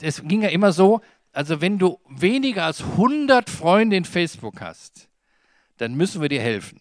es 0.00 0.22
ging 0.22 0.42
ja 0.42 0.48
immer 0.48 0.72
so, 0.72 1.00
also 1.32 1.60
wenn 1.60 1.78
du 1.78 1.98
weniger 2.08 2.64
als 2.64 2.82
100 2.82 3.50
Freunde 3.50 3.96
in 3.96 4.04
Facebook 4.04 4.60
hast, 4.60 5.08
dann 5.76 5.94
müssen 5.94 6.20
wir 6.20 6.28
dir 6.28 6.40
helfen. 6.40 6.80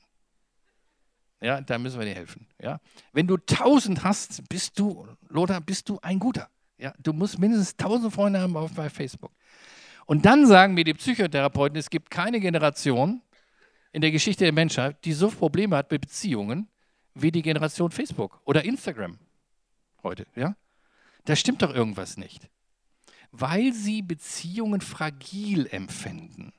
Ja, 1.41 1.61
da 1.61 1.77
müssen 1.77 1.99
wir 1.99 2.05
dir 2.05 2.15
helfen. 2.15 2.47
Ja? 2.61 2.79
Wenn 3.13 3.27
du 3.27 3.35
1000 3.35 4.03
hast, 4.03 4.47
bist 4.49 4.79
du, 4.79 5.07
Lothar, 5.29 5.61
bist 5.61 5.87
du 5.89 5.99
ein 6.01 6.17
Guter. 6.17 6.49
Ja? 6.77 6.93
Du 6.99 7.13
musst 7.13 7.37
mindestens 7.37 7.73
1000 7.73 8.13
Freunde 8.13 8.39
haben 8.39 8.57
auf, 8.57 8.73
bei 8.73 8.89
Facebook. 8.89 9.31
Und 10.07 10.25
dann 10.25 10.47
sagen 10.47 10.73
mir 10.73 10.83
die 10.83 10.93
Psychotherapeuten, 10.93 11.77
es 11.77 11.89
gibt 11.89 12.09
keine 12.09 12.39
Generation 12.39 13.21
in 13.91 14.01
der 14.01 14.11
Geschichte 14.11 14.45
der 14.45 14.53
Menschheit, 14.53 15.03
die 15.05 15.13
so 15.13 15.29
Probleme 15.29 15.75
hat 15.75 15.91
mit 15.91 16.01
Beziehungen 16.01 16.67
wie 17.13 17.31
die 17.31 17.41
Generation 17.41 17.91
Facebook 17.91 18.39
oder 18.45 18.63
Instagram 18.63 19.19
heute. 20.03 20.27
Ja? 20.35 20.55
Da 21.25 21.35
stimmt 21.35 21.61
doch 21.61 21.73
irgendwas 21.73 22.17
nicht. 22.17 22.49
Weil 23.31 23.73
sie 23.73 24.01
Beziehungen 24.01 24.81
fragil 24.81 25.67
empfinden. 25.67 26.53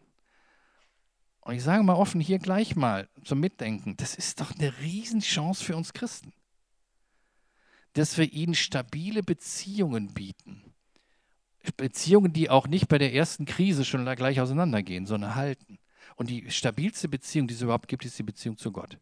Und 1.40 1.54
ich 1.54 1.62
sage 1.62 1.82
mal 1.82 1.94
offen 1.94 2.20
hier 2.20 2.38
gleich 2.38 2.76
mal 2.76 3.08
zum 3.24 3.40
Mitdenken, 3.40 3.96
das 3.96 4.14
ist 4.14 4.40
doch 4.40 4.54
eine 4.54 4.78
Riesenchance 4.80 5.64
für 5.64 5.76
uns 5.76 5.94
Christen, 5.94 6.34
dass 7.94 8.18
wir 8.18 8.30
ihnen 8.30 8.54
stabile 8.54 9.22
Beziehungen 9.22 10.12
bieten. 10.12 10.74
Beziehungen, 11.78 12.34
die 12.34 12.50
auch 12.50 12.66
nicht 12.66 12.88
bei 12.88 12.98
der 12.98 13.14
ersten 13.14 13.46
Krise 13.46 13.84
schon 13.84 14.04
gleich 14.14 14.40
auseinandergehen, 14.40 15.06
sondern 15.06 15.34
halten. 15.34 15.78
Und 16.16 16.28
die 16.28 16.50
stabilste 16.50 17.08
Beziehung, 17.08 17.48
die 17.48 17.54
es 17.54 17.62
überhaupt 17.62 17.88
gibt, 17.88 18.04
ist 18.04 18.18
die 18.18 18.24
Beziehung 18.24 18.58
zu 18.58 18.70
Gott. 18.70 18.98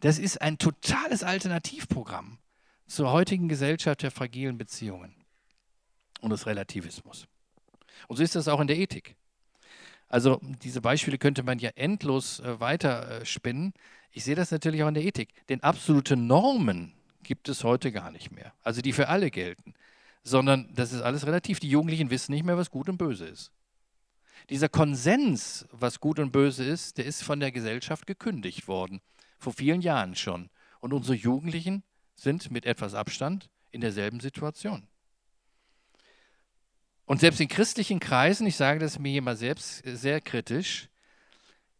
Das 0.00 0.18
ist 0.18 0.40
ein 0.40 0.58
totales 0.58 1.22
Alternativprogramm 1.22 2.38
zur 2.86 3.10
heutigen 3.10 3.48
Gesellschaft 3.48 4.02
der 4.02 4.10
fragilen 4.10 4.58
Beziehungen 4.58 5.14
und 6.20 6.30
des 6.30 6.46
Relativismus. 6.46 7.26
Und 8.08 8.16
so 8.16 8.22
ist 8.22 8.36
das 8.36 8.48
auch 8.48 8.60
in 8.60 8.66
der 8.66 8.78
Ethik. 8.78 9.16
Also 10.08 10.40
diese 10.62 10.80
Beispiele 10.80 11.18
könnte 11.18 11.42
man 11.42 11.58
ja 11.58 11.70
endlos 11.74 12.40
äh, 12.40 12.60
weiter 12.60 13.22
äh. 13.24 13.72
Ich 14.12 14.24
sehe 14.24 14.36
das 14.36 14.50
natürlich 14.50 14.82
auch 14.82 14.88
in 14.88 14.94
der 14.94 15.04
Ethik. 15.04 15.30
Denn 15.48 15.62
absolute 15.62 16.16
Normen 16.16 16.92
gibt 17.22 17.48
es 17.48 17.64
heute 17.64 17.90
gar 17.90 18.10
nicht 18.12 18.30
mehr. 18.30 18.52
Also 18.62 18.80
die 18.80 18.92
für 18.92 19.08
alle 19.08 19.30
gelten. 19.30 19.74
Sondern 20.22 20.72
das 20.74 20.92
ist 20.92 21.02
alles 21.02 21.26
relativ. 21.26 21.60
Die 21.60 21.68
Jugendlichen 21.68 22.10
wissen 22.10 22.32
nicht 22.32 22.44
mehr, 22.44 22.56
was 22.56 22.70
gut 22.70 22.88
und 22.88 22.98
böse 22.98 23.26
ist. 23.26 23.52
Dieser 24.50 24.68
Konsens, 24.68 25.66
was 25.72 25.98
gut 25.98 26.18
und 26.18 26.30
böse 26.30 26.64
ist, 26.64 26.98
der 26.98 27.04
ist 27.04 27.22
von 27.22 27.40
der 27.40 27.50
Gesellschaft 27.50 28.06
gekündigt 28.06 28.68
worden. 28.68 29.00
Vor 29.38 29.52
vielen 29.52 29.80
Jahren 29.80 30.14
schon. 30.14 30.50
Und 30.80 30.92
unsere 30.92 31.16
Jugendlichen 31.16 31.82
sind 32.16 32.50
mit 32.50 32.66
etwas 32.66 32.94
Abstand 32.94 33.48
in 33.70 33.80
derselben 33.80 34.20
Situation. 34.20 34.88
Und 37.04 37.20
selbst 37.20 37.40
in 37.40 37.48
christlichen 37.48 38.00
Kreisen, 38.00 38.46
ich 38.46 38.56
sage 38.56 38.80
das 38.80 38.98
mir 38.98 39.18
immer 39.18 39.36
selbst 39.36 39.82
sehr 39.84 40.20
kritisch, 40.20 40.88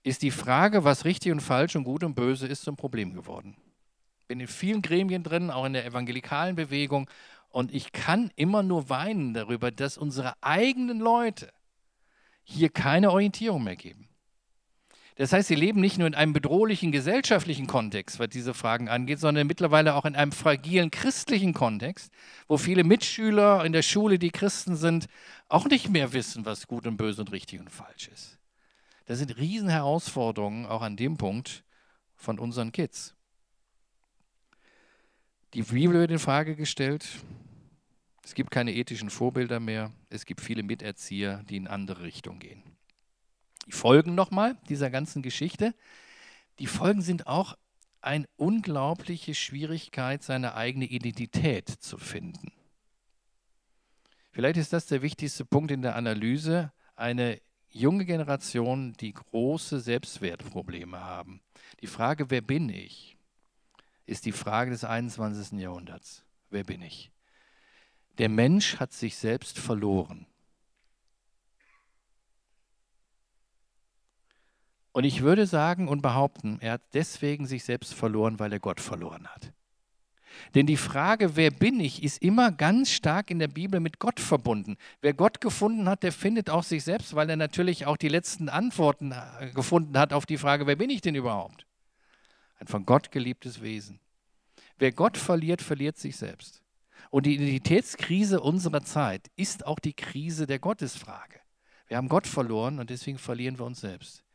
ist 0.04 0.22
die 0.22 0.30
Frage, 0.30 0.84
was 0.84 1.04
richtig 1.04 1.32
und 1.32 1.40
falsch 1.40 1.74
und 1.74 1.82
gut 1.82 2.04
und 2.04 2.14
böse 2.14 2.46
ist, 2.46 2.62
zum 2.62 2.76
Problem 2.76 3.12
geworden. 3.12 3.56
Bin 4.28 4.38
in 4.38 4.46
vielen 4.46 4.82
Gremien 4.82 5.24
drin, 5.24 5.50
auch 5.50 5.64
in 5.64 5.72
der 5.72 5.84
evangelikalen 5.84 6.54
Bewegung, 6.54 7.10
und 7.48 7.74
ich 7.74 7.92
kann 7.92 8.30
immer 8.36 8.62
nur 8.62 8.90
weinen 8.90 9.32
darüber, 9.32 9.70
dass 9.70 9.96
unsere 9.96 10.34
eigenen 10.42 11.00
Leute 11.00 11.50
hier 12.44 12.68
keine 12.68 13.10
Orientierung 13.10 13.64
mehr 13.64 13.76
geben. 13.76 14.08
Das 15.16 15.32
heißt, 15.32 15.48
sie 15.48 15.54
leben 15.54 15.80
nicht 15.80 15.96
nur 15.96 16.06
in 16.06 16.14
einem 16.14 16.34
bedrohlichen 16.34 16.92
gesellschaftlichen 16.92 17.66
Kontext, 17.66 18.18
was 18.18 18.28
diese 18.28 18.52
Fragen 18.52 18.90
angeht, 18.90 19.18
sondern 19.18 19.46
mittlerweile 19.46 19.94
auch 19.94 20.04
in 20.04 20.14
einem 20.14 20.30
fragilen 20.30 20.90
christlichen 20.90 21.54
Kontext, 21.54 22.12
wo 22.48 22.58
viele 22.58 22.84
Mitschüler 22.84 23.64
in 23.64 23.72
der 23.72 23.80
Schule, 23.80 24.18
die 24.18 24.30
Christen 24.30 24.76
sind, 24.76 25.06
auch 25.48 25.64
nicht 25.66 25.88
mehr 25.88 26.12
wissen, 26.12 26.44
was 26.44 26.66
gut 26.66 26.86
und 26.86 26.98
böse 26.98 27.22
und 27.22 27.32
richtig 27.32 27.60
und 27.60 27.70
falsch 27.70 28.08
ist. 28.08 28.38
Das 29.06 29.18
sind 29.18 29.38
Riesenherausforderungen 29.38 30.66
auch 30.66 30.82
an 30.82 30.96
dem 30.96 31.16
Punkt 31.16 31.64
von 32.14 32.38
unseren 32.38 32.70
Kids. 32.70 33.14
Die 35.54 35.62
Bibel 35.62 35.94
wird 35.98 36.10
in 36.10 36.18
Frage 36.18 36.56
gestellt. 36.56 37.06
Es 38.22 38.34
gibt 38.34 38.50
keine 38.50 38.74
ethischen 38.74 39.08
Vorbilder 39.08 39.60
mehr. 39.60 39.92
Es 40.10 40.26
gibt 40.26 40.42
viele 40.42 40.62
Miterzieher, 40.62 41.42
die 41.48 41.56
in 41.56 41.68
andere 41.68 42.02
Richtungen 42.02 42.38
gehen 42.38 42.75
die 43.66 43.72
Folgen 43.72 44.14
nochmal 44.14 44.56
dieser 44.68 44.90
ganzen 44.90 45.22
Geschichte. 45.22 45.74
Die 46.58 46.66
Folgen 46.66 47.02
sind 47.02 47.26
auch 47.26 47.56
eine 48.00 48.26
unglaubliche 48.36 49.34
Schwierigkeit, 49.34 50.22
seine 50.22 50.54
eigene 50.54 50.86
Identität 50.86 51.68
zu 51.68 51.98
finden. 51.98 52.52
Vielleicht 54.30 54.58
ist 54.58 54.72
das 54.72 54.86
der 54.86 55.02
wichtigste 55.02 55.44
Punkt 55.44 55.70
in 55.70 55.82
der 55.82 55.96
Analyse. 55.96 56.72
Eine 56.94 57.40
junge 57.70 58.04
Generation, 58.04 58.92
die 58.94 59.12
große 59.12 59.80
Selbstwertprobleme 59.80 61.00
haben. 61.00 61.40
Die 61.80 61.86
Frage, 61.86 62.30
wer 62.30 62.42
bin 62.42 62.68
ich, 62.68 63.16
ist 64.06 64.24
die 64.24 64.32
Frage 64.32 64.70
des 64.70 64.84
21. 64.84 65.58
Jahrhunderts. 65.58 66.22
Wer 66.50 66.64
bin 66.64 66.82
ich? 66.82 67.10
Der 68.18 68.28
Mensch 68.28 68.76
hat 68.76 68.92
sich 68.92 69.16
selbst 69.16 69.58
verloren. 69.58 70.26
Und 74.96 75.04
ich 75.04 75.20
würde 75.20 75.46
sagen 75.46 75.88
und 75.88 76.00
behaupten, 76.00 76.56
er 76.62 76.72
hat 76.72 76.82
deswegen 76.94 77.44
sich 77.44 77.64
selbst 77.64 77.92
verloren, 77.92 78.38
weil 78.38 78.50
er 78.50 78.60
Gott 78.60 78.80
verloren 78.80 79.26
hat. 79.26 79.52
Denn 80.54 80.64
die 80.64 80.78
Frage, 80.78 81.36
wer 81.36 81.50
bin 81.50 81.80
ich, 81.80 82.02
ist 82.02 82.22
immer 82.22 82.50
ganz 82.50 82.90
stark 82.90 83.30
in 83.30 83.38
der 83.38 83.48
Bibel 83.48 83.78
mit 83.78 83.98
Gott 83.98 84.20
verbunden. 84.20 84.78
Wer 85.02 85.12
Gott 85.12 85.42
gefunden 85.42 85.86
hat, 85.86 86.02
der 86.02 86.12
findet 86.12 86.48
auch 86.48 86.62
sich 86.62 86.82
selbst, 86.82 87.14
weil 87.14 87.28
er 87.28 87.36
natürlich 87.36 87.84
auch 87.84 87.98
die 87.98 88.08
letzten 88.08 88.48
Antworten 88.48 89.12
äh, 89.12 89.50
gefunden 89.54 89.98
hat 89.98 90.14
auf 90.14 90.24
die 90.24 90.38
Frage, 90.38 90.66
wer 90.66 90.76
bin 90.76 90.88
ich 90.88 91.02
denn 91.02 91.14
überhaupt? 91.14 91.66
Ein 92.58 92.66
von 92.66 92.86
Gott 92.86 93.10
geliebtes 93.12 93.60
Wesen. 93.60 94.00
Wer 94.78 94.92
Gott 94.92 95.18
verliert, 95.18 95.60
verliert 95.60 95.98
sich 95.98 96.16
selbst. 96.16 96.62
Und 97.10 97.26
die 97.26 97.34
Identitätskrise 97.34 98.40
unserer 98.40 98.82
Zeit 98.82 99.30
ist 99.36 99.66
auch 99.66 99.78
die 99.78 99.92
Krise 99.92 100.46
der 100.46 100.58
Gottesfrage. 100.58 101.40
Wir 101.86 101.98
haben 101.98 102.08
Gott 102.08 102.26
verloren 102.26 102.78
und 102.78 102.88
deswegen 102.88 103.18
verlieren 103.18 103.58
wir 103.58 103.66
uns 103.66 103.82
selbst. 103.82 104.25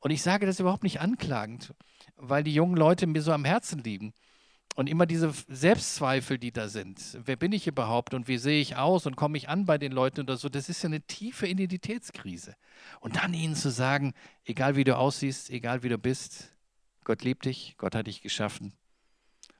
Und 0.00 0.10
ich 0.10 0.22
sage 0.22 0.46
das 0.46 0.60
überhaupt 0.60 0.82
nicht 0.82 1.00
anklagend, 1.00 1.74
weil 2.16 2.44
die 2.44 2.54
jungen 2.54 2.76
Leute 2.76 3.06
mir 3.06 3.22
so 3.22 3.32
am 3.32 3.44
Herzen 3.44 3.82
liegen. 3.82 4.12
Und 4.74 4.90
immer 4.90 5.06
diese 5.06 5.32
Selbstzweifel, 5.48 6.38
die 6.38 6.52
da 6.52 6.68
sind. 6.68 7.18
Wer 7.24 7.36
bin 7.36 7.52
ich 7.52 7.66
überhaupt 7.66 8.12
und 8.12 8.28
wie 8.28 8.36
sehe 8.36 8.60
ich 8.60 8.76
aus 8.76 9.06
und 9.06 9.16
komme 9.16 9.38
ich 9.38 9.48
an 9.48 9.64
bei 9.64 9.78
den 9.78 9.90
Leuten 9.90 10.20
oder 10.20 10.36
so, 10.36 10.50
das 10.50 10.68
ist 10.68 10.82
ja 10.82 10.88
eine 10.88 11.00
tiefe 11.00 11.46
Identitätskrise. 11.46 12.56
Und 13.00 13.16
dann 13.16 13.32
ihnen 13.32 13.54
zu 13.54 13.70
sagen, 13.70 14.12
egal 14.44 14.76
wie 14.76 14.84
du 14.84 14.94
aussiehst, 14.94 15.48
egal 15.48 15.82
wie 15.82 15.88
du 15.88 15.96
bist, 15.96 16.52
Gott 17.04 17.24
liebt 17.24 17.46
dich, 17.46 17.76
Gott 17.78 17.94
hat 17.94 18.06
dich 18.06 18.20
geschaffen. 18.20 18.74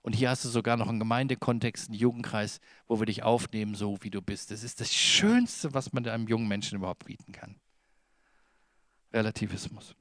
Und 0.03 0.13
hier 0.13 0.31
hast 0.31 0.45
du 0.45 0.49
sogar 0.49 0.77
noch 0.77 0.89
einen 0.89 1.01
Gemeindekontext, 1.01 1.89
einen 1.89 1.99
Jugendkreis, 1.99 2.61
wo 2.87 3.01
wir 3.01 3.07
dich 3.07 3.23
aufnehmen, 3.23 3.75
so 3.75 3.97
wie 4.03 4.11
du 4.11 4.23
bist. 4.23 4.51
Das 4.51 4.63
ist 4.63 4.81
das 4.81 4.95
Schönste, 4.95 5.75
was 5.75 5.93
man 5.93 6.07
einem 6.07 6.29
jungen 6.29 6.47
Menschen 6.47 6.77
überhaupt 6.77 7.07
bieten 7.07 7.33
kann. 7.33 7.57
Relativismus. 9.13 9.97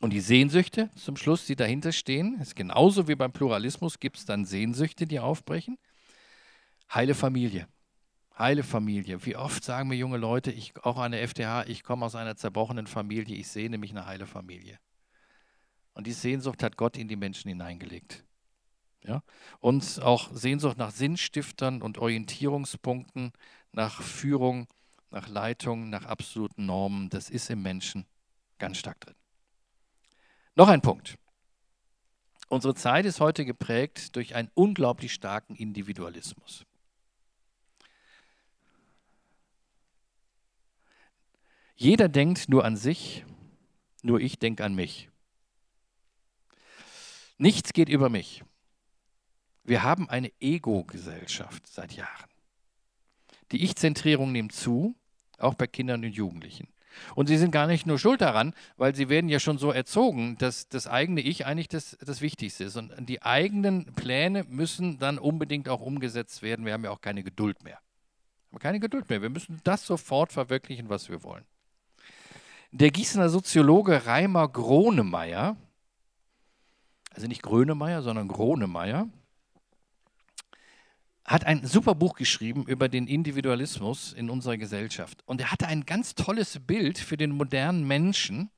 Und 0.00 0.12
die 0.12 0.20
Sehnsüchte 0.20 0.90
zum 0.96 1.16
Schluss, 1.16 1.46
die 1.46 1.56
dahinter 1.56 1.92
stehen, 1.92 2.38
ist 2.40 2.56
genauso 2.56 3.08
wie 3.08 3.14
beim 3.14 3.32
Pluralismus, 3.32 4.00
gibt 4.00 4.18
es 4.18 4.24
dann 4.24 4.44
Sehnsüchte, 4.44 5.06
die 5.06 5.20
aufbrechen. 5.20 5.78
Heile 6.92 7.14
Familie. 7.14 7.68
Heile 8.36 8.64
Familie. 8.64 9.24
Wie 9.24 9.36
oft 9.36 9.62
sagen 9.64 9.88
mir 9.88 9.94
junge 9.94 10.16
Leute, 10.16 10.50
ich, 10.50 10.74
auch 10.84 10.98
an 10.98 11.12
der 11.12 11.26
FTH, 11.26 11.68
ich 11.68 11.84
komme 11.84 12.04
aus 12.04 12.16
einer 12.16 12.36
zerbrochenen 12.36 12.86
Familie, 12.86 13.36
ich 13.36 13.48
sehe 13.48 13.70
nämlich 13.70 13.92
eine 13.92 14.06
heile 14.06 14.26
Familie. 14.26 14.78
Und 15.94 16.06
die 16.06 16.12
Sehnsucht 16.12 16.62
hat 16.62 16.76
Gott 16.76 16.96
in 16.96 17.06
die 17.06 17.16
Menschen 17.16 17.48
hineingelegt. 17.48 18.24
Ja? 19.04 19.22
Und 19.60 20.00
auch 20.02 20.32
Sehnsucht 20.32 20.76
nach 20.76 20.90
Sinnstiftern 20.90 21.80
und 21.80 21.98
Orientierungspunkten, 21.98 23.32
nach 23.70 24.02
Führung, 24.02 24.66
nach 25.10 25.28
Leitung, 25.28 25.90
nach 25.90 26.06
absoluten 26.06 26.66
Normen, 26.66 27.08
das 27.10 27.30
ist 27.30 27.50
im 27.50 27.62
Menschen 27.62 28.06
ganz 28.58 28.78
stark 28.78 29.00
drin. 29.00 29.14
Noch 30.56 30.68
ein 30.68 30.82
Punkt. 30.82 31.18
Unsere 32.48 32.74
Zeit 32.74 33.06
ist 33.06 33.20
heute 33.20 33.44
geprägt 33.44 34.14
durch 34.14 34.34
einen 34.34 34.50
unglaublich 34.54 35.12
starken 35.12 35.56
Individualismus. 35.56 36.64
Jeder 41.74 42.08
denkt 42.08 42.48
nur 42.48 42.64
an 42.64 42.76
sich, 42.76 43.24
nur 44.02 44.20
ich 44.20 44.38
denke 44.38 44.64
an 44.64 44.74
mich. 44.74 45.10
Nichts 47.36 47.72
geht 47.72 47.88
über 47.88 48.08
mich. 48.08 48.44
Wir 49.64 49.82
haben 49.82 50.08
eine 50.08 50.30
Ego-Gesellschaft 50.40 51.66
seit 51.66 51.94
Jahren. 51.94 52.30
Die 53.50 53.64
Ich-Zentrierung 53.64 54.30
nimmt 54.30 54.52
zu, 54.52 54.94
auch 55.38 55.54
bei 55.54 55.66
Kindern 55.66 56.04
und 56.04 56.12
Jugendlichen. 56.12 56.68
Und 57.14 57.26
sie 57.26 57.36
sind 57.36 57.50
gar 57.50 57.66
nicht 57.66 57.86
nur 57.86 57.98
schuld 57.98 58.20
daran, 58.20 58.54
weil 58.76 58.94
sie 58.94 59.08
werden 59.08 59.28
ja 59.28 59.40
schon 59.40 59.58
so 59.58 59.70
erzogen, 59.70 60.36
dass 60.38 60.68
das 60.68 60.86
eigene 60.86 61.20
Ich 61.20 61.46
eigentlich 61.46 61.68
das, 61.68 61.96
das 62.00 62.20
Wichtigste 62.20 62.64
ist. 62.64 62.76
Und 62.76 62.92
die 63.08 63.22
eigenen 63.22 63.86
Pläne 63.94 64.44
müssen 64.48 64.98
dann 64.98 65.18
unbedingt 65.18 65.68
auch 65.68 65.80
umgesetzt 65.80 66.42
werden. 66.42 66.66
Wir 66.66 66.72
haben 66.72 66.84
ja 66.84 66.90
auch 66.90 67.00
keine 67.00 67.22
Geduld 67.22 67.62
mehr. 67.64 67.78
Wir 68.50 68.56
haben 68.56 68.62
keine 68.62 68.80
Geduld 68.80 69.08
mehr. 69.10 69.22
Wir 69.22 69.30
müssen 69.30 69.60
das 69.64 69.86
sofort 69.86 70.32
verwirklichen, 70.32 70.88
was 70.88 71.08
wir 71.08 71.22
wollen. 71.22 71.44
Der 72.70 72.90
Gießener 72.90 73.28
Soziologe 73.28 74.06
Reimer 74.06 74.48
Gronemeyer, 74.48 75.56
also 77.10 77.28
nicht 77.28 77.42
Grönemeyer, 77.42 78.02
sondern 78.02 78.26
Gronemeyer, 78.26 79.08
hat 81.24 81.46
ein 81.46 81.66
super 81.66 81.94
Buch 81.94 82.14
geschrieben 82.14 82.66
über 82.66 82.88
den 82.88 83.06
Individualismus 83.06 84.12
in 84.12 84.28
unserer 84.28 84.58
Gesellschaft. 84.58 85.22
Und 85.24 85.40
er 85.40 85.50
hatte 85.50 85.66
ein 85.66 85.86
ganz 85.86 86.14
tolles 86.14 86.60
Bild 86.60 86.98
für 86.98 87.16
den 87.16 87.30
modernen 87.30 87.86
Menschen. 87.86 88.50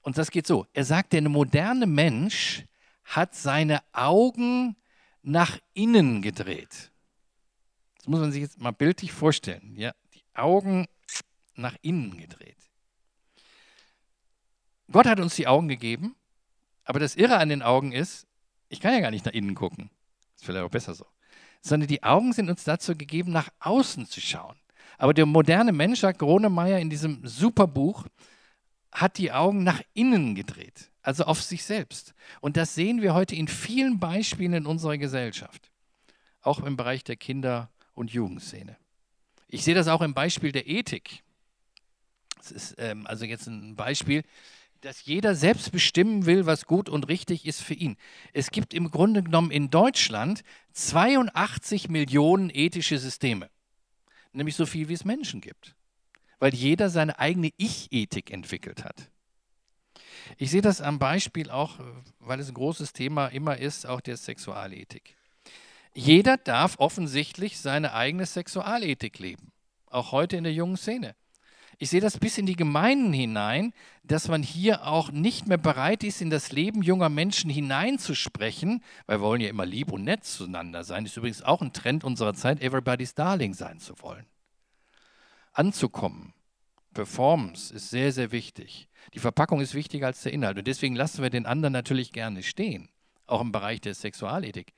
Und 0.00 0.16
das 0.16 0.30
geht 0.30 0.46
so. 0.46 0.66
Er 0.72 0.84
sagt, 0.84 1.12
der 1.12 1.28
moderne 1.28 1.86
Mensch 1.86 2.64
hat 3.04 3.34
seine 3.34 3.82
Augen 3.92 4.76
nach 5.22 5.58
innen 5.74 6.22
gedreht. 6.22 6.92
Das 7.96 8.06
muss 8.06 8.20
man 8.20 8.32
sich 8.32 8.42
jetzt 8.42 8.60
mal 8.60 8.70
bildlich 8.70 9.12
vorstellen. 9.12 9.74
Ja, 9.76 9.92
die 10.14 10.22
Augen 10.34 10.86
nach 11.54 11.76
innen 11.82 12.16
gedreht. 12.16 12.56
Gott 14.90 15.06
hat 15.06 15.20
uns 15.20 15.34
die 15.34 15.46
Augen 15.46 15.68
gegeben, 15.68 16.14
aber 16.84 17.00
das 17.00 17.16
Irre 17.16 17.38
an 17.38 17.48
den 17.48 17.62
Augen 17.62 17.92
ist, 17.92 18.26
ich 18.68 18.80
kann 18.80 18.92
ja 18.92 19.00
gar 19.00 19.10
nicht 19.10 19.24
nach 19.24 19.32
innen 19.32 19.54
gucken. 19.54 19.90
Das 20.32 20.42
ist 20.42 20.44
vielleicht 20.44 20.64
auch 20.64 20.70
besser 20.70 20.94
so 20.94 21.06
sondern 21.62 21.88
die 21.88 22.02
Augen 22.02 22.32
sind 22.32 22.50
uns 22.50 22.64
dazu 22.64 22.96
gegeben, 22.96 23.32
nach 23.32 23.48
außen 23.60 24.06
zu 24.06 24.20
schauen. 24.20 24.56
Aber 24.98 25.14
der 25.14 25.26
moderne 25.26 25.72
Mensch, 25.72 26.00
sagt 26.00 26.18
Gronemeyer 26.18 26.78
in 26.78 26.90
diesem 26.90 27.26
Superbuch, 27.26 28.06
hat 28.92 29.16
die 29.16 29.32
Augen 29.32 29.64
nach 29.64 29.80
innen 29.94 30.34
gedreht, 30.34 30.90
also 31.02 31.24
auf 31.24 31.40
sich 31.40 31.64
selbst. 31.64 32.14
Und 32.40 32.56
das 32.56 32.74
sehen 32.74 33.00
wir 33.00 33.14
heute 33.14 33.34
in 33.34 33.48
vielen 33.48 33.98
Beispielen 33.98 34.52
in 34.52 34.66
unserer 34.66 34.98
Gesellschaft, 34.98 35.70
auch 36.42 36.60
im 36.60 36.76
Bereich 36.76 37.04
der 37.04 37.16
Kinder- 37.16 37.70
und 37.94 38.12
Jugendszene. 38.12 38.76
Ich 39.48 39.64
sehe 39.64 39.74
das 39.74 39.88
auch 39.88 40.02
im 40.02 40.14
Beispiel 40.14 40.52
der 40.52 40.66
Ethik. 40.68 41.22
Das 42.36 42.50
ist 42.50 42.74
ähm, 42.78 43.06
also 43.06 43.24
jetzt 43.24 43.46
ein 43.46 43.76
Beispiel, 43.76 44.24
dass 44.82 45.04
jeder 45.04 45.36
selbst 45.36 45.70
bestimmen 45.70 46.26
will, 46.26 46.44
was 46.44 46.66
gut 46.66 46.88
und 46.88 47.08
richtig 47.08 47.46
ist 47.46 47.62
für 47.62 47.74
ihn. 47.74 47.96
Es 48.32 48.50
gibt 48.50 48.74
im 48.74 48.90
Grunde 48.90 49.22
genommen 49.22 49.52
in 49.52 49.70
Deutschland 49.70 50.42
82 50.72 51.88
Millionen 51.88 52.50
ethische 52.52 52.98
Systeme, 52.98 53.48
nämlich 54.32 54.56
so 54.56 54.66
viel, 54.66 54.88
wie 54.88 54.94
es 54.94 55.04
Menschen 55.04 55.40
gibt, 55.40 55.76
weil 56.40 56.52
jeder 56.52 56.90
seine 56.90 57.18
eigene 57.20 57.50
Ich-Ethik 57.56 58.32
entwickelt 58.32 58.84
hat. 58.84 59.08
Ich 60.36 60.50
sehe 60.50 60.62
das 60.62 60.80
am 60.80 60.98
Beispiel 60.98 61.48
auch, 61.48 61.78
weil 62.18 62.40
es 62.40 62.48
ein 62.48 62.54
großes 62.54 62.92
Thema 62.92 63.28
immer 63.28 63.58
ist, 63.58 63.86
auch 63.86 64.00
der 64.00 64.16
Sexualethik. 64.16 65.16
Jeder 65.94 66.38
darf 66.38 66.78
offensichtlich 66.78 67.60
seine 67.60 67.92
eigene 67.92 68.26
Sexualethik 68.26 69.20
leben, 69.20 69.52
auch 69.86 70.10
heute 70.10 70.36
in 70.36 70.44
der 70.44 70.52
jungen 70.52 70.76
Szene. 70.76 71.14
Ich 71.82 71.90
sehe 71.90 72.00
das 72.00 72.16
bis 72.16 72.38
in 72.38 72.46
die 72.46 72.54
Gemeinden 72.54 73.12
hinein, 73.12 73.72
dass 74.04 74.28
man 74.28 74.44
hier 74.44 74.86
auch 74.86 75.10
nicht 75.10 75.48
mehr 75.48 75.58
bereit 75.58 76.04
ist, 76.04 76.22
in 76.22 76.30
das 76.30 76.52
Leben 76.52 76.80
junger 76.80 77.08
Menschen 77.08 77.50
hineinzusprechen, 77.50 78.84
weil 79.06 79.18
wir 79.18 79.26
wollen 79.26 79.40
ja 79.40 79.48
immer 79.48 79.66
lieb 79.66 79.90
und 79.90 80.04
nett 80.04 80.22
zueinander 80.22 80.84
sein. 80.84 81.02
Das 81.02 81.10
ist 81.10 81.16
übrigens 81.16 81.42
auch 81.42 81.60
ein 81.60 81.72
Trend 81.72 82.04
unserer 82.04 82.34
Zeit, 82.34 82.62
everybody's 82.62 83.16
darling 83.16 83.52
sein 83.52 83.80
zu 83.80 84.00
wollen. 84.00 84.26
Anzukommen. 85.52 86.34
Performance 86.94 87.74
ist 87.74 87.90
sehr, 87.90 88.12
sehr 88.12 88.30
wichtig. 88.30 88.88
Die 89.14 89.18
Verpackung 89.18 89.60
ist 89.60 89.74
wichtiger 89.74 90.06
als 90.06 90.22
der 90.22 90.32
Inhalt. 90.32 90.58
Und 90.58 90.68
deswegen 90.68 90.94
lassen 90.94 91.20
wir 91.20 91.30
den 91.30 91.46
anderen 91.46 91.72
natürlich 91.72 92.12
gerne 92.12 92.44
stehen, 92.44 92.90
auch 93.26 93.40
im 93.40 93.50
Bereich 93.50 93.80
der 93.80 93.94
Sexualethik. 93.94 94.72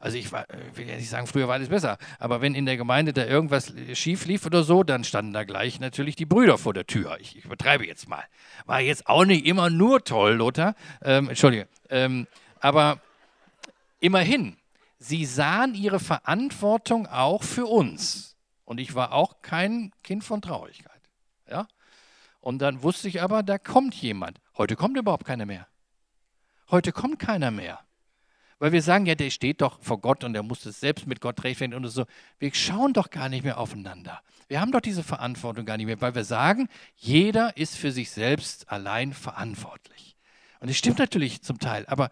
Also 0.00 0.16
ich 0.16 0.30
war, 0.32 0.48
äh, 0.50 0.76
will 0.76 0.88
ja 0.88 0.96
nicht 0.96 1.08
sagen, 1.08 1.26
früher 1.26 1.48
war 1.48 1.54
alles 1.54 1.68
besser, 1.68 1.98
aber 2.18 2.40
wenn 2.40 2.54
in 2.54 2.66
der 2.66 2.76
Gemeinde 2.76 3.12
da 3.12 3.24
irgendwas 3.24 3.72
schief 3.94 4.26
lief 4.26 4.46
oder 4.46 4.62
so, 4.62 4.84
dann 4.84 5.04
standen 5.04 5.32
da 5.32 5.44
gleich 5.44 5.80
natürlich 5.80 6.16
die 6.16 6.26
Brüder 6.26 6.58
vor 6.58 6.74
der 6.74 6.86
Tür. 6.86 7.18
Ich, 7.20 7.36
ich 7.36 7.44
übertreibe 7.44 7.86
jetzt 7.86 8.08
mal. 8.08 8.24
War 8.66 8.80
jetzt 8.80 9.06
auch 9.06 9.24
nicht 9.24 9.44
immer 9.46 9.70
nur 9.70 10.04
toll, 10.04 10.34
Lothar. 10.34 10.74
Ähm, 11.02 11.28
Entschuldige. 11.28 11.68
Ähm, 11.90 12.26
aber 12.60 13.00
immerhin, 14.00 14.56
sie 14.98 15.24
sahen 15.24 15.74
ihre 15.74 16.00
Verantwortung 16.00 17.06
auch 17.06 17.42
für 17.42 17.66
uns. 17.66 18.36
Und 18.64 18.80
ich 18.80 18.94
war 18.94 19.12
auch 19.12 19.40
kein 19.42 19.92
Kind 20.02 20.24
von 20.24 20.42
Traurigkeit. 20.42 21.00
Ja? 21.50 21.66
Und 22.40 22.60
dann 22.60 22.82
wusste 22.82 23.08
ich 23.08 23.22
aber, 23.22 23.42
da 23.42 23.58
kommt 23.58 23.94
jemand. 23.94 24.40
Heute 24.56 24.76
kommt 24.76 24.96
überhaupt 24.96 25.24
keiner 25.24 25.46
mehr. 25.46 25.66
Heute 26.70 26.92
kommt 26.92 27.18
keiner 27.18 27.50
mehr. 27.50 27.80
Weil 28.58 28.72
wir 28.72 28.82
sagen, 28.82 29.06
ja, 29.06 29.14
der 29.14 29.30
steht 29.30 29.60
doch 29.60 29.80
vor 29.82 30.00
Gott 30.00 30.24
und 30.24 30.32
der 30.32 30.42
muss 30.42 30.66
es 30.66 30.80
selbst 30.80 31.06
mit 31.06 31.20
Gott 31.20 31.44
rechtfertigen 31.44 31.84
und 31.84 31.88
so. 31.90 32.06
Wir 32.38 32.52
schauen 32.52 32.92
doch 32.92 33.10
gar 33.10 33.28
nicht 33.28 33.44
mehr 33.44 33.58
aufeinander. 33.58 34.20
Wir 34.48 34.60
haben 34.60 34.72
doch 34.72 34.80
diese 34.80 35.04
Verantwortung 35.04 35.64
gar 35.64 35.76
nicht 35.76 35.86
mehr, 35.86 36.00
weil 36.00 36.14
wir 36.14 36.24
sagen, 36.24 36.68
jeder 36.96 37.56
ist 37.56 37.76
für 37.76 37.92
sich 37.92 38.10
selbst 38.10 38.68
allein 38.70 39.12
verantwortlich. 39.12 40.16
Und 40.60 40.68
es 40.68 40.76
stimmt 40.76 40.98
natürlich 40.98 41.42
zum 41.42 41.58
Teil, 41.58 41.86
aber 41.86 42.10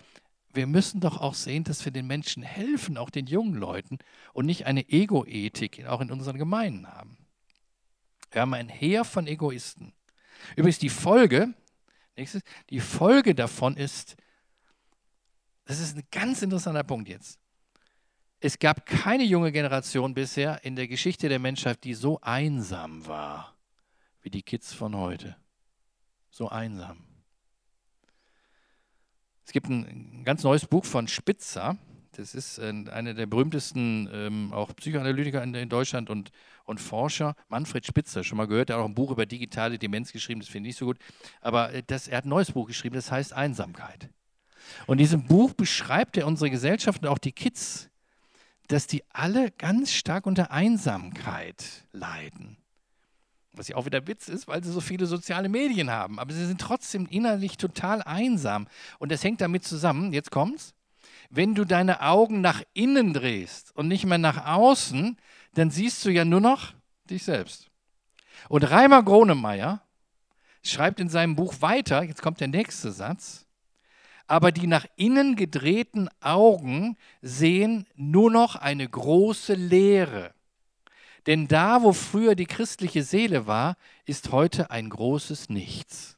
wir 0.53 0.67
müssen 0.67 1.01
doch 1.01 1.21
auch 1.21 1.35
sehen, 1.35 1.65
dass 1.65 1.85
wir 1.85 1.93
den 1.93 2.07
Menschen 2.07 2.43
helfen, 2.43 2.97
auch 2.97 3.11
den 3.11 3.27
jungen 3.27 3.55
Leuten 3.55 3.99
und 4.33 4.47
nicht 4.47 4.67
eine 4.67 4.89
Ego-Ethik 4.89 5.87
auch 5.87 6.01
in 6.01 6.11
unseren 6.11 6.39
Gemeinden 6.39 6.87
haben. 6.87 7.19
Wir 8.31 8.43
haben 8.43 8.55
ein 8.55 8.69
Heer 8.69 9.05
von 9.05 9.27
Egoisten. 9.27 9.93
Übrigens 10.57 10.79
die 10.79 10.89
Folge, 10.89 11.55
nächstes, 12.17 12.43
die 12.71 12.81
Folge 12.81 13.35
davon 13.35 13.77
ist, 13.77 14.17
das 15.67 15.81
ist 15.81 15.97
ein 15.97 16.05
ganz 16.11 16.43
interessanter 16.43 16.85
Punkt 16.85 17.09
jetzt. 17.09 17.39
Es 18.41 18.59
gab 18.59 18.87
keine 18.87 19.25
junge 19.25 19.53
Generation 19.53 20.15
bisher 20.15 20.65
in 20.65 20.77
der 20.77 20.89
Geschichte 20.89 21.29
der 21.29 21.39
Menschheit, 21.39 21.85
die 21.85 21.95
so 21.95 22.21
einsam 22.21 23.07
war 23.07 23.57
wie 24.23 24.31
die 24.31 24.43
Kids 24.43 24.75
von 24.75 24.97
heute. 24.97 25.37
So 26.31 26.49
einsam. 26.49 27.07
Es 29.45 29.53
gibt 29.53 29.69
ein 29.69 30.25
ganz 30.25 30.43
neues 30.43 30.67
Buch 30.67 30.85
von 30.85 31.07
Spitzer. 31.07 31.79
Das 32.11 32.35
ist 32.35 32.59
einer 32.59 33.15
der 33.15 33.27
berühmtesten 33.27 34.09
ähm, 34.13 34.53
auch 34.53 34.75
Psychoanalytiker 34.75 35.43
in, 35.43 35.55
in, 35.55 35.69
Deutschland 35.69 36.11
und, 36.11 36.33
und 36.65 36.81
Forscher. 36.81 37.37
Manfred 37.49 37.87
Spitzer, 37.87 38.25
schon 38.25 38.39
mal 38.39 38.49
gehört, 38.49 38.71
er 38.71 38.77
hat 38.77 38.83
auch 38.83 38.89
ein 38.89 38.95
Buch 38.95 39.13
über 39.13 39.27
digitale 39.27 39.79
Demenz 39.79 40.13
geschrieben, 40.13 40.41
das 40.41 40.49
finde 40.49 40.69
ich 40.69 40.75
nicht 40.75 40.79
so 40.79 40.87
gut. 40.87 40.99
Aber 41.41 41.73
äh, 41.73 41.83
das, 41.87 42.09
er 42.09 42.19
hat 42.19 42.25
ein 42.25 42.31
neues 42.31 42.51
Buch 42.51 42.67
geschrieben, 42.67 42.97
das 42.97 43.13
heißt 43.13 43.33
Einsamkeit. 43.33 44.11
Und 44.87 44.95
in 44.95 45.05
diesem 45.05 45.25
Buch 45.25 45.53
beschreibt 45.53 46.17
er 46.17 46.27
unsere 46.27 46.51
Gesellschaft 46.51 47.03
und 47.03 47.09
auch 47.09 47.19
die 47.19 47.33
Kids, 47.33 47.89
dass 48.69 48.87
die 48.87 49.03
alle 49.13 49.51
ganz 49.53 49.93
stark 49.93 50.27
unter 50.27 50.51
Einsamkeit 50.51 51.65
leiden. 51.93 52.57
Was 53.53 53.69
ja 53.69 53.77
auch 53.77 53.87
wieder 53.87 54.07
Witz 54.07 54.29
ist, 54.29 54.49
weil 54.49 54.63
sie 54.63 54.71
so 54.71 54.81
viele 54.81 55.07
soziale 55.07 55.49
Medien 55.49 55.91
haben. 55.91 56.19
Aber 56.19 56.33
sie 56.33 56.45
sind 56.45 56.61
trotzdem 56.61 57.07
innerlich 57.07 57.57
total 57.57 58.03
einsam. 58.03 58.67
Und 58.99 59.11
das 59.13 59.25
hängt 59.25 59.41
damit 59.41 59.65
zusammen, 59.65 60.13
jetzt 60.13 60.31
kommt's, 60.31 60.75
wenn 61.31 61.55
du 61.55 61.65
deine 61.65 62.03
Augen 62.03 62.41
nach 62.41 62.63
innen 62.75 63.13
drehst 63.13 63.75
und 63.75 63.89
nicht 63.89 64.05
mehr 64.05 64.19
nach 64.19 64.47
außen, 64.47 65.17
dann 65.55 65.71
siehst 65.71 66.05
du 66.05 66.11
ja 66.11 66.25
nur 66.25 66.41
noch 66.41 66.75
dich 67.09 67.25
selbst. 67.25 67.71
Und 68.49 68.63
Reimer 68.65 69.03
Gronemeyer 69.03 69.83
schreibt 70.63 71.01
in 71.01 71.09
seinem 71.09 71.37
Buch 71.37 71.55
weiter, 71.61 72.03
jetzt 72.03 72.23
kommt 72.23 72.41
der 72.41 72.49
nächste 72.49 72.93
Satz, 72.93 73.46
aber 74.27 74.53
die 74.53 74.67
nach 74.67 74.87
innen 74.97 75.37
gedrehten 75.37 76.09
Augen 76.21 76.97
sehen 77.23 77.87
nur 77.95 78.31
noch 78.31 78.57
eine 78.57 78.89
große 78.89 79.55
Leere. 79.55 80.35
Denn 81.27 81.49
da, 81.49 81.83
wo 81.83 81.93
früher 81.93 82.35
die 82.35 82.47
christliche 82.47 83.03
Seele 83.03 83.47
war, 83.47 83.77
ist 84.05 84.31
heute 84.33 84.71
ein 84.71 84.89
großes 84.89 85.49
Nichts. 85.49 86.17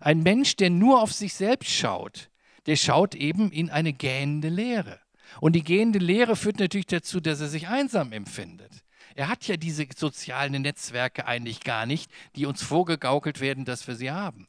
Ein 0.00 0.22
Mensch, 0.22 0.56
der 0.56 0.70
nur 0.70 1.02
auf 1.02 1.12
sich 1.12 1.34
selbst 1.34 1.70
schaut, 1.70 2.30
der 2.66 2.76
schaut 2.76 3.14
eben 3.14 3.50
in 3.50 3.70
eine 3.70 3.92
gähnende 3.92 4.48
Leere. 4.48 4.98
Und 5.40 5.54
die 5.54 5.64
gähnende 5.64 5.98
Leere 5.98 6.36
führt 6.36 6.58
natürlich 6.58 6.86
dazu, 6.86 7.20
dass 7.20 7.40
er 7.40 7.48
sich 7.48 7.68
einsam 7.68 8.12
empfindet. 8.12 8.82
Er 9.14 9.28
hat 9.28 9.46
ja 9.46 9.56
diese 9.56 9.86
sozialen 9.94 10.62
Netzwerke 10.62 11.26
eigentlich 11.26 11.60
gar 11.60 11.84
nicht, 11.84 12.10
die 12.36 12.46
uns 12.46 12.62
vorgegaukelt 12.62 13.40
werden, 13.40 13.64
dass 13.64 13.86
wir 13.86 13.94
sie 13.94 14.10
haben. 14.10 14.48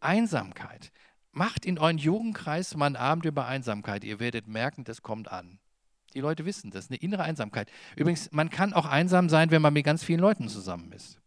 Einsamkeit. 0.00 0.92
Macht 1.34 1.66
in 1.66 1.78
euren 1.78 1.98
Jugendkreis 1.98 2.76
mal 2.76 2.86
einen 2.86 2.96
Abend 2.96 3.24
über 3.24 3.46
Einsamkeit. 3.46 4.04
Ihr 4.04 4.20
werdet 4.20 4.46
merken, 4.46 4.84
das 4.84 5.02
kommt 5.02 5.30
an. 5.30 5.58
Die 6.14 6.20
Leute 6.20 6.46
wissen 6.46 6.70
das, 6.70 6.90
eine 6.90 6.98
innere 6.98 7.24
Einsamkeit. 7.24 7.70
Übrigens, 7.96 8.30
man 8.30 8.50
kann 8.50 8.72
auch 8.72 8.86
einsam 8.86 9.28
sein, 9.28 9.50
wenn 9.50 9.60
man 9.60 9.74
mit 9.74 9.84
ganz 9.84 10.04
vielen 10.04 10.20
Leuten 10.20 10.48
zusammen 10.48 10.92
ist. 10.92 11.20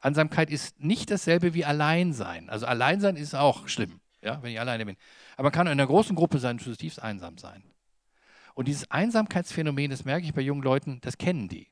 Einsamkeit 0.00 0.50
ist 0.50 0.80
nicht 0.80 1.12
dasselbe 1.12 1.54
wie 1.54 1.64
Alleinsein. 1.64 2.50
Also 2.50 2.66
Alleinsein 2.66 3.14
ist 3.14 3.34
auch 3.36 3.68
schlimm, 3.68 4.00
ja, 4.20 4.42
wenn 4.42 4.50
ich 4.50 4.58
alleine 4.58 4.84
bin. 4.84 4.96
Aber 5.34 5.44
man 5.44 5.52
kann 5.52 5.68
in 5.68 5.72
einer 5.72 5.86
großen 5.86 6.16
Gruppe 6.16 6.40
sein, 6.40 6.58
zutiefst 6.58 7.00
einsam 7.00 7.38
sein. 7.38 7.62
Und 8.54 8.66
dieses 8.66 8.90
Einsamkeitsphänomen, 8.90 9.92
das 9.92 10.04
merke 10.04 10.26
ich 10.26 10.34
bei 10.34 10.42
jungen 10.42 10.62
Leuten, 10.62 11.00
das 11.02 11.18
kennen 11.18 11.48
die. 11.48 11.68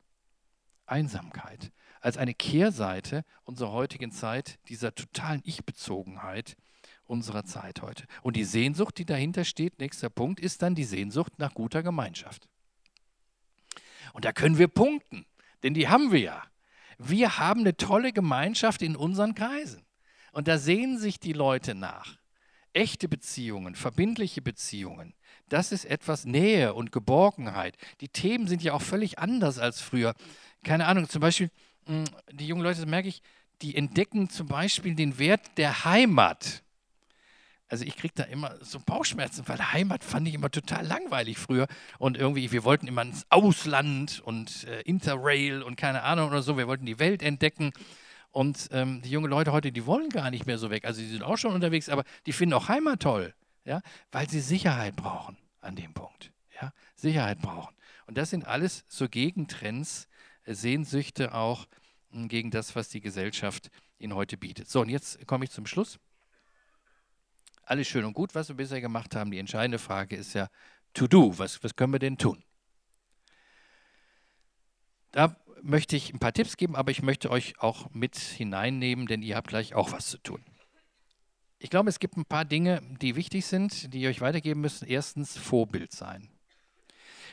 Einsamkeit 0.87 1.73
als 2.01 2.17
eine 2.17 2.35
Kehrseite 2.35 3.25
unserer 3.45 3.73
heutigen 3.73 4.13
Zeit, 4.13 4.59
dieser 4.69 4.95
totalen 4.95 5.43
Ich-Bezogenheit 5.45 6.57
unserer 7.11 7.45
Zeit 7.45 7.83
heute. 7.83 8.05
Und 8.23 8.37
die 8.37 8.45
Sehnsucht, 8.45 8.99
die 8.99 9.05
dahinter 9.05 9.45
steht, 9.45 9.79
nächster 9.79 10.09
Punkt, 10.09 10.41
ist 10.41 10.63
dann 10.63 10.75
die 10.75 10.85
Sehnsucht 10.85 11.33
nach 11.39 11.55
guter 11.55 11.83
Gemeinschaft. 11.83 12.49
Und 14.13 14.25
da 14.25 14.33
können 14.33 14.59
wir 14.59 14.69
punkten, 14.69 15.27
denn 15.63 15.75
die 15.75 15.89
haben 15.89 16.13
wir 16.13 16.21
ja. 16.21 16.43
Wir 16.99 17.39
haben 17.39 17.61
eine 17.61 17.77
tolle 17.77 18.13
Gemeinschaft 18.13 18.83
in 18.83 18.97
unseren 18.97 19.35
Kreisen. 19.35 19.85
Und 20.33 20.49
da 20.49 20.59
sehnen 20.59 20.99
sich 20.99 21.19
die 21.19 21.33
Leute 21.33 21.75
nach. 21.75 22.19
Echte 22.73 23.09
Beziehungen, 23.09 23.75
verbindliche 23.75 24.43
Beziehungen, 24.43 25.15
das 25.51 25.73
ist 25.73 25.85
etwas 25.85 26.25
Nähe 26.25 26.75
und 26.75 26.93
Geborgenheit. 26.93 27.77
Die 28.01 28.09
Themen 28.09 28.47
sind 28.47 28.63
ja 28.63 28.73
auch 28.73 28.83
völlig 28.83 29.19
anders 29.19 29.59
als 29.59 29.81
früher. 29.81 30.15
Keine 30.63 30.87
Ahnung, 30.87 31.09
zum 31.09 31.21
Beispiel, 31.21 31.51
hm, 31.87 32.05
die 32.33 32.47
jungen 32.47 32.63
Leute, 32.63 32.81
das 32.81 32.89
merke 32.89 33.09
ich, 33.09 33.21
die 33.61 33.75
entdecken 33.75 34.31
zum 34.31 34.47
Beispiel 34.47 34.95
den 34.95 35.19
Wert 35.19 35.59
der 35.59 35.85
Heimat. 35.85 36.63
Also 37.71 37.85
ich 37.85 37.97
kriege 37.97 38.13
da 38.17 38.25
immer 38.25 38.57
so 38.61 38.81
Bauchschmerzen, 38.81 39.47
weil 39.47 39.73
Heimat 39.73 40.03
fand 40.03 40.27
ich 40.27 40.35
immer 40.35 40.51
total 40.51 40.85
langweilig 40.85 41.39
früher. 41.39 41.69
Und 41.99 42.17
irgendwie, 42.17 42.51
wir 42.51 42.65
wollten 42.65 42.89
immer 42.89 43.03
ins 43.03 43.25
Ausland 43.31 44.21
und 44.25 44.65
äh, 44.65 44.81
Interrail 44.83 45.63
und 45.63 45.77
keine 45.77 46.03
Ahnung 46.03 46.29
oder 46.29 46.43
so. 46.43 46.59
Wir 46.59 46.67
wollten 46.67 46.85
die 46.85 46.99
Welt 46.99 47.23
entdecken. 47.23 47.73
Und 48.33 48.69
ähm, 48.73 49.03
die 49.03 49.11
jungen 49.11 49.31
Leute 49.31 49.53
heute, 49.53 49.71
die 49.71 49.87
wollen 49.87 50.09
gar 50.09 50.31
nicht 50.31 50.47
mehr 50.47 50.59
so 50.59 50.71
weg. 50.71 50.85
Also 50.85 51.01
die 51.01 51.09
sind 51.09 51.23
auch 51.23 51.39
schon 51.39 51.55
unterwegs, 51.55 51.89
aber 51.89 52.05
die 52.27 52.33
finden 52.33 52.55
auch 52.55 52.69
Heimat 52.69 53.01
toll, 53.01 53.35
ja, 53.65 53.81
weil 54.11 54.29
sie 54.29 54.41
Sicherheit 54.41 54.97
brauchen 54.97 55.37
an 55.61 55.77
dem 55.77 55.95
Punkt. 55.95 56.33
Ja, 56.61 56.73
Sicherheit 56.97 57.41
brauchen. 57.41 57.75
Und 58.07 58.19
das 58.19 58.31
sind 58.31 58.47
alles 58.47 58.85
so 58.89 59.09
Gegentrends, 59.09 60.09
äh, 60.45 60.55
Sehnsüchte 60.55 61.35
auch 61.35 61.67
hm, 62.11 62.27
gegen 62.27 62.51
das, 62.51 62.75
was 62.75 62.89
die 62.89 63.01
Gesellschaft 63.01 63.71
ihnen 63.99 64.15
heute 64.15 64.37
bietet. 64.37 64.69
So, 64.69 64.81
und 64.81 64.89
jetzt 64.89 65.25
komme 65.29 65.45
ich 65.45 65.53
zum 65.53 65.67
Schluss. 65.67 66.01
Alles 67.71 67.87
schön 67.87 68.05
und 68.05 68.15
gut, 68.15 68.35
was 68.35 68.49
wir 68.49 68.57
bisher 68.57 68.81
gemacht 68.81 69.15
haben. 69.15 69.31
Die 69.31 69.39
entscheidende 69.39 69.79
Frage 69.79 70.17
ist 70.17 70.35
ja, 70.35 70.49
to 70.93 71.07
do, 71.07 71.39
was, 71.39 71.63
was 71.63 71.77
können 71.77 71.93
wir 71.93 72.01
denn 72.01 72.19
tun? 72.19 72.43
Da 75.13 75.37
möchte 75.63 75.95
ich 75.95 76.13
ein 76.13 76.19
paar 76.19 76.33
Tipps 76.33 76.57
geben, 76.57 76.75
aber 76.75 76.91
ich 76.91 77.01
möchte 77.01 77.31
euch 77.31 77.61
auch 77.61 77.89
mit 77.93 78.17
hineinnehmen, 78.17 79.07
denn 79.07 79.23
ihr 79.23 79.37
habt 79.37 79.47
gleich 79.47 79.77
auch 79.77 79.93
was 79.93 80.09
zu 80.09 80.19
tun. 80.19 80.45
Ich 81.61 81.71
glaube, 81.71 81.91
es 81.91 82.01
gibt 82.01 82.17
ein 82.17 82.25
paar 82.25 82.45
Dinge, 82.45 82.83
die 83.01 83.15
wichtig 83.15 83.47
sind, 83.47 83.95
die 83.95 84.01
ihr 84.01 84.09
euch 84.09 84.21
weitergeben 84.21 84.63
müssen. 84.63 84.89
Erstens 84.89 85.39
Vorbild 85.39 85.93
sein. 85.93 86.29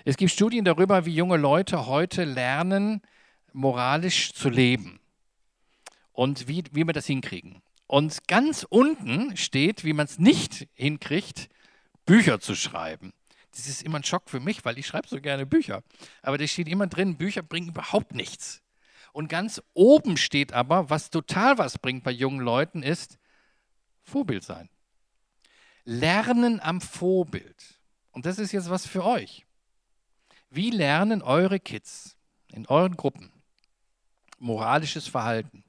Es 0.05 0.17
gibt 0.17 0.31
Studien 0.31 0.65
darüber, 0.65 1.07
wie 1.07 1.15
junge 1.15 1.37
Leute 1.37 1.87
heute 1.87 2.25
lernen, 2.25 3.01
moralisch 3.53 4.33
zu 4.33 4.49
leben 4.49 4.99
und 6.11 6.47
wie, 6.47 6.63
wie 6.73 6.85
wir 6.85 6.93
das 6.93 7.07
hinkriegen. 7.07 7.63
Und 7.87 8.27
ganz 8.27 8.65
unten 8.69 9.37
steht, 9.37 9.83
wie 9.85 9.93
man 9.93 10.05
es 10.05 10.19
nicht 10.19 10.67
hinkriegt, 10.73 11.49
Bücher 12.05 12.39
zu 12.39 12.53
schreiben. 12.55 13.13
Das 13.51 13.67
ist 13.67 13.81
immer 13.81 13.97
ein 13.99 14.03
Schock 14.03 14.29
für 14.29 14.39
mich, 14.39 14.63
weil 14.65 14.77
ich 14.77 14.85
schreibe 14.85 15.07
so 15.07 15.19
gerne 15.19 15.45
Bücher. 15.45 15.83
Aber 16.21 16.37
da 16.37 16.45
steht 16.45 16.67
immer 16.67 16.87
drin, 16.87 17.17
Bücher 17.17 17.41
bringen 17.41 17.69
überhaupt 17.69 18.13
nichts. 18.13 18.61
Und 19.13 19.29
ganz 19.29 19.61
oben 19.73 20.17
steht 20.17 20.53
aber, 20.53 20.89
was 20.89 21.09
total 21.09 21.57
was 21.57 21.79
bringt 21.79 22.03
bei 22.03 22.11
jungen 22.11 22.39
Leuten, 22.39 22.83
ist 22.83 23.17
Vorbild 24.03 24.43
sein. 24.43 24.69
Lernen 25.85 26.59
am 26.59 26.81
Vorbild. 26.81 27.79
Und 28.11 28.25
das 28.25 28.37
ist 28.37 28.51
jetzt 28.51 28.69
was 28.69 28.85
für 28.85 29.03
euch. 29.03 29.45
Wie 30.49 30.69
lernen 30.69 31.21
eure 31.21 31.59
Kids 31.59 32.15
in 32.51 32.67
euren 32.67 32.95
Gruppen 32.95 33.31
moralisches 34.39 35.07
Verhalten, 35.07 35.63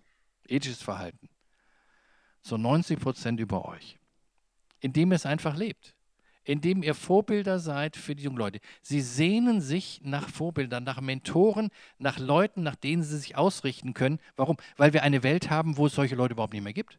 ethisches 0.46 0.82
Verhalten? 0.82 1.27
So 2.48 2.56
90 2.56 2.98
Prozent 2.98 3.40
über 3.40 3.66
euch. 3.66 3.98
Indem 4.80 5.12
ihr 5.12 5.16
es 5.16 5.26
einfach 5.26 5.56
lebt 5.56 5.94
indem 6.44 6.82
ihr 6.82 6.94
Vorbilder 6.94 7.58
seid 7.58 7.94
für 7.94 8.14
die 8.14 8.22
jungen 8.24 8.38
Leute. 8.38 8.60
Sie 8.80 9.02
sehnen 9.02 9.60
sich 9.60 10.00
nach 10.02 10.30
Vorbildern, 10.30 10.82
nach 10.82 10.98
Mentoren, 11.02 11.68
nach 11.98 12.18
Leuten, 12.18 12.62
nach 12.62 12.74
denen 12.74 13.02
sie 13.02 13.18
sich 13.18 13.36
ausrichten 13.36 13.92
können. 13.92 14.18
Warum? 14.34 14.56
Weil 14.78 14.94
wir 14.94 15.02
eine 15.02 15.22
Welt 15.22 15.50
haben, 15.50 15.76
wo 15.76 15.86
es 15.86 15.94
solche 15.94 16.14
Leute 16.14 16.32
überhaupt 16.32 16.54
nicht 16.54 16.64
mehr 16.64 16.72
gibt. 16.72 16.98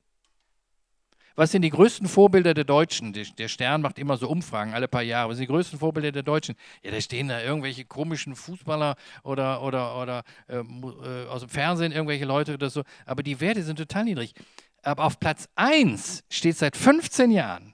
Was 1.36 1.52
sind 1.52 1.64
die 1.64 1.72
größten 1.72 2.08
Vorbilder 2.08 2.54
der 2.54 2.66
Deutschen? 2.66 3.12
Der 3.14 3.48
Stern 3.48 3.82
macht 3.82 3.98
immer 3.98 4.18
so 4.18 4.30
Umfragen 4.30 4.74
alle 4.74 4.88
paar 4.88 5.02
Jahre. 5.02 5.30
Was 5.30 5.38
sind 5.38 5.48
die 5.48 5.54
größten 5.54 5.80
Vorbilder 5.80 6.12
der 6.12 6.24
Deutschen? 6.24 6.56
Ja, 6.84 6.92
da 6.92 7.02
stehen 7.02 7.30
da 7.30 7.42
irgendwelche 7.42 7.86
komischen 7.86 8.36
Fußballer 8.36 8.98
oder, 9.24 9.64
oder, 9.64 10.00
oder 10.00 10.24
äh, 10.48 10.58
äh 10.58 11.28
aus 11.28 11.40
dem 11.40 11.50
Fernsehen 11.50 11.92
irgendwelche 11.92 12.26
Leute 12.26 12.54
oder 12.54 12.70
so. 12.70 12.84
Aber 13.06 13.24
die 13.24 13.40
Werte 13.40 13.64
sind 13.64 13.78
total 13.78 14.04
niedrig. 14.04 14.36
Aber 14.84 15.04
auf 15.04 15.20
Platz 15.20 15.50
1 15.56 16.24
steht 16.30 16.58
seit 16.58 16.78
15 16.78 17.32
Jahren 17.32 17.74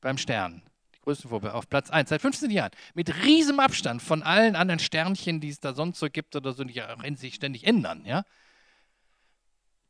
beim 0.00 0.18
Stern 0.18 0.62
größten 1.08 1.30
Vorbild, 1.30 1.54
auf 1.54 1.68
Platz 1.70 1.88
1, 1.88 2.10
seit 2.10 2.20
15 2.20 2.50
Jahren, 2.50 2.70
mit 2.92 3.24
riesigem 3.24 3.60
Abstand 3.60 4.02
von 4.02 4.22
allen 4.22 4.56
anderen 4.56 4.78
Sternchen, 4.78 5.40
die 5.40 5.48
es 5.48 5.58
da 5.58 5.72
sonst 5.72 5.98
so 5.98 6.10
gibt 6.10 6.36
oder 6.36 6.52
so, 6.52 6.64
die 6.64 6.82
sich 7.16 7.34
ständig 7.34 7.66
ändern, 7.66 8.04
ja? 8.04 8.24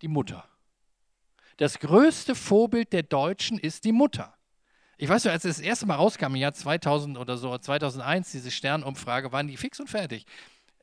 Die 0.00 0.08
Mutter. 0.08 0.44
Das 1.56 1.80
größte 1.80 2.36
Vorbild 2.36 2.92
der 2.92 3.02
Deutschen 3.02 3.58
ist 3.58 3.84
die 3.84 3.90
Mutter. 3.90 4.32
Ich 4.96 5.08
weiß 5.08 5.24
ja, 5.24 5.32
als 5.32 5.44
es 5.44 5.56
das 5.56 5.64
erste 5.64 5.86
Mal 5.86 5.96
rauskam, 5.96 6.26
im 6.26 6.36
Jahr 6.36 6.54
2000 6.54 7.18
oder 7.18 7.36
so, 7.36 7.56
2001, 7.56 8.30
diese 8.30 8.52
Sternumfrage, 8.52 9.32
waren 9.32 9.48
die 9.48 9.56
fix 9.56 9.80
und 9.80 9.90
fertig. 9.90 10.24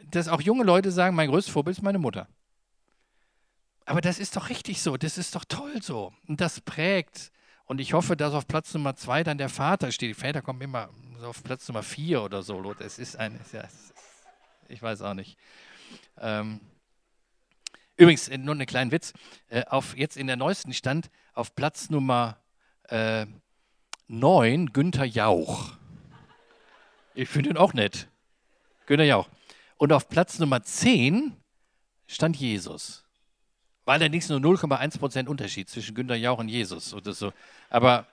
Dass 0.03 0.27
auch 0.27 0.41
junge 0.41 0.65
Leute 0.65 0.91
sagen, 0.91 1.15
mein 1.15 1.29
größtes 1.29 1.53
Vorbild 1.53 1.77
ist 1.77 1.83
meine 1.83 1.99
Mutter. 1.99 2.27
Aber 3.85 4.01
das 4.01 4.19
ist 4.19 4.35
doch 4.35 4.49
richtig 4.49 4.81
so, 4.81 4.97
das 4.97 5.17
ist 5.17 5.35
doch 5.35 5.45
toll 5.45 5.81
so. 5.81 6.11
Und 6.27 6.41
das 6.41 6.59
prägt 6.59 7.31
und 7.65 7.79
ich 7.79 7.93
hoffe, 7.93 8.15
dass 8.15 8.33
auf 8.33 8.47
Platz 8.47 8.73
Nummer 8.73 8.95
zwei 8.95 9.23
dann 9.23 9.37
der 9.37 9.49
Vater 9.49 9.91
steht. 9.91 10.09
Die 10.09 10.13
Väter 10.19 10.41
kommen 10.41 10.61
immer 10.61 10.89
so 11.19 11.27
auf 11.27 11.43
Platz 11.43 11.67
Nummer 11.67 11.83
vier 11.83 12.23
oder 12.23 12.43
so. 12.43 12.73
Es 12.79 12.99
ist 12.99 13.15
ein, 13.15 13.39
ja, 13.51 13.63
ich 14.67 14.81
weiß 14.81 15.01
auch 15.01 15.13
nicht. 15.13 15.37
Ähm, 16.19 16.59
übrigens, 17.97 18.27
äh, 18.27 18.37
nur 18.37 18.55
einen 18.55 18.65
kleinen 18.65 18.91
Witz. 18.91 19.13
Äh, 19.49 19.65
auf, 19.65 19.95
jetzt 19.97 20.17
in 20.17 20.27
der 20.27 20.35
neuesten 20.35 20.73
Stand 20.73 21.09
auf 21.33 21.55
Platz 21.55 21.89
Nummer 21.89 22.37
äh, 22.89 23.25
9 24.07 24.73
Günther 24.73 25.05
Jauch. 25.05 25.73
Ich 27.15 27.29
finde 27.29 27.51
ihn 27.51 27.57
auch 27.57 27.73
nett. 27.73 28.07
Günther 28.85 29.05
Jauch. 29.05 29.29
Und 29.77 29.91
auf 29.91 30.09
Platz 30.09 30.37
Nummer 30.37 30.61
10 30.61 31.35
stand 32.07 32.35
Jesus. 32.37 33.04
War 33.85 33.93
allerdings 33.93 34.29
nur 34.29 34.39
0,1% 34.39 35.27
Unterschied 35.27 35.69
zwischen 35.69 35.95
Günter 35.95 36.15
Jauch 36.15 36.39
und 36.39 36.49
Jesus 36.49 36.93
oder 36.93 37.13
so. 37.13 37.31
Aber 37.69 38.07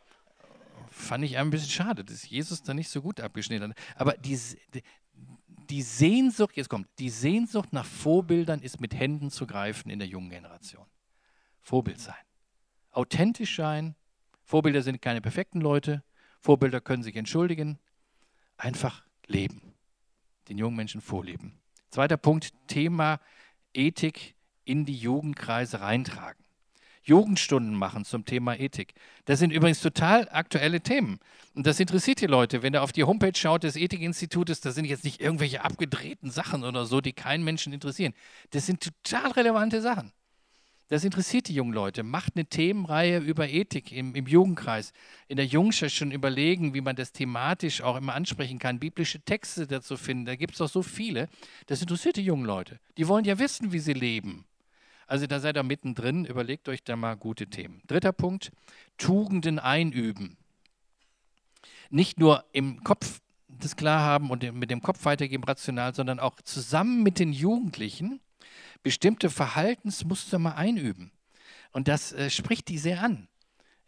fand 0.90 1.24
ich 1.24 1.38
ein 1.38 1.50
bisschen 1.50 1.70
schade, 1.70 2.04
dass 2.04 2.28
Jesus 2.28 2.62
da 2.62 2.74
nicht 2.74 2.90
so 2.90 3.00
gut 3.00 3.20
abgeschnitten 3.20 3.70
hat. 3.70 3.78
Aber 3.96 4.12
die, 4.12 4.38
die 5.70 5.82
Sehnsucht, 5.82 6.56
jetzt 6.56 6.68
kommt, 6.68 6.88
die 6.98 7.08
Sehnsucht 7.08 7.72
nach 7.72 7.86
Vorbildern 7.86 8.60
ist 8.60 8.80
mit 8.80 8.94
Händen 8.94 9.30
zu 9.30 9.46
greifen 9.46 9.88
in 9.90 9.98
der 9.98 10.08
jungen 10.08 10.28
Generation. 10.28 10.86
Vorbild 11.62 12.00
sein. 12.00 12.14
Authentisch 12.90 13.56
sein. 13.56 13.94
Vorbilder 14.44 14.82
sind 14.82 15.00
keine 15.00 15.22
perfekten 15.22 15.60
Leute. 15.60 16.02
Vorbilder 16.40 16.82
können 16.82 17.02
sich 17.02 17.16
entschuldigen. 17.16 17.78
Einfach 18.58 19.04
leben. 19.26 19.72
Den 20.48 20.58
jungen 20.58 20.76
Menschen 20.76 21.00
vorleben. 21.00 21.58
Zweiter 21.88 22.18
Punkt, 22.18 22.52
Thema 22.66 23.20
Ethik 23.72 24.34
in 24.64 24.84
die 24.84 24.96
Jugendkreise 24.96 25.80
reintragen. 25.80 26.42
Jugendstunden 27.04 27.74
machen 27.74 28.04
zum 28.04 28.24
Thema 28.24 28.58
Ethik. 28.58 28.94
Das 29.24 29.40
sind 29.40 29.50
übrigens 29.50 29.80
total 29.80 30.28
aktuelle 30.30 30.80
Themen. 30.80 31.18
Und 31.54 31.66
das 31.66 31.80
interessiert 31.80 32.20
die 32.20 32.26
Leute. 32.26 32.62
Wenn 32.62 32.74
ihr 32.74 32.82
auf 32.82 32.92
die 32.92 33.04
Homepage 33.04 33.36
schaut 33.36 33.64
des 33.64 33.76
Ethikinstitutes, 33.76 34.60
da 34.60 34.70
sind 34.70 34.84
jetzt 34.84 35.04
nicht 35.04 35.20
irgendwelche 35.20 35.64
abgedrehten 35.64 36.30
Sachen 36.30 36.62
oder 36.62 36.86
so, 36.86 37.00
die 37.00 37.12
keinen 37.12 37.42
Menschen 37.44 37.72
interessieren. 37.72 38.14
Das 38.50 38.66
sind 38.66 38.80
total 38.80 39.32
relevante 39.32 39.80
Sachen. 39.82 40.12
Das 40.88 41.04
interessiert 41.04 41.48
die 41.48 41.54
jungen 41.54 41.72
Leute. 41.72 42.02
Macht 42.02 42.36
eine 42.36 42.44
Themenreihe 42.44 43.18
über 43.18 43.48
Ethik 43.48 43.92
im, 43.92 44.14
im 44.14 44.26
Jugendkreis. 44.26 44.92
In 45.26 45.38
der 45.38 45.46
Jungschaft 45.46 45.94
schon 45.94 46.12
überlegen, 46.12 46.74
wie 46.74 46.82
man 46.82 46.96
das 46.96 47.12
thematisch 47.12 47.80
auch 47.80 47.96
immer 47.96 48.14
ansprechen 48.14 48.58
kann. 48.58 48.78
Biblische 48.78 49.20
Texte 49.20 49.66
dazu 49.66 49.96
finden. 49.96 50.26
Da 50.26 50.36
gibt 50.36 50.52
es 50.52 50.58
doch 50.58 50.68
so 50.68 50.82
viele. 50.82 51.28
Das 51.66 51.80
interessiert 51.80 52.16
die 52.16 52.24
jungen 52.24 52.44
Leute. 52.44 52.78
Die 52.98 53.08
wollen 53.08 53.24
ja 53.24 53.38
wissen, 53.38 53.72
wie 53.72 53.78
sie 53.78 53.94
leben. 53.94 54.44
Also 55.06 55.26
da 55.26 55.40
seid 55.40 55.56
ihr 55.56 55.62
mittendrin, 55.62 56.24
überlegt 56.24 56.68
euch 56.68 56.82
da 56.82 56.96
mal 56.96 57.14
gute 57.16 57.46
Themen. 57.46 57.82
Dritter 57.86 58.12
Punkt, 58.12 58.50
Tugenden 58.98 59.58
einüben. 59.58 60.36
Nicht 61.90 62.18
nur 62.18 62.44
im 62.52 62.82
Kopf 62.82 63.20
das 63.48 63.76
klar 63.76 64.00
haben 64.00 64.30
und 64.30 64.42
mit 64.54 64.70
dem 64.70 64.82
Kopf 64.82 65.04
weitergeben, 65.04 65.44
rational, 65.44 65.94
sondern 65.94 66.18
auch 66.18 66.40
zusammen 66.42 67.02
mit 67.02 67.18
den 67.18 67.32
Jugendlichen 67.32 68.20
bestimmte 68.82 69.30
Verhaltensmuster 69.30 70.38
mal 70.38 70.54
einüben. 70.54 71.12
Und 71.72 71.88
das 71.88 72.12
äh, 72.12 72.30
spricht 72.30 72.68
die 72.68 72.78
sehr 72.78 73.02
an. 73.02 73.28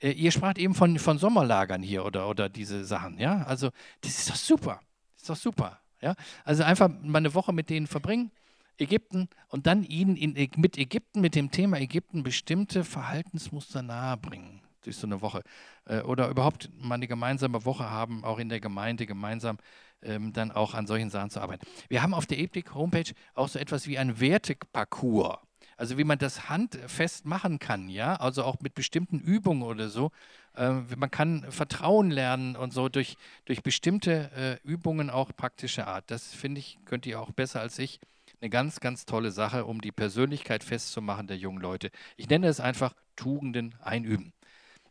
Äh, 0.01 0.13
ihr 0.13 0.31
sprach 0.31 0.57
eben 0.57 0.75
von, 0.75 0.99
von 0.99 1.19
Sommerlagern 1.19 1.83
hier 1.83 2.05
oder, 2.05 2.29
oder 2.29 2.49
diese 2.49 2.85
Sachen, 2.85 3.19
ja. 3.19 3.43
Also, 3.45 3.71
das 4.03 4.19
ist 4.19 4.31
doch 4.31 4.37
super. 4.37 4.81
Das 5.15 5.23
ist 5.23 5.31
doch 5.31 5.37
super. 5.37 5.81
Ja? 6.05 6.15
Also 6.45 6.63
einfach 6.63 6.89
mal 6.89 7.19
eine 7.19 7.35
Woche 7.35 7.53
mit 7.53 7.71
denen 7.71 7.87
verbringen, 7.87 8.31
Ägypten, 8.79 9.29
und 9.49 9.67
dann 9.67 9.85
ihnen 9.85 10.17
in, 10.17 10.33
mit 10.57 10.79
Ägypten, 10.79 11.21
mit 11.21 11.35
dem 11.35 11.51
Thema 11.51 11.79
Ägypten 11.79 12.23
bestimmte 12.23 12.85
Verhaltensmuster 12.85 13.83
nahebringen 13.83 14.61
durch 14.83 14.97
so 14.97 15.07
eine 15.07 15.21
Woche. 15.21 15.43
Äh, 15.87 16.01
oder 16.01 16.29
überhaupt 16.29 16.71
mal 16.79 16.97
eine 16.97 17.09
gemeinsame 17.09 17.65
Woche 17.65 17.91
haben, 17.91 18.25
auch 18.25 18.39
in 18.39 18.49
der 18.49 18.61
Gemeinde 18.61 19.07
gemeinsam 19.07 19.59
ähm, 20.03 20.33
dann 20.33 20.53
auch 20.53 20.75
an 20.75 20.87
solchen 20.87 21.11
Sachen 21.11 21.31
zu 21.31 21.41
arbeiten. 21.41 21.67
Wir 21.89 22.03
haben 22.03 22.15
auf 22.15 22.27
der 22.27 22.39
Ethik-Homepage 22.39 23.13
auch 23.35 23.49
so 23.49 23.59
etwas 23.59 23.87
wie 23.87 23.99
ein 23.99 24.21
Werteparcours. 24.21 25.39
Also 25.77 25.99
wie 25.99 26.05
man 26.05 26.19
das 26.19 26.49
handfest 26.49 27.25
machen 27.25 27.59
kann, 27.59 27.89
ja, 27.89 28.15
also 28.15 28.45
auch 28.45 28.61
mit 28.61 28.75
bestimmten 28.75 29.19
Übungen 29.19 29.63
oder 29.63 29.89
so. 29.89 30.13
Äh, 30.55 30.71
man 30.97 31.11
kann 31.11 31.51
Vertrauen 31.51 32.11
lernen 32.11 32.55
und 32.55 32.73
so 32.73 32.89
durch, 32.89 33.17
durch 33.45 33.63
bestimmte 33.63 34.31
äh, 34.37 34.69
Übungen 34.69 35.11
auch 35.11 35.33
praktische 35.37 35.87
Art. 35.89 36.11
Das 36.11 36.33
finde 36.33 36.61
ich, 36.61 36.79
könnt 36.85 37.07
ihr 37.07 37.21
auch 37.21 37.33
besser 37.33 37.61
als 37.61 37.79
ich. 37.79 37.99
Eine 38.45 38.51
ganz, 38.51 38.81
ganz 38.81 39.07
tolle 39.07 39.31
Sache, 39.31 39.65
um 39.65 39.81
die 39.81 39.91
Persönlichkeit 39.91 40.65
festzumachen 40.65 41.27
der 41.27 41.39
jungen 41.39 41.63
Leute. 41.63 41.91
Ich 42.19 42.29
nenne 42.29 42.47
es 42.47 42.61
einfach 42.61 42.95
Tugenden 43.17 43.75
einüben. 43.81 44.35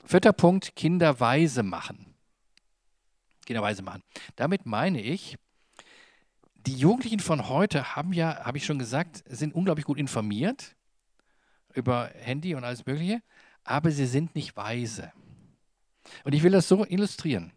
Vierter 0.03 0.33
Punkt, 0.33 0.75
Kinder 0.75 1.19
weise 1.19 1.61
machen. 1.61 2.15
Kinder 3.45 3.61
weise 3.61 3.83
machen. 3.83 4.01
Damit 4.37 4.65
meine 4.65 4.99
ich, 5.01 5.37
die 6.65 6.75
Jugendlichen 6.75 7.19
von 7.19 7.47
heute 7.47 7.95
haben 7.95 8.11
ja, 8.11 8.43
habe 8.43 8.57
ich 8.57 8.65
schon 8.65 8.79
gesagt, 8.79 9.23
sind 9.27 9.53
unglaublich 9.53 9.85
gut 9.85 9.99
informiert 9.99 10.75
über 11.75 12.09
Handy 12.21 12.55
und 12.55 12.63
alles 12.63 12.87
Mögliche, 12.87 13.21
aber 13.63 13.91
sie 13.91 14.07
sind 14.07 14.33
nicht 14.33 14.57
weise. 14.57 15.13
Und 16.23 16.33
ich 16.33 16.41
will 16.41 16.53
das 16.53 16.67
so 16.67 16.87
illustrieren. 16.87 17.53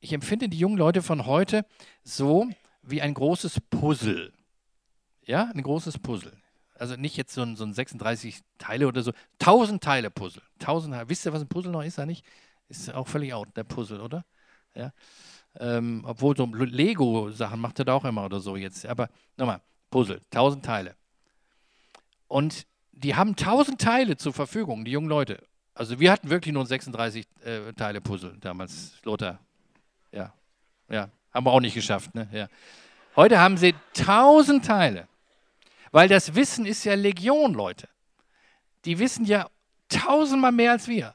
Ich 0.00 0.12
empfinde 0.12 0.48
die 0.48 0.58
jungen 0.58 0.78
Leute 0.78 1.00
von 1.00 1.26
heute 1.26 1.64
so 2.02 2.50
wie 2.82 3.00
ein 3.00 3.14
großes 3.14 3.60
Puzzle. 3.70 4.32
Ja, 5.28 5.50
ein 5.54 5.62
großes 5.62 5.98
Puzzle. 5.98 6.32
Also 6.74 6.96
nicht 6.96 7.16
jetzt 7.18 7.34
so 7.34 7.42
ein, 7.42 7.54
so 7.54 7.64
ein 7.64 7.74
36 7.74 8.40
Teile 8.56 8.88
oder 8.88 9.02
so. 9.02 9.12
1000 9.40 9.82
Teile 9.82 10.10
Puzzle. 10.10 10.42
1000, 10.60 11.08
wisst 11.08 11.26
ihr, 11.26 11.32
was 11.34 11.42
ein 11.42 11.48
Puzzle 11.48 11.70
noch 11.70 11.84
ist? 11.84 11.98
Eigentlich? 11.98 12.24
Ist 12.68 12.92
auch 12.94 13.06
völlig 13.06 13.34
out, 13.34 13.48
der 13.54 13.64
Puzzle, 13.64 14.00
oder? 14.00 14.24
Ja. 14.74 14.92
Ähm, 15.60 16.02
obwohl 16.06 16.34
so 16.34 16.46
Lego-Sachen 16.46 17.60
macht 17.60 17.78
er 17.78 17.84
da 17.84 17.92
auch 17.92 18.04
immer 18.06 18.24
oder 18.24 18.40
so 18.40 18.56
jetzt. 18.56 18.86
Aber 18.86 19.10
nochmal, 19.36 19.60
Puzzle, 19.90 20.22
1000 20.32 20.64
Teile. 20.64 20.96
Und 22.26 22.66
die 22.92 23.14
haben 23.14 23.30
1000 23.30 23.78
Teile 23.78 24.16
zur 24.16 24.32
Verfügung, 24.32 24.86
die 24.86 24.92
jungen 24.92 25.08
Leute. 25.08 25.42
Also 25.74 26.00
wir 26.00 26.10
hatten 26.10 26.30
wirklich 26.30 26.54
nur 26.54 26.64
ein 26.64 26.66
36 26.66 27.26
äh, 27.44 27.72
Teile 27.74 28.00
Puzzle 28.00 28.36
damals, 28.40 28.94
Lothar. 29.04 29.40
Ja, 30.10 30.32
ja, 30.88 31.10
haben 31.34 31.44
wir 31.44 31.52
auch 31.52 31.60
nicht 31.60 31.74
geschafft. 31.74 32.14
Ne? 32.14 32.28
Ja. 32.32 32.48
Heute 33.14 33.40
haben 33.40 33.58
sie 33.58 33.74
1000 33.98 34.64
Teile. 34.64 35.06
Weil 35.90 36.08
das 36.08 36.34
Wissen 36.34 36.66
ist 36.66 36.84
ja 36.84 36.94
Legion, 36.94 37.54
Leute. 37.54 37.88
Die 38.84 38.98
wissen 38.98 39.24
ja 39.24 39.48
tausendmal 39.88 40.52
mehr 40.52 40.72
als 40.72 40.88
wir. 40.88 41.14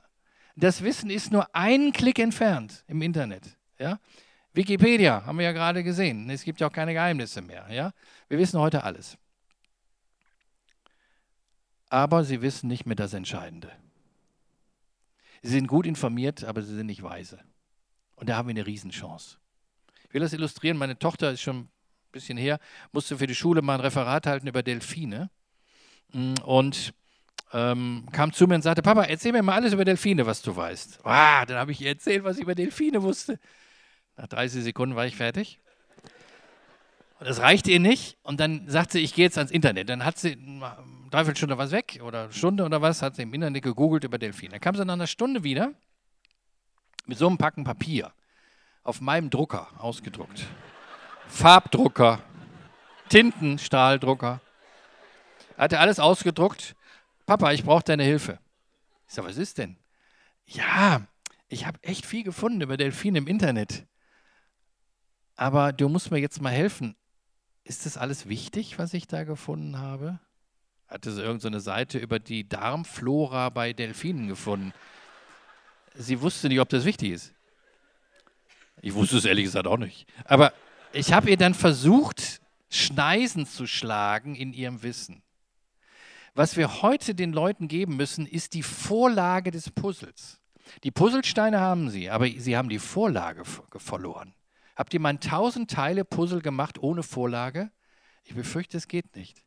Das 0.56 0.84
Wissen 0.84 1.10
ist 1.10 1.32
nur 1.32 1.56
einen 1.56 1.94
Klick 1.94 2.20
entfernt 2.20 2.84
im 2.88 3.02
Internet. 3.02 3.58
Ja? 3.80 4.00
Wikipedia 4.54 5.26
haben 5.26 5.38
wir 5.40 5.46
ja 5.46 5.52
gerade 5.52 5.84
gesehen. 5.84 6.30
Es 6.30 6.44
gibt 6.44 6.60
ja 6.60 6.68
auch 6.68 6.72
keine 6.72 6.94
Geheimnisse 6.94 7.42
mehr. 7.42 7.68
Ja? 7.72 7.92
Wir 8.28 8.38
wissen 8.38 8.60
heute 8.60 8.84
alles. 8.84 9.18
Aber 11.90 12.24
sie 12.24 12.42
wissen 12.42 12.68
nicht 12.68 12.86
mehr 12.86 12.96
das 12.96 13.14
Entscheidende. 13.14 13.72
Sie 15.42 15.52
sind 15.52 15.68
gut 15.68 15.86
informiert, 15.86 16.44
aber 16.44 16.62
sie 16.62 16.76
sind 16.76 16.88
nicht 16.88 17.04
weise. 17.04 17.40
Und 18.16 18.30
da 18.30 18.38
haben 18.38 18.48
wir 18.48 18.54
eine 18.54 18.66
Riesenchance. 18.66 19.38
Ich 20.08 20.14
will 20.14 20.22
das 20.22 20.34
illustrieren. 20.34 20.78
Meine 20.78 20.98
Tochter 20.98 21.32
ist 21.32 21.42
schon 21.42 21.70
bisschen 22.14 22.38
her, 22.38 22.60
musste 22.94 23.18
für 23.18 23.28
die 23.28 23.36
Schule 23.36 23.62
mal 23.62 23.76
ein 23.76 23.82
Referat 23.82 24.26
halten 24.26 24.48
über 24.48 24.64
Delfine. 24.64 25.30
Mm, 26.14 26.36
und 26.46 26.94
ähm, 27.52 28.06
kam 28.12 28.32
zu 28.32 28.48
mir 28.48 28.56
und 28.56 28.62
sagte, 28.62 28.82
Papa, 28.82 29.04
erzähl 29.04 29.32
mir 29.32 29.44
mal 29.44 29.56
alles 29.56 29.74
über 29.74 29.86
Delfine, 29.86 30.26
was 30.26 30.42
du 30.42 30.56
weißt. 30.56 31.02
Ah, 31.04 31.46
dann 31.46 31.58
habe 31.58 31.72
ich 31.72 31.82
ihr 31.82 31.90
erzählt, 31.90 32.24
was 32.24 32.38
ich 32.38 32.44
über 32.44 32.56
Delfine 32.56 33.04
wusste. 33.04 33.40
Nach 34.16 34.28
30 34.28 34.64
Sekunden 34.64 34.96
war 34.96 35.06
ich 35.06 35.16
fertig. 35.16 35.60
Und 37.20 37.28
das 37.30 37.40
reichte 37.40 37.72
ihr 37.72 37.80
nicht. 37.80 38.18
Und 38.24 38.40
dann 38.40 38.68
sagte 38.68 38.94
sie, 38.94 39.04
ich 39.04 39.14
gehe 39.14 39.26
jetzt 39.26 39.38
ans 39.38 39.52
Internet. 39.52 39.90
Dann 39.90 40.04
hat 40.04 40.18
sie 40.18 40.34
eine 40.34 40.78
Dreiviertelstunde 41.12 41.58
was 41.58 41.72
weg 41.72 42.00
oder 42.04 42.32
Stunde 42.32 42.64
oder 42.66 42.82
was, 42.82 43.02
hat 43.02 43.16
sie 43.16 43.22
im 43.22 43.34
Internet 43.34 43.64
gegoogelt 43.64 44.04
über 44.04 44.18
Delfine. 44.18 44.52
Dann 44.52 44.62
kam 44.62 44.76
sie 44.76 44.84
nach 44.84 44.94
einer 44.94 45.08
Stunde 45.08 45.44
wieder 45.44 45.74
mit 47.06 47.18
so 47.18 47.28
einem 47.28 47.38
Packen 47.38 47.64
Papier 47.64 48.12
auf 48.84 49.00
meinem 49.00 49.30
Drucker 49.30 49.70
ausgedruckt. 49.78 50.46
Farbdrucker, 51.28 52.22
Tintenstrahldrucker. 53.10 54.42
Hat 55.58 55.74
er 55.74 55.80
alles 55.80 56.00
ausgedruckt. 56.00 56.76
Papa, 57.26 57.52
ich 57.52 57.64
brauche 57.64 57.84
deine 57.84 58.04
Hilfe. 58.04 58.40
Ich 59.08 59.14
sage, 59.14 59.28
was 59.28 59.38
ist 59.38 59.58
denn? 59.58 59.78
Ja, 60.46 61.02
ich 61.48 61.66
habe 61.66 61.80
echt 61.84 62.06
viel 62.06 62.24
gefunden 62.24 62.62
über 62.62 62.78
Delfine 62.78 63.20
im 63.20 63.28
Internet 63.28 63.86
aber 65.36 65.74
du 65.74 65.90
musst 65.90 66.12
mir 66.12 66.20
jetzt 66.20 66.42
mal 66.42 66.52
helfen. 66.52 66.96
Ist 67.64 67.86
das 67.86 67.98
alles 67.98 68.28
wichtig, 68.28 68.78
was 68.78 68.94
ich 68.94 69.08
da 69.08 69.24
gefunden 69.24 69.80
habe? 69.80 70.20
Hatte 70.88 71.12
sie 71.12 71.22
irgendeine 71.22 71.60
so 71.60 71.66
Seite 71.66 71.98
über 71.98 72.20
die 72.20 72.48
Darmflora 72.48 73.50
bei 73.50 73.74
Delfinen 73.74 74.28
gefunden. 74.28 74.74
Sie 75.96 76.22
wusste 76.22 76.50
nicht, 76.50 76.60
ob 76.60 76.70
das 76.70 76.86
wichtig 76.86 77.12
ist. 77.12 77.34
Ich 78.82 78.94
wusste 78.94 79.18
es 79.18 79.26
ehrlich 79.26 79.46
gesagt 79.46 79.68
auch 79.68 79.78
nicht. 79.78 80.08
Aber 80.26 80.52
ich 80.94 81.12
habe 81.12 81.30
ihr 81.30 81.38
dann 81.38 81.54
versucht, 81.54 82.42
Schneisen 82.70 83.46
zu 83.46 83.68
schlagen 83.68 84.36
in 84.36 84.54
ihrem 84.54 84.84
Wissen. 84.84 85.24
Was 86.36 86.58
wir 86.58 86.82
heute 86.82 87.14
den 87.14 87.32
Leuten 87.32 87.68
geben 87.68 87.96
müssen, 87.96 88.26
ist 88.26 88.54
die 88.54 88.64
Vorlage 88.64 89.52
des 89.52 89.70
Puzzles. 89.70 90.40
Die 90.84 90.92
Puzzlesteine 90.92 91.60
haben 91.60 91.90
sie, 91.90 92.10
aber 92.10 92.28
sie 92.28 92.58
haben 92.58 92.70
die 92.70 92.80
Vorlage 92.80 93.44
verloren. 93.46 94.34
Habt 94.76 94.94
ihr 94.94 95.00
mal 95.00 95.10
ein 95.10 95.18
1000 95.22 95.70
Teile 95.70 96.06
Puzzle 96.06 96.42
gemacht 96.42 96.82
ohne 96.82 97.04
Vorlage? 97.04 97.72
Ich 98.24 98.34
befürchte, 98.34 98.78
es 98.78 98.88
geht 98.88 99.16
nicht. 99.16 99.44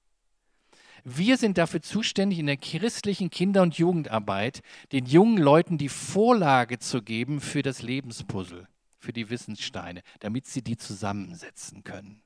Wir 1.03 1.36
sind 1.36 1.59
dafür 1.59 1.82
zuständig, 1.82 2.38
in 2.38 2.47
der 2.47 2.57
christlichen 2.57 3.30
Kinder- 3.30 3.62
und 3.62 3.78
Jugendarbeit 3.78 4.62
den 4.92 5.07
jungen 5.07 5.38
Leuten 5.38 5.78
die 5.78 5.88
Vorlage 5.88 6.78
zu 6.78 7.03
geben 7.03 7.40
für 7.40 7.62
das 7.62 7.82
Lebenspuzzle, 7.82 8.68
für 9.07 9.12
die 9.12 9.30
Wissenssteine, 9.30 10.02
damit 10.18 10.46
sie 10.46 10.62
die 10.62 10.76
zusammensetzen 10.76 11.84
können. 11.84 12.20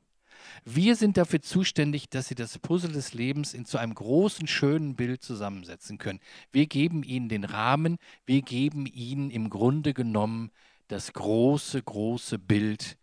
Wir 0.64 0.96
sind 0.96 1.18
dafür 1.18 1.42
zuständig, 1.42 2.08
dass 2.08 2.28
sie 2.28 2.34
das 2.34 2.58
Puzzle 2.58 2.92
des 2.92 3.12
Lebens 3.12 3.52
in 3.52 3.66
zu 3.66 3.76
einem 3.76 3.94
großen, 3.94 4.46
schönen 4.46 4.96
Bild 4.96 5.22
zusammensetzen 5.22 5.98
können. 5.98 6.20
Wir 6.52 6.66
geben 6.66 7.02
ihnen 7.02 7.28
den 7.28 7.44
Rahmen, 7.44 7.98
wir 8.24 8.40
geben 8.40 8.86
ihnen 8.86 9.30
im 9.30 9.50
Grunde 9.50 9.92
genommen 9.92 10.50
das 10.88 11.12
große, 11.12 11.82
große 11.82 12.38
Bild 12.38 12.96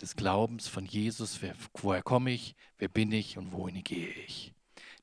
des 0.00 0.14
Glaubens 0.14 0.68
von 0.68 0.86
Jesus. 0.86 1.42
Wer, 1.42 1.56
woher 1.74 2.02
komme 2.02 2.30
ich, 2.30 2.54
wer 2.78 2.88
bin 2.88 3.10
ich 3.10 3.36
und 3.36 3.50
wohin 3.50 3.82
gehe 3.82 4.14
ich? 4.26 4.52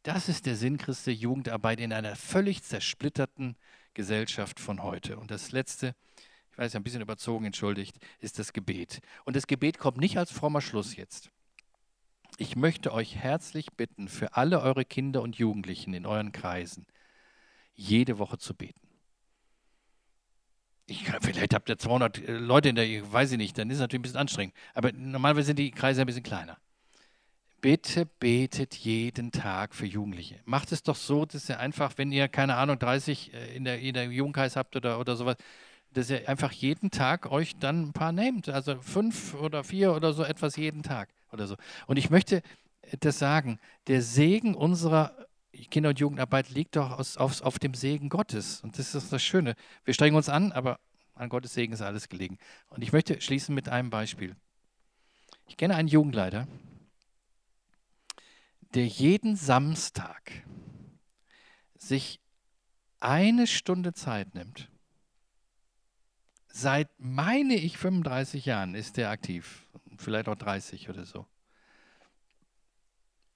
Das 0.04 0.30
ist 0.30 0.46
der 0.46 0.56
Sinn 0.56 0.78
Christi 0.78 1.12
Jugendarbeit 1.12 1.82
in 1.82 1.92
einer 1.92 2.16
völlig 2.16 2.64
zersplitterten 2.64 3.58
Gesellschaft 3.94 4.62
von 4.62 4.82
heute. 4.82 5.18
Und 5.18 5.30
das 5.30 5.52
Letzte, 5.52 5.94
ich 6.52 6.58
weiß, 6.58 6.76
ein 6.76 6.84
bisschen 6.84 7.02
überzogen, 7.02 7.45
entschuldigt, 7.45 7.97
ist 8.20 8.39
das 8.39 8.54
Gebet. 8.54 9.02
Und 9.26 9.36
das 9.36 9.47
Gebet 9.47 9.78
kommt 9.78 9.97
nicht 9.97 10.18
als 10.18 10.32
frommer 10.32 10.62
Schluss 10.62 10.95
jetzt. 10.95 11.30
Ich 12.38 12.56
möchte 12.56 12.93
euch 12.93 13.16
herzlich 13.16 13.68
bitten, 13.74 14.08
für 14.08 14.36
alle 14.36 14.62
eure 14.62 14.86
Kinder 14.86 15.22
und 15.22 15.38
Jugendlichen 15.38 15.93
in 15.93 16.06
euren 16.06 16.32
Kreisen, 16.32 16.86
jede 17.74 18.18
Woche 18.18 18.38
zu 18.38 18.54
beten. 18.54 18.82
Ich, 20.88 21.06
vielleicht 21.22 21.54
habt 21.54 21.70
ihr 21.70 21.78
200 21.78 22.18
äh, 22.18 22.34
Leute 22.34 22.70
in 22.70 22.76
der, 22.76 23.12
weiß 23.12 23.32
ich 23.32 23.38
nicht, 23.38 23.58
dann 23.58 23.70
ist 23.70 23.76
es 23.76 23.82
natürlich 23.82 23.99
ein 23.99 24.04
bisschen 24.04 24.20
anstrengend. 24.20 24.56
Aber 24.74 24.91
normalerweise 24.91 25.47
sind 25.47 25.60
die 25.60 25.72
Kreise 25.72 26.02
ein 26.02 26.08
bisschen 26.08 26.24
kleiner. 26.24 26.58
Bitte 27.62 28.08
betet 28.20 28.74
jeden 28.76 29.32
Tag 29.32 29.76
für 29.76 29.86
Jugendliche. 29.86 30.39
Macht 30.45 30.72
es 30.72 30.82
doch 30.84 30.95
so, 30.95 31.26
dass 31.26 31.47
ihr 31.47 31.60
einfach, 31.60 31.93
wenn 31.97 32.12
ihr, 32.12 32.28
keine 32.28 32.56
Ahnung, 32.56 32.80
30 32.80 33.34
äh, 33.34 33.56
in 33.56 33.64
der, 33.64 33.80
in 33.80 33.93
der 33.93 34.06
Jugendkreis 34.06 34.56
habt 34.56 34.76
oder, 34.76 34.99
oder 34.99 35.16
sowas, 35.16 35.38
dass 35.94 36.10
ihr 36.10 36.28
einfach 36.28 36.52
jeden 36.52 36.92
Tag 36.92 37.32
euch 37.32 37.58
dann 37.58 37.84
ein 37.84 37.94
paar 37.94 38.12
nehmt. 38.12 38.50
Also 38.50 38.80
fünf 38.82 39.34
oder 39.36 39.64
vier 39.64 39.94
oder 39.94 40.14
so 40.14 40.24
etwas 40.24 40.56
jeden 40.56 40.84
Tag 40.84 41.10
oder 41.32 41.48
so. 41.48 41.56
Und 41.88 41.98
ich 41.98 42.10
möchte 42.10 42.42
das 43.00 43.20
sagen, 43.20 43.60
der 43.88 44.02
Segen 44.02 44.56
unserer 44.56 45.16
Kinder- 45.70 45.89
und 45.89 46.00
Jugendarbeit 46.00 46.50
liegt 46.50 46.76
doch 46.76 46.98
aus, 46.98 47.18
auf, 47.18 47.42
auf 47.42 47.60
dem 47.60 47.74
Segen 47.74 48.10
Gottes. 48.10 48.62
Und 48.62 48.80
das 48.80 48.96
ist 48.96 49.12
das 49.12 49.22
Schöne. 49.22 49.56
Wir 49.84 49.94
strengen 49.94 50.16
uns 50.16 50.30
an, 50.30 50.52
aber 50.52 50.80
an 51.14 51.30
Gottes 51.30 51.54
Segen 51.54 51.74
ist 51.74 51.82
alles 51.82 52.10
gelegen. 52.10 52.38
Und 52.70 52.82
ich 52.82 52.94
möchte 52.94 53.20
schließen 53.22 53.54
mit 53.54 53.70
einem 53.70 53.89
Beispiel. 53.89 54.36
Ich 55.48 55.58
kenne 55.58 55.76
einen 55.76 55.88
Jugendleiter, 55.88 56.48
der 58.74 58.88
jeden 58.88 59.36
Samstag 59.36 60.32
sich 61.76 62.22
eine 63.00 63.48
Stunde 63.48 63.94
Zeit 63.94 64.34
nimmt, 64.34 64.71
seit, 66.52 66.89
meine 66.97 67.56
ich, 67.56 67.78
35 67.78 68.45
Jahren 68.45 68.76
ist 68.76 68.97
der 68.97 69.10
aktiv, 69.10 69.68
vielleicht 69.97 70.28
auch 70.28 70.36
30 70.36 70.89
oder 70.89 71.06
so, 71.06 71.26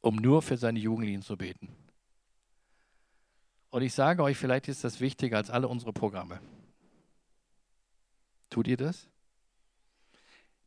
um 0.02 0.16
nur 0.16 0.42
für 0.42 0.58
seine 0.58 0.80
Jugendlichen 0.80 1.22
zu 1.22 1.38
beten. 1.38 1.70
Und 3.70 3.82
ich 3.82 3.94
sage 3.94 4.24
euch, 4.24 4.38
vielleicht 4.38 4.68
ist 4.68 4.84
das 4.84 5.02
wichtiger 5.02 5.38
als 5.38 5.50
alle 5.50 5.68
unsere 5.68 5.92
Programme. 5.92 6.40
Tut 8.50 8.68
ihr 8.68 8.78
das? 8.78 9.10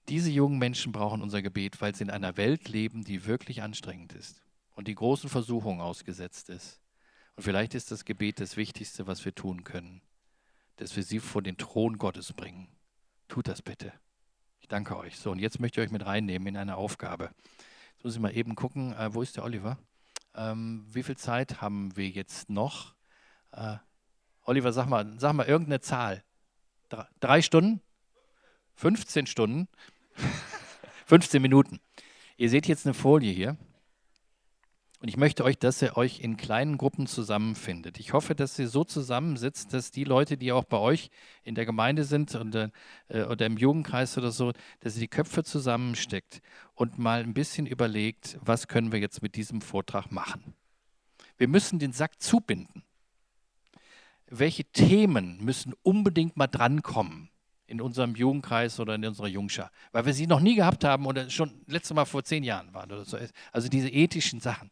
Diese 0.08 0.30
jungen 0.30 0.58
Menschen 0.58 0.92
brauchen 0.92 1.22
unser 1.22 1.42
Gebet, 1.42 1.80
weil 1.80 1.94
sie 1.94 2.04
in 2.04 2.10
einer 2.10 2.36
Welt 2.36 2.68
leben, 2.68 3.04
die 3.04 3.26
wirklich 3.26 3.62
anstrengend 3.62 4.12
ist 4.14 4.42
und 4.74 4.88
die 4.88 4.94
großen 4.94 5.28
Versuchungen 5.28 5.80
ausgesetzt 5.80 6.50
ist. 6.50 6.80
Und 7.36 7.42
vielleicht 7.42 7.74
ist 7.74 7.90
das 7.90 8.04
Gebet 8.04 8.40
das 8.40 8.56
Wichtigste, 8.56 9.06
was 9.06 9.24
wir 9.24 9.34
tun 9.34 9.64
können, 9.64 10.02
dass 10.78 10.96
wir 10.96 11.02
sie 11.02 11.20
vor 11.20 11.42
den 11.42 11.56
Thron 11.56 11.98
Gottes 11.98 12.32
bringen. 12.32 12.68
Tut 13.28 13.48
das 13.48 13.62
bitte. 13.62 13.92
Ich 14.60 14.68
danke 14.68 14.96
euch. 14.96 15.18
So, 15.18 15.30
und 15.30 15.38
jetzt 15.38 15.60
möchte 15.60 15.80
ich 15.80 15.86
euch 15.86 15.92
mit 15.92 16.06
reinnehmen 16.06 16.48
in 16.48 16.56
eine 16.56 16.76
Aufgabe. 16.76 17.30
Jetzt 17.94 18.04
muss 18.04 18.14
ich 18.14 18.20
mal 18.20 18.36
eben 18.36 18.54
gucken, 18.54 18.92
äh, 18.94 19.12
wo 19.12 19.22
ist 19.22 19.36
der 19.36 19.44
Oliver? 19.44 19.78
Ähm, 20.34 20.86
wie 20.88 21.02
viel 21.02 21.16
Zeit 21.16 21.60
haben 21.60 21.96
wir 21.96 22.08
jetzt 22.08 22.48
noch? 22.48 22.94
Äh, 23.52 23.76
Oliver, 24.44 24.72
sag 24.72 24.86
mal, 24.86 25.18
sag 25.18 25.34
mal 25.34 25.46
irgendeine 25.46 25.80
Zahl. 25.80 26.24
Drei, 26.88 27.06
drei 27.20 27.42
Stunden? 27.42 27.82
15 28.76 29.26
Stunden? 29.26 29.68
15 31.06 31.42
Minuten. 31.42 31.80
Ihr 32.36 32.50
seht 32.50 32.68
jetzt 32.68 32.86
eine 32.86 32.94
Folie 32.94 33.32
hier. 33.32 33.56
Und 35.00 35.08
ich 35.08 35.16
möchte 35.16 35.44
euch, 35.44 35.58
dass 35.58 35.80
ihr 35.80 35.96
euch 35.96 36.20
in 36.20 36.36
kleinen 36.36 36.76
Gruppen 36.76 37.06
zusammenfindet. 37.06 38.00
Ich 38.00 38.12
hoffe, 38.12 38.34
dass 38.34 38.58
ihr 38.58 38.68
so 38.68 38.82
zusammensitzt, 38.82 39.72
dass 39.72 39.92
die 39.92 40.02
Leute, 40.02 40.36
die 40.36 40.50
auch 40.50 40.64
bei 40.64 40.78
euch 40.78 41.10
in 41.44 41.54
der 41.54 41.66
Gemeinde 41.66 42.02
sind 42.04 42.34
oder, 42.34 42.72
äh, 43.08 43.22
oder 43.22 43.46
im 43.46 43.56
Jugendkreis 43.56 44.18
oder 44.18 44.32
so, 44.32 44.52
dass 44.80 44.96
ihr 44.96 45.02
die 45.02 45.08
Köpfe 45.08 45.44
zusammensteckt 45.44 46.42
und 46.74 46.98
mal 46.98 47.20
ein 47.20 47.34
bisschen 47.34 47.66
überlegt, 47.66 48.38
was 48.40 48.66
können 48.66 48.90
wir 48.90 48.98
jetzt 48.98 49.22
mit 49.22 49.36
diesem 49.36 49.60
Vortrag 49.60 50.10
machen. 50.10 50.54
Wir 51.36 51.46
müssen 51.46 51.78
den 51.78 51.92
Sack 51.92 52.20
zubinden 52.20 52.82
welche 54.30 54.64
Themen 54.64 55.42
müssen 55.42 55.72
unbedingt 55.82 56.36
mal 56.36 56.46
drankommen 56.46 57.30
in 57.66 57.80
unserem 57.80 58.14
Jugendkreis 58.14 58.80
oder 58.80 58.94
in 58.94 59.04
unserer 59.04 59.28
Jungschar, 59.28 59.70
weil 59.92 60.06
wir 60.06 60.14
sie 60.14 60.26
noch 60.26 60.40
nie 60.40 60.54
gehabt 60.54 60.84
haben 60.84 61.06
oder 61.06 61.28
schon 61.28 61.60
letztes 61.66 61.94
Mal 61.94 62.04
vor 62.04 62.24
zehn 62.24 62.44
Jahren 62.44 62.72
waren 62.72 62.90
oder 62.90 63.04
so. 63.04 63.18
Also 63.52 63.68
diese 63.68 63.88
ethischen 63.88 64.40
Sachen. 64.40 64.70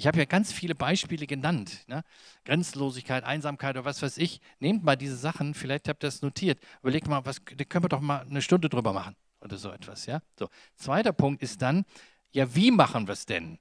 Ich 0.00 0.06
habe 0.06 0.16
ja 0.16 0.24
ganz 0.24 0.50
viele 0.50 0.74
Beispiele 0.74 1.26
genannt. 1.26 1.84
Ne? 1.86 2.04
Grenzenlosigkeit, 2.46 3.22
Einsamkeit 3.22 3.76
oder 3.76 3.84
was 3.84 4.00
weiß 4.00 4.16
ich. 4.16 4.40
Nehmt 4.58 4.82
mal 4.82 4.96
diese 4.96 5.14
Sachen, 5.14 5.52
vielleicht 5.52 5.90
habt 5.90 6.02
ihr 6.02 6.06
das 6.06 6.22
notiert. 6.22 6.58
Überlegt 6.80 7.06
mal, 7.06 7.26
was, 7.26 7.42
da 7.54 7.64
können 7.64 7.84
wir 7.84 7.90
doch 7.90 8.00
mal 8.00 8.20
eine 8.26 8.40
Stunde 8.40 8.70
drüber 8.70 8.94
machen 8.94 9.14
oder 9.42 9.58
so 9.58 9.70
etwas. 9.70 10.06
Ja? 10.06 10.22
So. 10.38 10.48
Zweiter 10.74 11.12
Punkt 11.12 11.42
ist 11.42 11.60
dann, 11.60 11.84
ja, 12.32 12.54
wie 12.54 12.70
machen 12.70 13.08
wir 13.08 13.12
es 13.12 13.26
denn? 13.26 13.58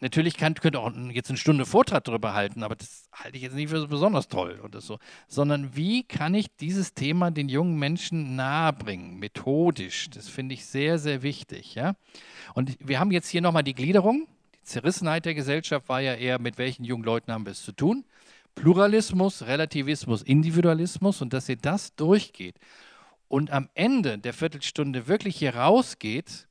Natürlich 0.00 0.38
kann, 0.38 0.54
könnte 0.54 0.80
auch 0.80 0.90
jetzt 1.10 1.28
eine 1.28 1.36
Stunde 1.36 1.66
Vortrag 1.66 2.04
darüber 2.04 2.32
halten, 2.32 2.62
aber 2.62 2.74
das 2.74 3.10
halte 3.12 3.36
ich 3.36 3.42
jetzt 3.42 3.54
nicht 3.54 3.68
für 3.68 3.78
so 3.78 3.86
besonders 3.86 4.28
toll 4.28 4.62
oder 4.64 4.80
so. 4.80 4.98
Sondern 5.28 5.76
wie 5.76 6.04
kann 6.04 6.34
ich 6.34 6.56
dieses 6.56 6.94
Thema 6.94 7.30
den 7.30 7.50
jungen 7.50 7.78
Menschen 7.78 8.34
nahebringen, 8.34 9.18
methodisch? 9.18 10.08
Das 10.08 10.30
finde 10.30 10.54
ich 10.54 10.64
sehr, 10.64 10.98
sehr 10.98 11.22
wichtig. 11.22 11.74
Ja? 11.74 11.96
Und 12.54 12.78
wir 12.80 12.98
haben 12.98 13.10
jetzt 13.10 13.28
hier 13.28 13.42
nochmal 13.42 13.62
die 13.62 13.74
Gliederung. 13.74 14.26
Zerrissenheit 14.62 15.24
der 15.24 15.34
Gesellschaft 15.34 15.88
war 15.88 16.00
ja 16.00 16.14
eher, 16.14 16.38
mit 16.38 16.58
welchen 16.58 16.84
jungen 16.84 17.04
Leuten 17.04 17.32
haben 17.32 17.46
wir 17.46 17.52
es 17.52 17.64
zu 17.64 17.72
tun. 17.72 18.04
Pluralismus, 18.54 19.42
Relativismus, 19.46 20.22
Individualismus 20.22 21.22
und 21.22 21.32
dass 21.32 21.48
ihr 21.48 21.56
das 21.56 21.94
durchgeht 21.94 22.56
und 23.28 23.50
am 23.50 23.70
Ende 23.74 24.18
der 24.18 24.34
Viertelstunde 24.34 25.08
wirklich 25.08 25.36
hier 25.36 25.56
rausgeht 25.56 26.48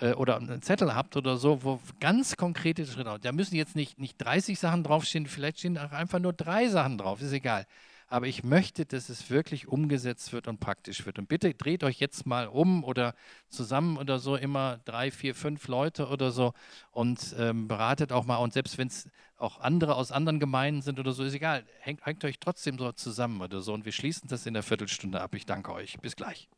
äh, 0.00 0.14
oder 0.14 0.36
einen 0.36 0.60
Zettel 0.60 0.96
habt 0.96 1.16
oder 1.16 1.36
so, 1.36 1.62
wo 1.62 1.80
ganz 2.00 2.36
konkrete 2.36 2.84
Schritte, 2.84 3.18
da 3.22 3.30
müssen 3.30 3.54
jetzt 3.54 3.76
nicht, 3.76 4.00
nicht 4.00 4.18
30 4.18 4.58
Sachen 4.58 4.82
draufstehen, 4.82 5.26
vielleicht 5.26 5.60
stehen 5.60 5.78
auch 5.78 5.92
einfach 5.92 6.18
nur 6.18 6.32
drei 6.32 6.66
Sachen 6.66 6.98
drauf, 6.98 7.22
ist 7.22 7.32
egal. 7.32 7.66
Aber 8.12 8.26
ich 8.26 8.44
möchte, 8.44 8.84
dass 8.84 9.08
es 9.08 9.30
wirklich 9.30 9.68
umgesetzt 9.68 10.34
wird 10.34 10.46
und 10.46 10.60
praktisch 10.60 11.06
wird. 11.06 11.18
Und 11.18 11.30
bitte 11.30 11.54
dreht 11.54 11.82
euch 11.82 11.98
jetzt 11.98 12.26
mal 12.26 12.46
um 12.46 12.84
oder 12.84 13.14
zusammen 13.48 13.96
oder 13.96 14.18
so 14.18 14.36
immer 14.36 14.80
drei, 14.84 15.10
vier, 15.10 15.34
fünf 15.34 15.66
Leute 15.66 16.08
oder 16.08 16.30
so 16.30 16.52
und 16.90 17.34
ähm, 17.38 17.68
beratet 17.68 18.12
auch 18.12 18.26
mal. 18.26 18.36
Und 18.36 18.52
selbst 18.52 18.76
wenn 18.76 18.88
es 18.88 19.08
auch 19.38 19.60
andere 19.60 19.96
aus 19.96 20.12
anderen 20.12 20.40
Gemeinden 20.40 20.82
sind 20.82 21.00
oder 21.00 21.12
so, 21.12 21.24
ist 21.24 21.32
egal. 21.32 21.64
Hängt, 21.80 22.04
hängt 22.04 22.22
euch 22.26 22.38
trotzdem 22.38 22.76
so 22.76 22.92
zusammen 22.92 23.40
oder 23.40 23.62
so. 23.62 23.72
Und 23.72 23.86
wir 23.86 23.92
schließen 23.92 24.28
das 24.28 24.44
in 24.44 24.52
der 24.52 24.62
Viertelstunde 24.62 25.18
ab. 25.18 25.34
Ich 25.34 25.46
danke 25.46 25.72
euch. 25.72 25.98
Bis 26.00 26.14
gleich. 26.14 26.50